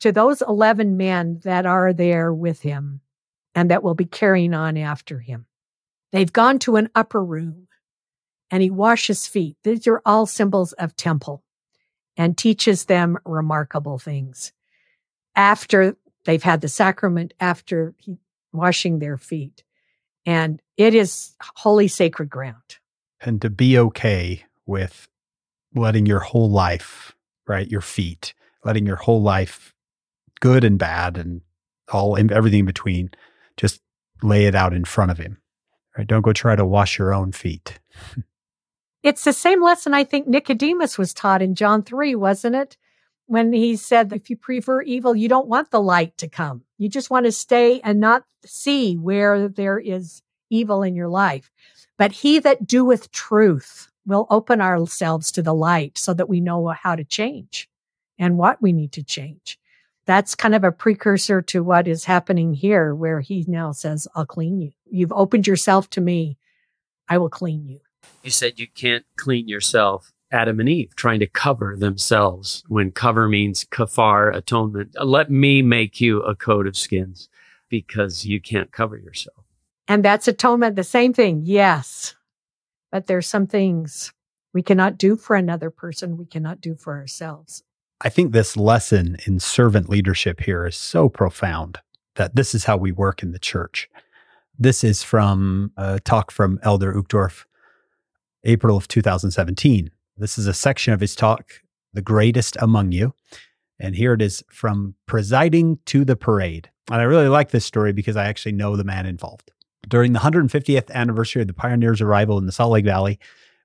to 0.00 0.12
those 0.12 0.42
11 0.42 0.96
men 0.96 1.40
that 1.44 1.66
are 1.66 1.92
there 1.92 2.32
with 2.32 2.60
him 2.60 3.00
and 3.54 3.70
that 3.70 3.82
will 3.82 3.94
be 3.94 4.06
carrying 4.06 4.54
on 4.54 4.76
after 4.76 5.20
him. 5.20 5.46
They've 6.12 6.32
gone 6.32 6.58
to 6.60 6.76
an 6.76 6.90
upper 6.94 7.22
room 7.22 7.68
and 8.50 8.62
he 8.62 8.70
washes 8.70 9.26
feet. 9.26 9.56
These 9.62 9.86
are 9.86 10.02
all 10.04 10.26
symbols 10.26 10.72
of 10.74 10.96
temple 10.96 11.42
and 12.16 12.36
teaches 12.36 12.84
them 12.84 13.18
remarkable 13.24 13.98
things. 13.98 14.52
After 15.36 15.96
they've 16.24 16.42
had 16.42 16.60
the 16.60 16.68
sacrament, 16.68 17.34
after 17.40 17.94
he, 17.98 18.18
washing 18.52 19.00
their 19.00 19.18
feet. 19.18 19.64
And 20.24 20.62
it 20.76 20.94
is 20.94 21.34
holy 21.56 21.88
sacred 21.88 22.30
ground. 22.30 22.78
And 23.20 23.42
to 23.42 23.50
be 23.50 23.78
okay 23.78 24.44
with 24.64 25.08
letting 25.74 26.06
your 26.06 26.20
whole 26.20 26.50
life 26.50 27.14
right? 27.46 27.68
Your 27.68 27.80
feet, 27.80 28.34
letting 28.64 28.86
your 28.86 28.96
whole 28.96 29.22
life, 29.22 29.74
good 30.40 30.64
and 30.64 30.78
bad 30.78 31.16
and 31.16 31.42
all 31.92 32.14
in 32.16 32.32
everything 32.32 32.60
in 32.60 32.66
between, 32.66 33.10
just 33.56 33.80
lay 34.22 34.46
it 34.46 34.54
out 34.54 34.72
in 34.72 34.84
front 34.84 35.10
of 35.10 35.18
him. 35.18 35.38
Right? 35.96 36.06
Don't 36.06 36.22
go 36.22 36.32
try 36.32 36.56
to 36.56 36.64
wash 36.64 36.98
your 36.98 37.14
own 37.14 37.32
feet. 37.32 37.78
it's 39.04 39.22
the 39.24 39.32
same 39.34 39.62
lesson 39.62 39.92
I 39.92 40.02
think 40.02 40.26
Nicodemus 40.26 40.96
was 40.96 41.12
taught 41.12 41.42
in 41.42 41.54
John 41.54 41.82
3, 41.82 42.14
wasn't 42.14 42.56
it? 42.56 42.76
When 43.26 43.52
he 43.52 43.76
said 43.76 44.12
if 44.12 44.30
you 44.30 44.36
prefer 44.36 44.82
evil, 44.82 45.14
you 45.14 45.28
don't 45.28 45.46
want 45.46 45.70
the 45.70 45.80
light 45.80 46.16
to 46.18 46.28
come. 46.28 46.62
You 46.78 46.88
just 46.88 47.10
want 47.10 47.26
to 47.26 47.32
stay 47.32 47.80
and 47.80 48.00
not 48.00 48.24
see 48.44 48.96
where 48.96 49.46
there 49.48 49.78
is 49.78 50.22
evil 50.50 50.82
in 50.82 50.94
your 50.96 51.08
life. 51.08 51.50
But 51.98 52.12
he 52.12 52.38
that 52.40 52.66
doeth 52.66 53.12
truth 53.12 53.88
we'll 54.06 54.26
open 54.30 54.60
ourselves 54.60 55.32
to 55.32 55.42
the 55.42 55.54
light 55.54 55.96
so 55.98 56.12
that 56.14 56.28
we 56.28 56.40
know 56.40 56.68
how 56.68 56.94
to 56.94 57.04
change 57.04 57.68
and 58.18 58.38
what 58.38 58.60
we 58.60 58.72
need 58.72 58.92
to 58.92 59.02
change. 59.02 59.58
That's 60.06 60.34
kind 60.34 60.54
of 60.54 60.64
a 60.64 60.72
precursor 60.72 61.40
to 61.42 61.62
what 61.62 61.88
is 61.88 62.04
happening 62.04 62.52
here, 62.52 62.94
where 62.94 63.20
he 63.20 63.44
now 63.48 63.72
says, 63.72 64.06
I'll 64.14 64.26
clean 64.26 64.60
you. 64.60 64.72
You've 64.90 65.12
opened 65.12 65.46
yourself 65.46 65.88
to 65.90 66.00
me. 66.00 66.36
I 67.08 67.18
will 67.18 67.30
clean 67.30 67.66
you. 67.66 67.80
You 68.22 68.30
said 68.30 68.58
you 68.58 68.68
can't 68.68 69.04
clean 69.16 69.48
yourself. 69.48 70.12
Adam 70.32 70.58
and 70.58 70.68
Eve 70.68 70.96
trying 70.96 71.20
to 71.20 71.26
cover 71.26 71.76
themselves 71.76 72.64
when 72.66 72.90
cover 72.90 73.28
means 73.28 73.64
kafar, 73.64 74.34
atonement. 74.34 74.94
Let 75.00 75.30
me 75.30 75.62
make 75.62 76.00
you 76.00 76.22
a 76.22 76.34
coat 76.34 76.66
of 76.66 76.76
skins 76.76 77.28
because 77.68 78.24
you 78.24 78.40
can't 78.40 78.72
cover 78.72 78.96
yourself. 78.96 79.44
And 79.86 80.04
that's 80.04 80.26
atonement, 80.26 80.76
the 80.76 80.84
same 80.84 81.12
thing. 81.12 81.42
Yes. 81.44 82.16
But 82.90 83.06
there's 83.06 83.26
some 83.26 83.46
things 83.46 84.12
we 84.52 84.62
cannot 84.62 84.98
do 84.98 85.16
for 85.16 85.36
another 85.36 85.70
person, 85.70 86.16
we 86.16 86.26
cannot 86.26 86.60
do 86.60 86.74
for 86.74 86.94
ourselves. 86.94 87.62
I 88.00 88.08
think 88.08 88.32
this 88.32 88.56
lesson 88.56 89.16
in 89.26 89.40
servant 89.40 89.88
leadership 89.88 90.40
here 90.40 90.66
is 90.66 90.76
so 90.76 91.08
profound 91.08 91.78
that 92.16 92.36
this 92.36 92.54
is 92.54 92.64
how 92.64 92.76
we 92.76 92.92
work 92.92 93.22
in 93.22 93.32
the 93.32 93.38
church. 93.38 93.88
This 94.58 94.84
is 94.84 95.02
from 95.02 95.72
a 95.76 96.00
talk 96.00 96.30
from 96.30 96.60
Elder 96.62 96.92
Uchtdorf, 96.94 97.44
April 98.44 98.76
of 98.76 98.88
2017. 98.88 99.90
This 100.16 100.38
is 100.38 100.46
a 100.46 100.54
section 100.54 100.92
of 100.92 101.00
his 101.00 101.16
talk, 101.16 101.62
The 101.92 102.02
Greatest 102.02 102.56
Among 102.60 102.92
You. 102.92 103.14
And 103.80 103.96
here 103.96 104.12
it 104.12 104.22
is 104.22 104.44
from 104.50 104.94
presiding 105.06 105.78
to 105.86 106.04
the 106.04 106.16
parade. 106.16 106.70
And 106.90 107.00
I 107.00 107.04
really 107.04 107.28
like 107.28 107.50
this 107.50 107.64
story 107.64 107.92
because 107.92 108.16
I 108.16 108.26
actually 108.26 108.52
know 108.52 108.76
the 108.76 108.84
man 108.84 109.06
involved. 109.06 109.50
During 109.88 110.12
the 110.12 110.20
150th 110.20 110.90
anniversary 110.90 111.42
of 111.42 111.48
the 111.48 111.54
pioneers' 111.54 112.00
arrival 112.00 112.38
in 112.38 112.46
the 112.46 112.52
Salt 112.52 112.72
Lake 112.72 112.84
Valley, 112.84 113.18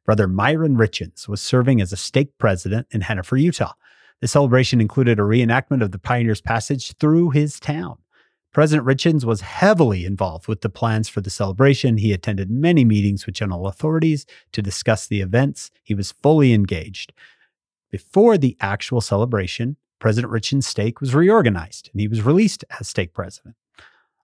Brother 0.05 0.27
Myron 0.27 0.75
Richins 0.75 1.27
was 1.27 1.41
serving 1.41 1.81
as 1.81 1.93
a 1.93 1.97
stake 1.97 2.37
president 2.37 2.87
in 2.91 3.01
Henefer, 3.01 3.39
Utah. 3.39 3.73
The 4.21 4.27
celebration 4.27 4.81
included 4.81 5.19
a 5.19 5.23
reenactment 5.23 5.83
of 5.83 5.91
the 5.91 5.99
pioneers' 5.99 6.41
passage 6.41 6.95
through 6.97 7.29
his 7.31 7.59
town. 7.59 7.97
President 8.51 8.87
Richins 8.87 9.25
was 9.25 9.41
heavily 9.41 10.05
involved 10.05 10.47
with 10.47 10.61
the 10.61 10.69
plans 10.69 11.07
for 11.07 11.21
the 11.21 11.29
celebration. 11.29 11.97
He 11.97 12.13
attended 12.13 12.49
many 12.49 12.83
meetings 12.83 13.25
with 13.25 13.35
general 13.35 13.67
authorities 13.67 14.25
to 14.53 14.61
discuss 14.61 15.05
the 15.05 15.21
events. 15.21 15.69
He 15.83 15.93
was 15.93 16.11
fully 16.11 16.53
engaged. 16.53 17.13
Before 17.91 18.37
the 18.37 18.57
actual 18.59 19.01
celebration, 19.01 19.77
President 19.99 20.33
Richins' 20.33 20.63
stake 20.63 20.99
was 20.99 21.13
reorganized 21.13 21.89
and 21.91 22.01
he 22.01 22.07
was 22.07 22.21
released 22.21 22.63
as 22.79 22.87
stake 22.87 23.13
president. 23.13 23.55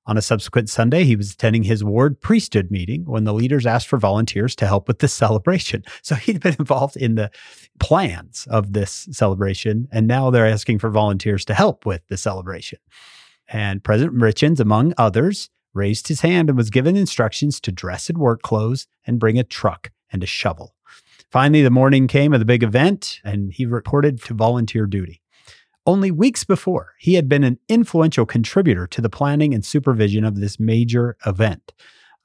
On 0.07 0.17
a 0.17 0.21
subsequent 0.21 0.69
Sunday, 0.69 1.03
he 1.03 1.15
was 1.15 1.31
attending 1.31 1.63
his 1.63 1.83
ward 1.83 2.21
priesthood 2.21 2.69
meeting 2.69 3.05
when 3.05 3.23
the 3.23 3.33
leaders 3.33 3.65
asked 3.65 3.87
for 3.87 3.97
volunteers 3.97 4.55
to 4.57 4.67
help 4.67 4.87
with 4.87 4.99
the 4.99 5.07
celebration. 5.23 5.83
So 6.03 6.15
he'd 6.15 6.41
been 6.41 6.55
involved 6.59 6.95
in 6.95 7.15
the 7.15 7.31
plans 7.79 8.47
of 8.49 8.73
this 8.73 9.07
celebration, 9.11 9.87
and 9.91 10.07
now 10.07 10.29
they're 10.29 10.45
asking 10.45 10.79
for 10.79 10.89
volunteers 10.89 11.43
to 11.45 11.55
help 11.55 11.85
with 11.85 12.07
the 12.07 12.17
celebration. 12.17 12.79
And 13.47 13.83
President 13.83 14.17
Richins, 14.17 14.59
among 14.59 14.93
others, 14.97 15.49
raised 15.73 16.07
his 16.07 16.21
hand 16.21 16.49
and 16.49 16.57
was 16.57 16.69
given 16.69 16.95
instructions 16.95 17.59
to 17.61 17.71
dress 17.71 18.09
in 18.09 18.17
work 18.17 18.41
clothes 18.41 18.87
and 19.05 19.19
bring 19.19 19.37
a 19.37 19.43
truck 19.43 19.91
and 20.11 20.23
a 20.23 20.27
shovel. 20.27 20.75
Finally, 21.31 21.63
the 21.63 21.69
morning 21.69 22.07
came 22.07 22.33
of 22.33 22.39
the 22.39 22.45
big 22.45 22.63
event, 22.63 23.19
and 23.23 23.51
he 23.51 23.65
reported 23.65 24.21
to 24.23 24.33
volunteer 24.33 24.85
duty. 24.85 25.21
Only 25.85 26.09
weeks 26.09 26.43
before, 26.43 26.93
he 26.97 27.15
had 27.15 27.29
been 27.29 27.43
an 27.43 27.59
influential 27.69 28.25
contributor 28.25 28.87
to 28.87 29.01
the 29.01 29.09
planning 29.09 29.53
and 29.53 29.63
supervision 29.63 30.23
of 30.23 30.39
this 30.39 30.59
major 30.59 31.17
event. 31.25 31.73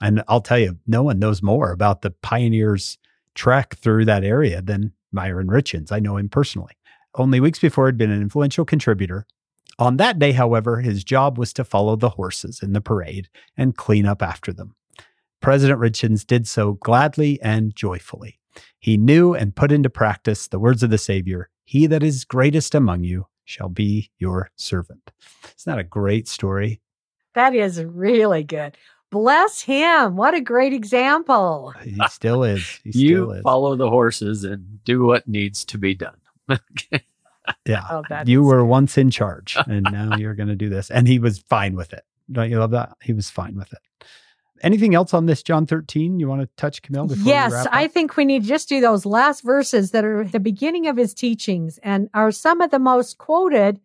And 0.01 0.23
I'll 0.29 0.41
tell 0.41 0.59
you, 0.59 0.79
no 0.87 1.03
one 1.03 1.19
knows 1.19 1.43
more 1.43 1.73
about 1.73 2.01
the 2.01 2.11
pioneers' 2.11 2.99
trek 3.35 3.75
through 3.77 4.07
that 4.07 4.25
area 4.25 4.63
than 4.63 4.93
Myron 5.13 5.49
Richins. 5.49 5.93
I 5.93 5.99
know 5.99 6.17
him 6.17 6.29
personally. 6.29 6.73
Only 7.17 7.41
weeks 7.41 7.59
before, 7.59 7.87
he 7.87 7.89
had 7.89 7.99
been 7.99 8.11
an 8.11 8.23
influential 8.23 8.65
contributor 8.65 9.27
on 9.81 9.97
that 9.97 10.19
day, 10.19 10.33
however, 10.33 10.81
his 10.81 11.03
job 11.03 11.39
was 11.39 11.53
to 11.55 11.65
follow 11.65 11.97
the 11.97 12.11
horses 12.11 12.61
in 12.63 12.73
the 12.75 12.81
parade 12.81 13.29
and 13.57 13.77
clean 13.77 14.07
up 14.07 14.23
after 14.23 14.53
them. 14.53 14.75
President 15.41 15.81
Richins 15.81 16.27
did 16.27 16.47
so 16.47 16.75
gladly 16.75 17.41
and 17.41 17.75
joyfully. 17.75 18.39
He 18.79 18.97
knew 18.97 19.35
and 19.35 19.57
put 19.57 19.73
into 19.73 19.89
practice 19.89 20.49
the 20.49 20.59
words 20.59 20.83
of 20.83 20.91
the 20.91 20.99
Savior 20.99 21.49
He 21.65 21.87
that 21.87 22.03
is 22.03 22.25
greatest 22.25 22.75
among 22.75 23.05
you 23.05 23.27
shall 23.45 23.69
be 23.69 24.11
your 24.19 24.51
servant. 24.57 25.13
Isn't 25.45 25.73
that 25.73 25.79
a 25.79 25.85
great 25.85 26.29
story? 26.29 26.81
That 27.35 27.55
is 27.55 27.83
really 27.83 28.43
good. 28.43 28.77
Bless 29.11 29.63
him. 29.63 30.17
What 30.17 30.35
a 30.35 30.41
great 30.41 30.73
example. 30.73 31.75
He 31.83 31.99
still 32.11 32.45
is. 32.45 32.81
He 32.85 32.91
you 32.93 33.17
still 33.25 33.33
is. 33.33 33.43
follow 33.43 33.77
the 33.77 33.89
horses 33.91 34.45
and 34.45 34.85
do 34.85 35.05
what 35.05 35.27
needs 35.27 35.65
to 35.67 35.79
be 35.79 35.95
done. 35.95 36.17
Yeah. 37.67 37.85
Oh, 37.91 38.03
you 38.27 38.43
were 38.43 38.65
once 38.65 38.99
in 38.99 39.11
charge 39.11 39.57
and 39.67 39.87
now 39.91 40.17
you're 40.17 40.35
going 40.35 40.49
to 40.49 40.57
do 40.57 40.69
this. 40.69 40.91
And 40.91 41.07
he 41.07 41.19
was 41.19 41.39
fine 41.39 41.75
with 41.77 41.93
it. 41.93 42.05
Don't 42.31 42.51
you 42.51 42.59
love 42.59 42.71
that? 42.73 42.97
He 43.03 43.13
was 43.13 43.31
fine 43.31 43.57
with 43.57 43.73
it. 43.73 43.79
Anything 44.63 44.95
else 44.95 45.15
on 45.15 45.27
this 45.27 45.43
John 45.43 45.67
13 45.67 46.21
you 46.21 46.29
want 46.29 46.43
to 46.43 46.49
touch, 46.57 46.83
Camille? 46.83 47.07
Before 47.07 47.25
we 47.25 47.31
Yes, 47.31 47.67
I 47.73 47.87
think 47.87 48.17
we 48.17 48.25
need 48.25 48.43
to 48.43 48.49
just 48.49 48.69
do 48.69 48.81
those 48.81 49.07
last 49.07 49.43
verses 49.43 49.93
that 49.93 50.05
are 50.05 50.25
the 50.25 50.41
beginning 50.41 50.87
of 50.87 50.97
his 50.97 51.15
teachings 51.15 51.79
and 51.83 52.11
are 52.13 52.31
some 52.31 52.61
of 52.61 52.71
the 52.71 52.79
most 52.79 53.17
quoted, 53.17 53.81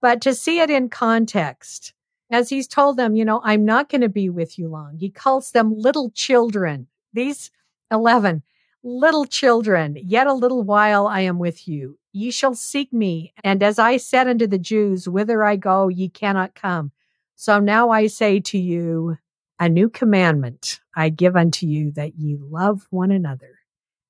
but 0.00 0.20
to 0.22 0.34
see 0.34 0.60
it 0.60 0.70
in 0.70 0.88
context. 0.90 1.94
As 2.30 2.48
he's 2.48 2.66
told 2.66 2.96
them, 2.96 3.14
you 3.14 3.26
know, 3.26 3.42
I'm 3.44 3.66
not 3.66 3.90
going 3.90 4.00
to 4.00 4.08
be 4.08 4.30
with 4.30 4.58
you 4.58 4.68
long. 4.68 4.96
He 4.96 5.10
calls 5.10 5.50
them 5.50 5.74
little 5.76 6.10
children. 6.10 6.86
These 7.12 7.50
11, 7.90 8.42
little 8.82 9.26
children, 9.26 9.98
yet 10.02 10.26
a 10.26 10.32
little 10.32 10.62
while 10.62 11.06
I 11.06 11.20
am 11.20 11.38
with 11.38 11.68
you. 11.68 11.98
Ye 12.12 12.30
shall 12.30 12.54
seek 12.54 12.92
me. 12.92 13.32
And 13.42 13.62
as 13.62 13.78
I 13.78 13.96
said 13.96 14.28
unto 14.28 14.46
the 14.46 14.58
Jews, 14.58 15.08
whither 15.08 15.42
I 15.42 15.56
go, 15.56 15.88
ye 15.88 16.08
cannot 16.08 16.54
come. 16.54 16.92
So 17.36 17.58
now 17.58 17.90
I 17.90 18.06
say 18.06 18.40
to 18.40 18.58
you, 18.58 19.18
a 19.58 19.68
new 19.68 19.88
commandment 19.88 20.80
I 20.94 21.08
give 21.08 21.36
unto 21.36 21.66
you 21.66 21.92
that 21.92 22.16
ye 22.16 22.36
love 22.40 22.86
one 22.90 23.10
another 23.10 23.60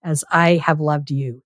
as 0.03 0.25
I 0.31 0.57
have 0.57 0.81
loved 0.81 1.11
you, 1.11 1.43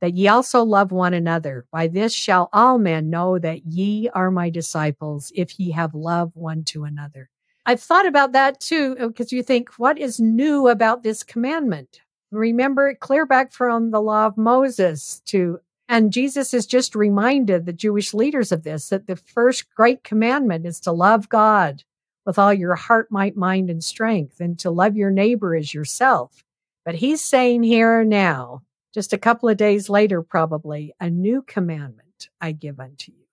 that 0.00 0.14
ye 0.14 0.28
also 0.28 0.62
love 0.62 0.92
one 0.92 1.14
another. 1.14 1.66
By 1.72 1.88
this 1.88 2.12
shall 2.12 2.48
all 2.52 2.78
men 2.78 3.10
know 3.10 3.38
that 3.38 3.64
ye 3.66 4.08
are 4.10 4.30
my 4.30 4.50
disciples 4.50 5.32
if 5.34 5.58
ye 5.58 5.70
have 5.72 5.94
love 5.94 6.32
one 6.34 6.64
to 6.64 6.84
another. 6.84 7.30
I've 7.64 7.80
thought 7.80 8.06
about 8.06 8.32
that 8.32 8.60
too, 8.60 8.96
uh, 9.00 9.08
because 9.08 9.32
you 9.32 9.42
think, 9.42 9.70
what 9.76 9.98
is 9.98 10.20
new 10.20 10.68
about 10.68 11.02
this 11.02 11.24
commandment? 11.24 12.00
Remember 12.30 12.94
clear 12.94 13.26
back 13.26 13.52
from 13.52 13.90
the 13.90 14.00
law 14.00 14.26
of 14.26 14.36
Moses 14.36 15.20
to 15.26 15.58
and 15.88 16.12
Jesus 16.12 16.52
has 16.52 16.66
just 16.66 16.94
reminded 16.94 17.64
the 17.64 17.72
Jewish 17.72 18.12
leaders 18.12 18.50
of 18.50 18.64
this 18.64 18.88
that 18.88 19.06
the 19.06 19.16
first 19.16 19.72
great 19.74 20.02
commandment 20.02 20.66
is 20.66 20.80
to 20.80 20.92
love 20.92 21.28
God 21.28 21.84
with 22.24 22.38
all 22.38 22.52
your 22.52 22.74
heart, 22.74 23.10
might, 23.10 23.36
mind, 23.36 23.70
and 23.70 23.82
strength, 23.82 24.40
and 24.40 24.58
to 24.58 24.70
love 24.70 24.96
your 24.96 25.10
neighbor 25.10 25.54
as 25.54 25.72
yourself. 25.72 26.42
But 26.84 26.96
he's 26.96 27.22
saying 27.22 27.62
here 27.62 28.02
now, 28.04 28.62
just 28.92 29.12
a 29.12 29.18
couple 29.18 29.48
of 29.48 29.56
days 29.56 29.88
later, 29.88 30.22
probably, 30.22 30.92
a 30.98 31.08
new 31.08 31.42
commandment 31.42 32.28
I 32.40 32.52
give 32.52 32.80
unto 32.80 33.12
you. 33.12 33.26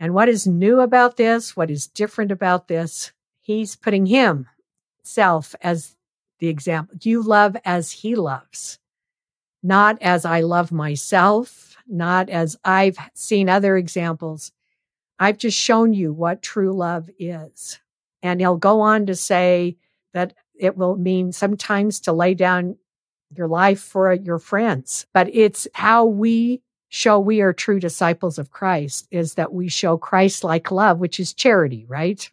And 0.00 0.14
what 0.14 0.28
is 0.28 0.46
new 0.46 0.80
about 0.80 1.16
this? 1.16 1.56
What 1.56 1.70
is 1.70 1.86
different 1.86 2.32
about 2.32 2.66
this? 2.66 3.12
He's 3.40 3.76
putting 3.76 4.06
himself 4.06 5.54
as 5.60 5.94
the 6.40 6.48
example. 6.48 6.96
You 7.02 7.22
love 7.22 7.56
as 7.64 7.92
he 7.92 8.16
loves, 8.16 8.80
not 9.62 10.00
as 10.02 10.24
I 10.24 10.40
love 10.40 10.72
myself, 10.72 11.73
not 11.88 12.30
as 12.30 12.56
I've 12.64 12.98
seen 13.14 13.48
other 13.48 13.76
examples. 13.76 14.52
I've 15.18 15.38
just 15.38 15.58
shown 15.58 15.94
you 15.94 16.12
what 16.12 16.42
true 16.42 16.72
love 16.72 17.08
is. 17.18 17.78
And 18.22 18.40
he'll 18.40 18.56
go 18.56 18.80
on 18.80 19.06
to 19.06 19.14
say 19.14 19.76
that 20.12 20.34
it 20.58 20.76
will 20.76 20.96
mean 20.96 21.32
sometimes 21.32 22.00
to 22.00 22.12
lay 22.12 22.34
down 22.34 22.76
your 23.36 23.48
life 23.48 23.80
for 23.80 24.12
your 24.12 24.38
friends, 24.38 25.06
but 25.12 25.28
it's 25.32 25.66
how 25.74 26.04
we 26.04 26.62
show 26.88 27.18
we 27.18 27.40
are 27.40 27.52
true 27.52 27.80
disciples 27.80 28.38
of 28.38 28.52
Christ 28.52 29.08
is 29.10 29.34
that 29.34 29.52
we 29.52 29.68
show 29.68 29.96
Christ 29.96 30.44
like 30.44 30.70
love, 30.70 31.00
which 31.00 31.18
is 31.18 31.34
charity, 31.34 31.84
right? 31.88 32.30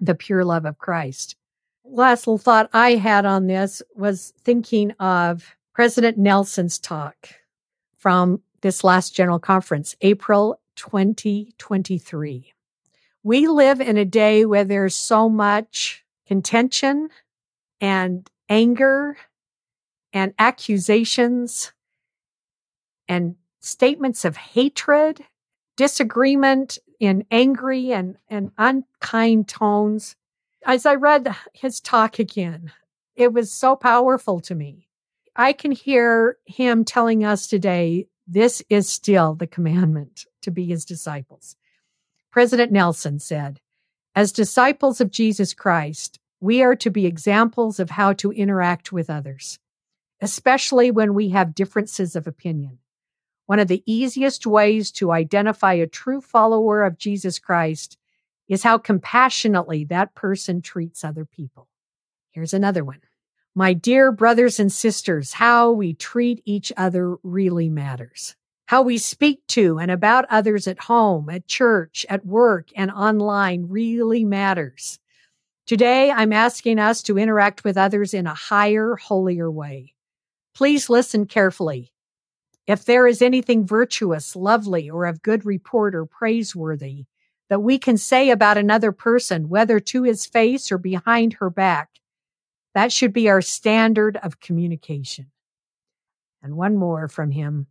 The 0.00 0.14
pure 0.14 0.44
love 0.44 0.66
of 0.66 0.76
Christ. 0.76 1.36
Last 1.84 2.26
little 2.26 2.36
thought 2.36 2.68
I 2.74 2.96
had 2.96 3.24
on 3.24 3.46
this 3.46 3.82
was 3.94 4.34
thinking 4.42 4.90
of 5.00 5.56
President 5.72 6.18
Nelson's 6.18 6.78
talk 6.78 7.30
from 7.96 8.42
this 8.62 8.82
last 8.82 9.14
general 9.14 9.38
conference, 9.38 9.94
April 10.00 10.60
2023. 10.76 12.52
We 13.22 13.46
live 13.46 13.80
in 13.80 13.96
a 13.96 14.04
day 14.04 14.46
where 14.46 14.64
there's 14.64 14.94
so 14.94 15.28
much 15.28 16.04
contention 16.26 17.10
and 17.80 18.28
anger 18.48 19.16
and 20.12 20.32
accusations 20.38 21.72
and 23.08 23.36
statements 23.60 24.24
of 24.24 24.36
hatred, 24.36 25.24
disagreement 25.76 26.78
in 26.98 27.24
angry 27.30 27.92
and, 27.92 28.16
and 28.28 28.52
unkind 28.58 29.48
tones. 29.48 30.16
As 30.64 30.86
I 30.86 30.94
read 30.94 31.34
his 31.52 31.80
talk 31.80 32.18
again, 32.18 32.72
it 33.16 33.32
was 33.32 33.52
so 33.52 33.76
powerful 33.76 34.40
to 34.40 34.54
me. 34.54 34.88
I 35.34 35.52
can 35.52 35.72
hear 35.72 36.36
him 36.44 36.84
telling 36.84 37.24
us 37.24 37.46
today 37.46 38.06
this 38.26 38.62
is 38.68 38.88
still 38.88 39.34
the 39.34 39.46
commandment 39.46 40.26
to 40.42 40.50
be 40.50 40.66
his 40.66 40.84
disciples. 40.84 41.56
President 42.30 42.72
Nelson 42.72 43.18
said, 43.18 43.60
As 44.14 44.32
disciples 44.32 45.00
of 45.00 45.10
Jesus 45.10 45.54
Christ, 45.54 46.18
we 46.40 46.62
are 46.62 46.76
to 46.76 46.90
be 46.90 47.06
examples 47.06 47.78
of 47.78 47.90
how 47.90 48.12
to 48.14 48.32
interact 48.32 48.92
with 48.92 49.10
others, 49.10 49.58
especially 50.20 50.90
when 50.90 51.14
we 51.14 51.30
have 51.30 51.54
differences 51.54 52.16
of 52.16 52.26
opinion. 52.26 52.78
One 53.46 53.58
of 53.58 53.68
the 53.68 53.82
easiest 53.86 54.46
ways 54.46 54.90
to 54.92 55.12
identify 55.12 55.74
a 55.74 55.86
true 55.86 56.20
follower 56.20 56.84
of 56.84 56.98
Jesus 56.98 57.38
Christ 57.38 57.98
is 58.48 58.62
how 58.62 58.78
compassionately 58.78 59.84
that 59.84 60.14
person 60.14 60.62
treats 60.62 61.04
other 61.04 61.24
people. 61.24 61.68
Here's 62.30 62.54
another 62.54 62.84
one. 62.84 63.00
My 63.54 63.74
dear 63.74 64.12
brothers 64.12 64.58
and 64.58 64.72
sisters, 64.72 65.34
how 65.34 65.72
we 65.72 65.92
treat 65.92 66.40
each 66.46 66.72
other 66.74 67.16
really 67.22 67.68
matters. 67.68 68.34
How 68.64 68.80
we 68.80 68.96
speak 68.96 69.46
to 69.48 69.78
and 69.78 69.90
about 69.90 70.24
others 70.30 70.66
at 70.66 70.80
home, 70.80 71.28
at 71.28 71.46
church, 71.46 72.06
at 72.08 72.24
work, 72.24 72.70
and 72.74 72.90
online 72.90 73.66
really 73.68 74.24
matters. 74.24 74.98
Today, 75.66 76.10
I'm 76.10 76.32
asking 76.32 76.78
us 76.78 77.02
to 77.02 77.18
interact 77.18 77.62
with 77.62 77.76
others 77.76 78.14
in 78.14 78.26
a 78.26 78.32
higher, 78.32 78.96
holier 78.96 79.50
way. 79.50 79.92
Please 80.54 80.88
listen 80.88 81.26
carefully. 81.26 81.92
If 82.66 82.86
there 82.86 83.06
is 83.06 83.20
anything 83.20 83.66
virtuous, 83.66 84.34
lovely, 84.34 84.88
or 84.88 85.04
of 85.04 85.20
good 85.20 85.44
report 85.44 85.94
or 85.94 86.06
praiseworthy 86.06 87.04
that 87.50 87.62
we 87.62 87.78
can 87.78 87.98
say 87.98 88.30
about 88.30 88.56
another 88.56 88.92
person, 88.92 89.50
whether 89.50 89.78
to 89.78 90.04
his 90.04 90.24
face 90.24 90.72
or 90.72 90.78
behind 90.78 91.34
her 91.34 91.50
back, 91.50 91.90
that 92.74 92.92
should 92.92 93.12
be 93.12 93.28
our 93.28 93.42
standard 93.42 94.16
of 94.16 94.40
communication. 94.40 95.30
And 96.42 96.56
one 96.56 96.76
more 96.76 97.08
from 97.08 97.30
him. 97.30 97.66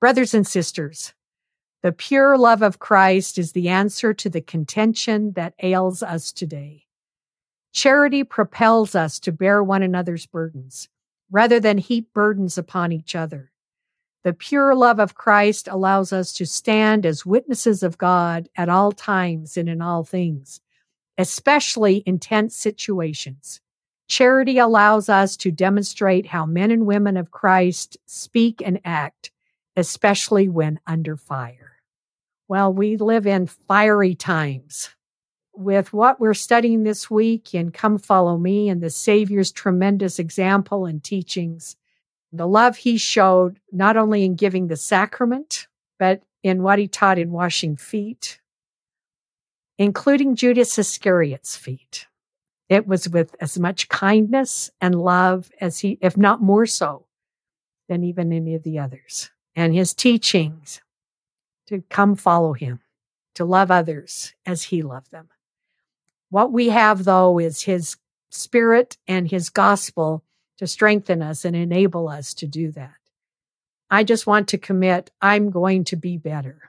Brothers 0.00 0.34
and 0.34 0.46
sisters, 0.46 1.14
the 1.82 1.92
pure 1.92 2.38
love 2.38 2.62
of 2.62 2.78
Christ 2.78 3.38
is 3.38 3.52
the 3.52 3.68
answer 3.68 4.14
to 4.14 4.30
the 4.30 4.40
contention 4.40 5.32
that 5.32 5.54
ails 5.62 6.02
us 6.02 6.32
today. 6.32 6.84
Charity 7.72 8.22
propels 8.22 8.94
us 8.94 9.18
to 9.20 9.32
bear 9.32 9.62
one 9.62 9.82
another's 9.82 10.26
burdens 10.26 10.88
rather 11.30 11.58
than 11.58 11.78
heap 11.78 12.12
burdens 12.12 12.56
upon 12.56 12.92
each 12.92 13.14
other. 13.14 13.50
The 14.22 14.32
pure 14.32 14.74
love 14.74 15.00
of 15.00 15.14
Christ 15.14 15.68
allows 15.68 16.12
us 16.12 16.32
to 16.34 16.46
stand 16.46 17.04
as 17.04 17.26
witnesses 17.26 17.82
of 17.82 17.98
God 17.98 18.48
at 18.56 18.68
all 18.68 18.92
times 18.92 19.56
and 19.56 19.68
in 19.68 19.82
all 19.82 20.04
things, 20.04 20.60
especially 21.18 21.96
in 21.96 22.18
tense 22.18 22.56
situations. 22.56 23.60
Charity 24.06 24.58
allows 24.58 25.08
us 25.08 25.36
to 25.38 25.50
demonstrate 25.50 26.26
how 26.26 26.44
men 26.44 26.70
and 26.70 26.86
women 26.86 27.16
of 27.16 27.30
Christ 27.30 27.96
speak 28.06 28.62
and 28.64 28.80
act, 28.84 29.30
especially 29.76 30.48
when 30.48 30.78
under 30.86 31.16
fire. 31.16 31.72
Well, 32.46 32.72
we 32.72 32.96
live 32.96 33.26
in 33.26 33.46
fiery 33.46 34.14
times. 34.14 34.90
With 35.56 35.92
what 35.92 36.20
we're 36.20 36.34
studying 36.34 36.82
this 36.82 37.10
week 37.10 37.54
in 37.54 37.70
Come 37.70 37.96
Follow 37.98 38.36
Me 38.36 38.68
and 38.68 38.82
the 38.82 38.90
Savior's 38.90 39.52
tremendous 39.52 40.18
example 40.18 40.84
and 40.84 41.02
teachings, 41.02 41.76
the 42.32 42.46
love 42.46 42.76
he 42.76 42.98
showed 42.98 43.60
not 43.72 43.96
only 43.96 44.24
in 44.24 44.34
giving 44.34 44.66
the 44.66 44.76
sacrament, 44.76 45.68
but 45.98 46.22
in 46.42 46.62
what 46.62 46.78
he 46.78 46.88
taught 46.88 47.18
in 47.18 47.30
washing 47.30 47.76
feet, 47.76 48.40
including 49.78 50.34
Judas 50.34 50.76
Iscariot's 50.78 51.56
feet. 51.56 52.06
It 52.74 52.88
was 52.88 53.08
with 53.08 53.36
as 53.40 53.56
much 53.56 53.88
kindness 53.88 54.68
and 54.80 55.00
love 55.00 55.48
as 55.60 55.78
he, 55.78 55.96
if 56.00 56.16
not 56.16 56.42
more 56.42 56.66
so, 56.66 57.06
than 57.88 58.02
even 58.02 58.32
any 58.32 58.56
of 58.56 58.64
the 58.64 58.80
others. 58.80 59.30
And 59.54 59.72
his 59.72 59.94
teachings 59.94 60.80
to 61.68 61.84
come 61.88 62.16
follow 62.16 62.52
him, 62.52 62.80
to 63.36 63.44
love 63.44 63.70
others 63.70 64.34
as 64.44 64.64
he 64.64 64.82
loved 64.82 65.12
them. 65.12 65.28
What 66.30 66.50
we 66.50 66.70
have, 66.70 67.04
though, 67.04 67.38
is 67.38 67.62
his 67.62 67.96
spirit 68.32 68.96
and 69.06 69.30
his 69.30 69.50
gospel 69.50 70.24
to 70.58 70.66
strengthen 70.66 71.22
us 71.22 71.44
and 71.44 71.54
enable 71.54 72.08
us 72.08 72.34
to 72.34 72.46
do 72.48 72.72
that. 72.72 72.96
I 73.88 74.02
just 74.02 74.26
want 74.26 74.48
to 74.48 74.58
commit, 74.58 75.12
I'm 75.22 75.50
going 75.50 75.84
to 75.84 75.96
be 75.96 76.16
better. 76.16 76.68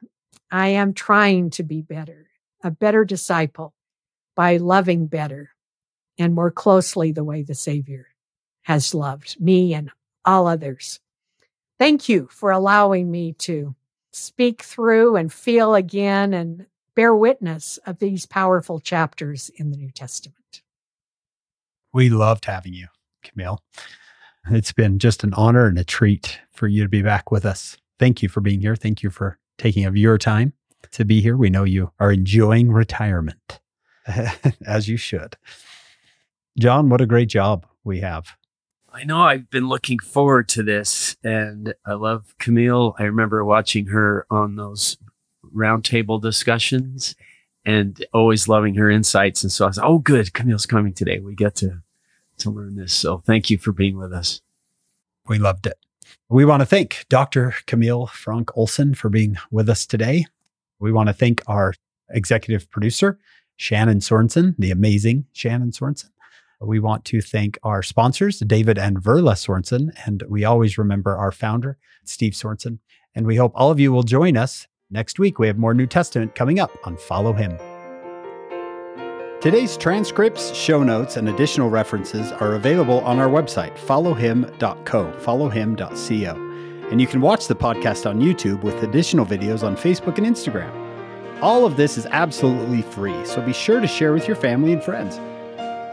I 0.52 0.68
am 0.68 0.94
trying 0.94 1.50
to 1.52 1.64
be 1.64 1.82
better, 1.82 2.28
a 2.64 2.70
better 2.70 3.06
disciple 3.06 3.74
by 4.36 4.58
loving 4.58 5.08
better, 5.08 5.55
and 6.18 6.34
more 6.34 6.52
closely 6.52 7.12
the 7.12 7.24
way 7.24 7.44
the 7.44 7.56
Savior 7.56 8.08
has 8.64 8.94
loved 8.94 9.40
me 9.40 9.74
and 9.74 9.92
all 10.24 10.48
others. 10.48 11.00
Thank 11.78 12.10
you 12.10 12.28
for 12.32 12.52
allowing 12.52 13.12
me 13.12 13.34
to 13.34 13.76
speak 14.12 14.64
through 14.64 15.18
and 15.18 15.32
feel 15.32 15.76
again 15.76 16.34
and 16.34 16.66
bear 16.96 17.14
witness 17.14 17.78
of 17.86 18.00
these 18.00 18.26
powerful 18.26 18.80
chapters 18.80 19.52
in 19.58 19.70
the 19.70 19.78
New 19.78 19.92
Testament. 19.92 20.62
We 21.94 22.10
loved 22.10 22.46
having 22.46 22.74
you, 22.74 22.88
Camille. 23.24 23.62
It's 24.50 24.72
been 24.72 25.00
just 25.00 25.24
an 25.24 25.34
honor 25.34 25.66
and 25.66 25.78
a 25.78 25.84
treat 25.84 26.40
for 26.52 26.68
you 26.68 26.84
to 26.84 26.90
be 26.90 27.02
back 27.02 27.32
with 27.32 27.46
us. 27.46 27.78
Thank 28.00 28.22
you 28.22 28.30
for 28.30 28.42
being 28.42 28.62
here. 28.62 28.76
Thank 28.76 29.04
you 29.04 29.10
for 29.10 29.38
taking 29.58 29.86
of 29.86 29.98
your 29.98 30.18
time 30.18 30.54
to 30.92 31.06
be 31.06 31.22
here. 31.22 31.36
We 31.36 31.50
know 31.50 31.64
you 31.64 31.92
are 32.00 32.12
enjoying 32.12 32.72
retirement, 32.72 33.60
as 34.66 34.88
you 34.88 34.98
should. 34.98 35.38
John, 36.58 36.90
what 36.90 37.02
a 37.02 37.06
great 37.06 37.28
job 37.28 37.66
we 37.84 38.00
have. 38.00 38.38
I 38.94 39.04
know 39.04 39.20
I've 39.22 39.50
been 39.50 39.68
looking 39.68 40.00
forward 40.00 40.48
to 40.50 40.64
this 40.64 41.18
and 41.22 41.74
I 41.86 41.94
love 41.94 42.34
Camille. 42.40 42.96
I 42.98 43.04
remember 43.04 43.44
watching 43.44 43.88
her 43.88 44.26
on 44.30 44.56
those 44.56 44.98
roundtable 45.54 46.22
discussions 46.22 47.14
and 47.66 48.06
always 48.14 48.48
loving 48.48 48.76
her 48.76 48.90
insights. 48.90 49.44
And 49.44 49.52
so 49.52 49.66
I 49.66 49.68
was, 49.68 49.80
oh, 49.80 50.00
good. 50.00 50.34
Camille's 50.34 50.66
coming 50.66 50.94
today. 50.94 51.20
We 51.20 51.36
get 51.36 51.56
to, 51.56 51.82
to 52.38 52.50
learn 52.50 52.78
this. 52.78 52.94
So 52.94 53.18
thank 53.26 53.50
you 53.50 53.58
for 53.58 53.74
being 53.74 53.98
with 53.98 54.14
us. 54.14 54.42
We 55.28 55.40
loved 55.40 55.68
it. 55.68 55.78
We 56.30 56.46
want 56.46 56.62
to 56.62 56.66
thank 56.66 57.06
Dr. 57.10 57.54
Camille 57.68 58.08
Fronk 58.08 58.56
Olson 58.56 58.94
for 58.94 59.10
being 59.10 59.38
with 59.52 59.68
us 59.68 59.86
today. 59.86 60.26
We 60.80 60.94
want 60.94 61.08
to 61.08 61.14
thank 61.14 61.42
our 61.48 61.74
executive 62.10 62.70
producer, 62.72 63.20
Shannon 63.58 64.00
Sorensen, 64.00 64.56
the 64.58 64.72
amazing 64.72 65.26
Shannon 65.34 65.72
Sorensen. 65.72 66.10
We 66.62 66.80
want 66.80 67.06
to 67.06 67.22
thank 67.22 67.58
our 67.64 67.84
sponsors, 67.84 68.40
David 68.40 68.78
and 68.78 69.02
Verla 69.02 69.34
Sorensen, 69.34 69.92
and 70.06 70.24
we 70.30 70.46
always 70.46 70.78
remember 70.78 71.16
our 71.16 71.32
founder, 71.32 71.78
Steve 72.06 72.34
Sorensen. 72.34 72.80
And 73.14 73.26
we 73.26 73.36
hope 73.36 73.52
all 73.56 73.72
of 73.72 73.80
you 73.80 73.92
will 73.92 74.04
join 74.04 74.38
us 74.38 74.68
next 74.90 75.20
week. 75.20 75.40
We 75.40 75.48
have 75.48 75.58
more 75.58 75.74
New 75.74 75.88
Testament 75.88 76.36
coming 76.36 76.60
up 76.60 76.72
on 76.84 76.98
Follow 76.98 77.34
Him. 77.34 77.58
Today's 79.42 79.78
transcripts, 79.78 80.56
show 80.56 80.82
notes, 80.82 81.18
and 81.18 81.30
additional 81.30 81.70
references 81.70 82.32
are 82.32 82.56
available 82.56 83.02
on 83.02 83.20
our 83.20 83.28
website, 83.28 83.78
followhim.co, 83.78 85.14
followhim.co. 85.20 86.90
And 86.90 87.02
you 87.02 87.08
can 87.08 87.22
watch 87.22 87.48
the 87.48 87.56
podcast 87.56 88.10
on 88.10 88.22
YouTube 88.22 88.64
with 88.64 88.82
additional 88.84 89.26
videos 89.26 89.64
on 89.64 89.76
Facebook 89.76 90.18
and 90.18 90.26
Instagram. 90.26 90.72
All 91.42 91.66
of 91.66 91.78
this 91.78 91.98
is 91.98 92.08
absolutely 92.08 92.82
free, 92.82 93.26
so 93.26 93.42
be 93.42 93.54
sure 93.54 93.82
to 93.82 93.88
share 93.88 94.14
with 94.14 94.28
your 94.28 94.38
family 94.38 94.74
and 94.74 94.84
friends. 94.84 95.20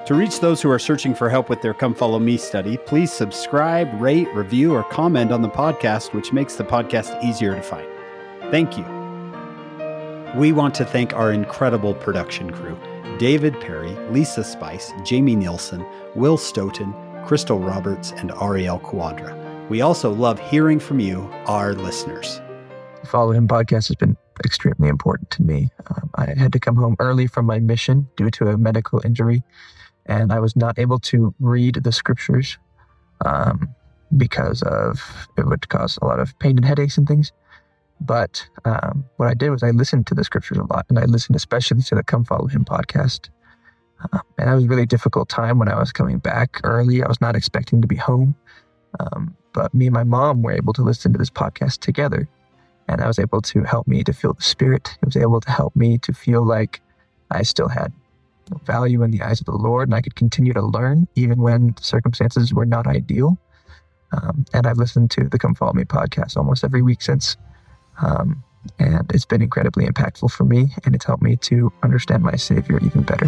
To 0.07 0.14
reach 0.14 0.40
those 0.40 0.61
who 0.61 0.68
are 0.68 0.80
searching 0.80 1.14
for 1.14 1.30
help 1.30 1.48
with 1.48 1.62
their 1.62 1.74
Come 1.74 1.94
Follow 1.94 2.18
Me 2.18 2.36
study, 2.36 2.76
please 2.76 3.12
subscribe, 3.12 3.88
rate, 4.00 4.26
review, 4.34 4.74
or 4.74 4.82
comment 4.82 5.30
on 5.30 5.42
the 5.42 5.48
podcast, 5.48 6.12
which 6.12 6.32
makes 6.32 6.57
the 6.57 6.64
podcast 6.64 7.22
easier 7.22 7.55
to 7.55 7.62
find. 7.62 7.86
Thank 8.50 8.76
you. 8.76 8.84
We 10.36 10.50
want 10.50 10.74
to 10.74 10.84
thank 10.84 11.12
our 11.14 11.30
incredible 11.30 11.94
production 11.94 12.50
crew 12.50 12.76
David 13.18 13.61
Perry, 13.61 13.92
Lisa 14.11 14.42
Spice, 14.42 14.92
Jamie 15.05 15.36
Neilson, 15.36 15.86
Will 16.16 16.36
Stoughton, 16.36 16.92
Krystal 17.24 17.64
Roberts, 17.64 18.11
and 18.11 18.32
Ariel 18.32 18.80
Cuadra. 18.80 19.38
We 19.68 19.82
also 19.82 20.12
love 20.12 20.40
hearing 20.40 20.80
from 20.80 20.98
you, 20.98 21.30
our 21.46 21.74
listeners. 21.74 22.40
Follow 23.05 23.30
Him 23.30 23.46
podcast 23.46 23.86
has 23.86 23.94
been 23.94 24.16
extremely 24.44 24.88
important 24.88 25.30
to 25.30 25.42
me. 25.44 25.70
Um, 25.86 26.11
I 26.16 26.34
had 26.36 26.53
to 26.55 26.59
come 26.59 26.74
home 26.74 26.96
early 26.98 27.28
from 27.28 27.46
my 27.46 27.61
mission 27.61 28.09
due 28.16 28.30
to 28.30 28.48
a 28.48 28.59
medical 28.59 29.00
injury 29.05 29.44
and 30.07 30.32
I 30.32 30.40
was 30.40 30.57
not 30.57 30.78
able 30.78 30.98
to 31.00 31.34
read 31.40 31.76
the 31.76 31.92
scriptures 31.92 32.59
um, 33.24 33.74
because 34.16 34.62
of 34.62 35.28
it 35.38 35.46
would 35.46 35.68
cause 35.68 35.98
a 36.03 36.07
lot 36.07 36.20
of 36.20 36.38
pain 36.38 36.57
and 36.57 36.64
headaches 36.64 36.98
and 36.98 37.07
things. 37.07 37.32
But 38.00 38.46
um, 38.64 39.05
what 39.16 39.28
I 39.28 39.34
did 39.34 39.50
was 39.50 39.62
I 39.62 39.70
listened 39.70 40.07
to 40.09 40.14
the 40.14 40.24
scriptures 40.24 40.59
a 40.59 40.64
lot, 40.64 40.86
and 40.88 40.98
I 40.98 41.05
listened 41.05 41.36
especially 41.36 41.82
to 41.82 41.94
the 41.94 42.03
Come 42.03 42.24
Follow 42.24 42.48
Him 42.48 42.64
podcast. 42.64 43.28
Uh, 44.12 44.18
and 44.38 44.48
that 44.48 44.55
was 44.55 44.64
a 44.64 44.68
really 44.68 44.86
difficult 44.86 45.28
time 45.28 45.59
when 45.59 45.68
I 45.68 45.78
was 45.78 45.92
coming 45.92 46.18
back 46.18 46.61
early. 46.64 47.03
I 47.03 47.09
was 47.09 47.20
not 47.20 47.36
expecting 47.36 47.80
to 47.80 47.86
be 47.86 47.94
home, 47.94 48.34
um, 48.98 49.36
but 49.53 49.72
me 49.72 49.86
and 49.86 49.94
my 49.94 50.03
mom 50.03 50.42
were 50.42 50.53
able 50.53 50.72
to 50.72 50.82
listen 50.82 51.12
to 51.12 51.18
this 51.18 51.30
podcast 51.30 51.78
together, 51.78 52.28
and 52.88 53.00
I 53.00 53.07
was 53.07 53.20
able 53.20 53.40
to 53.42 53.62
help 53.62 53.86
me 53.86 54.03
to 54.03 54.12
feel 54.12 54.32
the 54.32 54.42
Spirit. 54.42 54.98
It 55.00 55.07
was 55.07 55.16
able 55.16 55.40
to 55.40 55.50
help 55.50 55.76
me 55.76 55.98
to 55.98 56.12
feel 56.12 56.44
like 56.44 56.80
I 57.30 57.42
still 57.42 57.68
had 57.68 57.92
value 58.64 59.03
in 59.03 59.11
the 59.11 59.22
eyes 59.22 59.40
of 59.40 59.46
the 59.46 59.53
Lord, 59.53 59.88
and 59.88 59.94
I 59.94 60.00
could 60.00 60.16
continue 60.16 60.53
to 60.53 60.62
learn 60.62 61.09
even 61.14 61.40
when 61.40 61.74
circumstances 61.80 62.53
were 62.53 62.66
not 62.66 62.86
ideal. 62.86 63.38
Um, 64.12 64.44
and 64.53 64.66
I've 64.66 64.78
listened 64.78 65.11
to 65.12 65.28
the 65.28 65.38
Come 65.38 65.55
Follow 65.55 65.72
Me 65.72 65.84
podcast 65.84 66.36
almost 66.36 66.64
every 66.64 66.82
week 66.82 67.03
since. 67.03 67.36
Um, 68.00 68.44
And 68.78 69.11
it's 69.12 69.24
been 69.24 69.42
incredibly 69.42 69.86
impactful 69.86 70.30
for 70.30 70.44
me, 70.44 70.70
and 70.84 70.94
it's 70.94 71.05
helped 71.05 71.22
me 71.22 71.34
to 71.50 71.72
understand 71.82 72.22
my 72.22 72.36
Savior 72.36 72.78
even 72.78 73.03
better. 73.03 73.26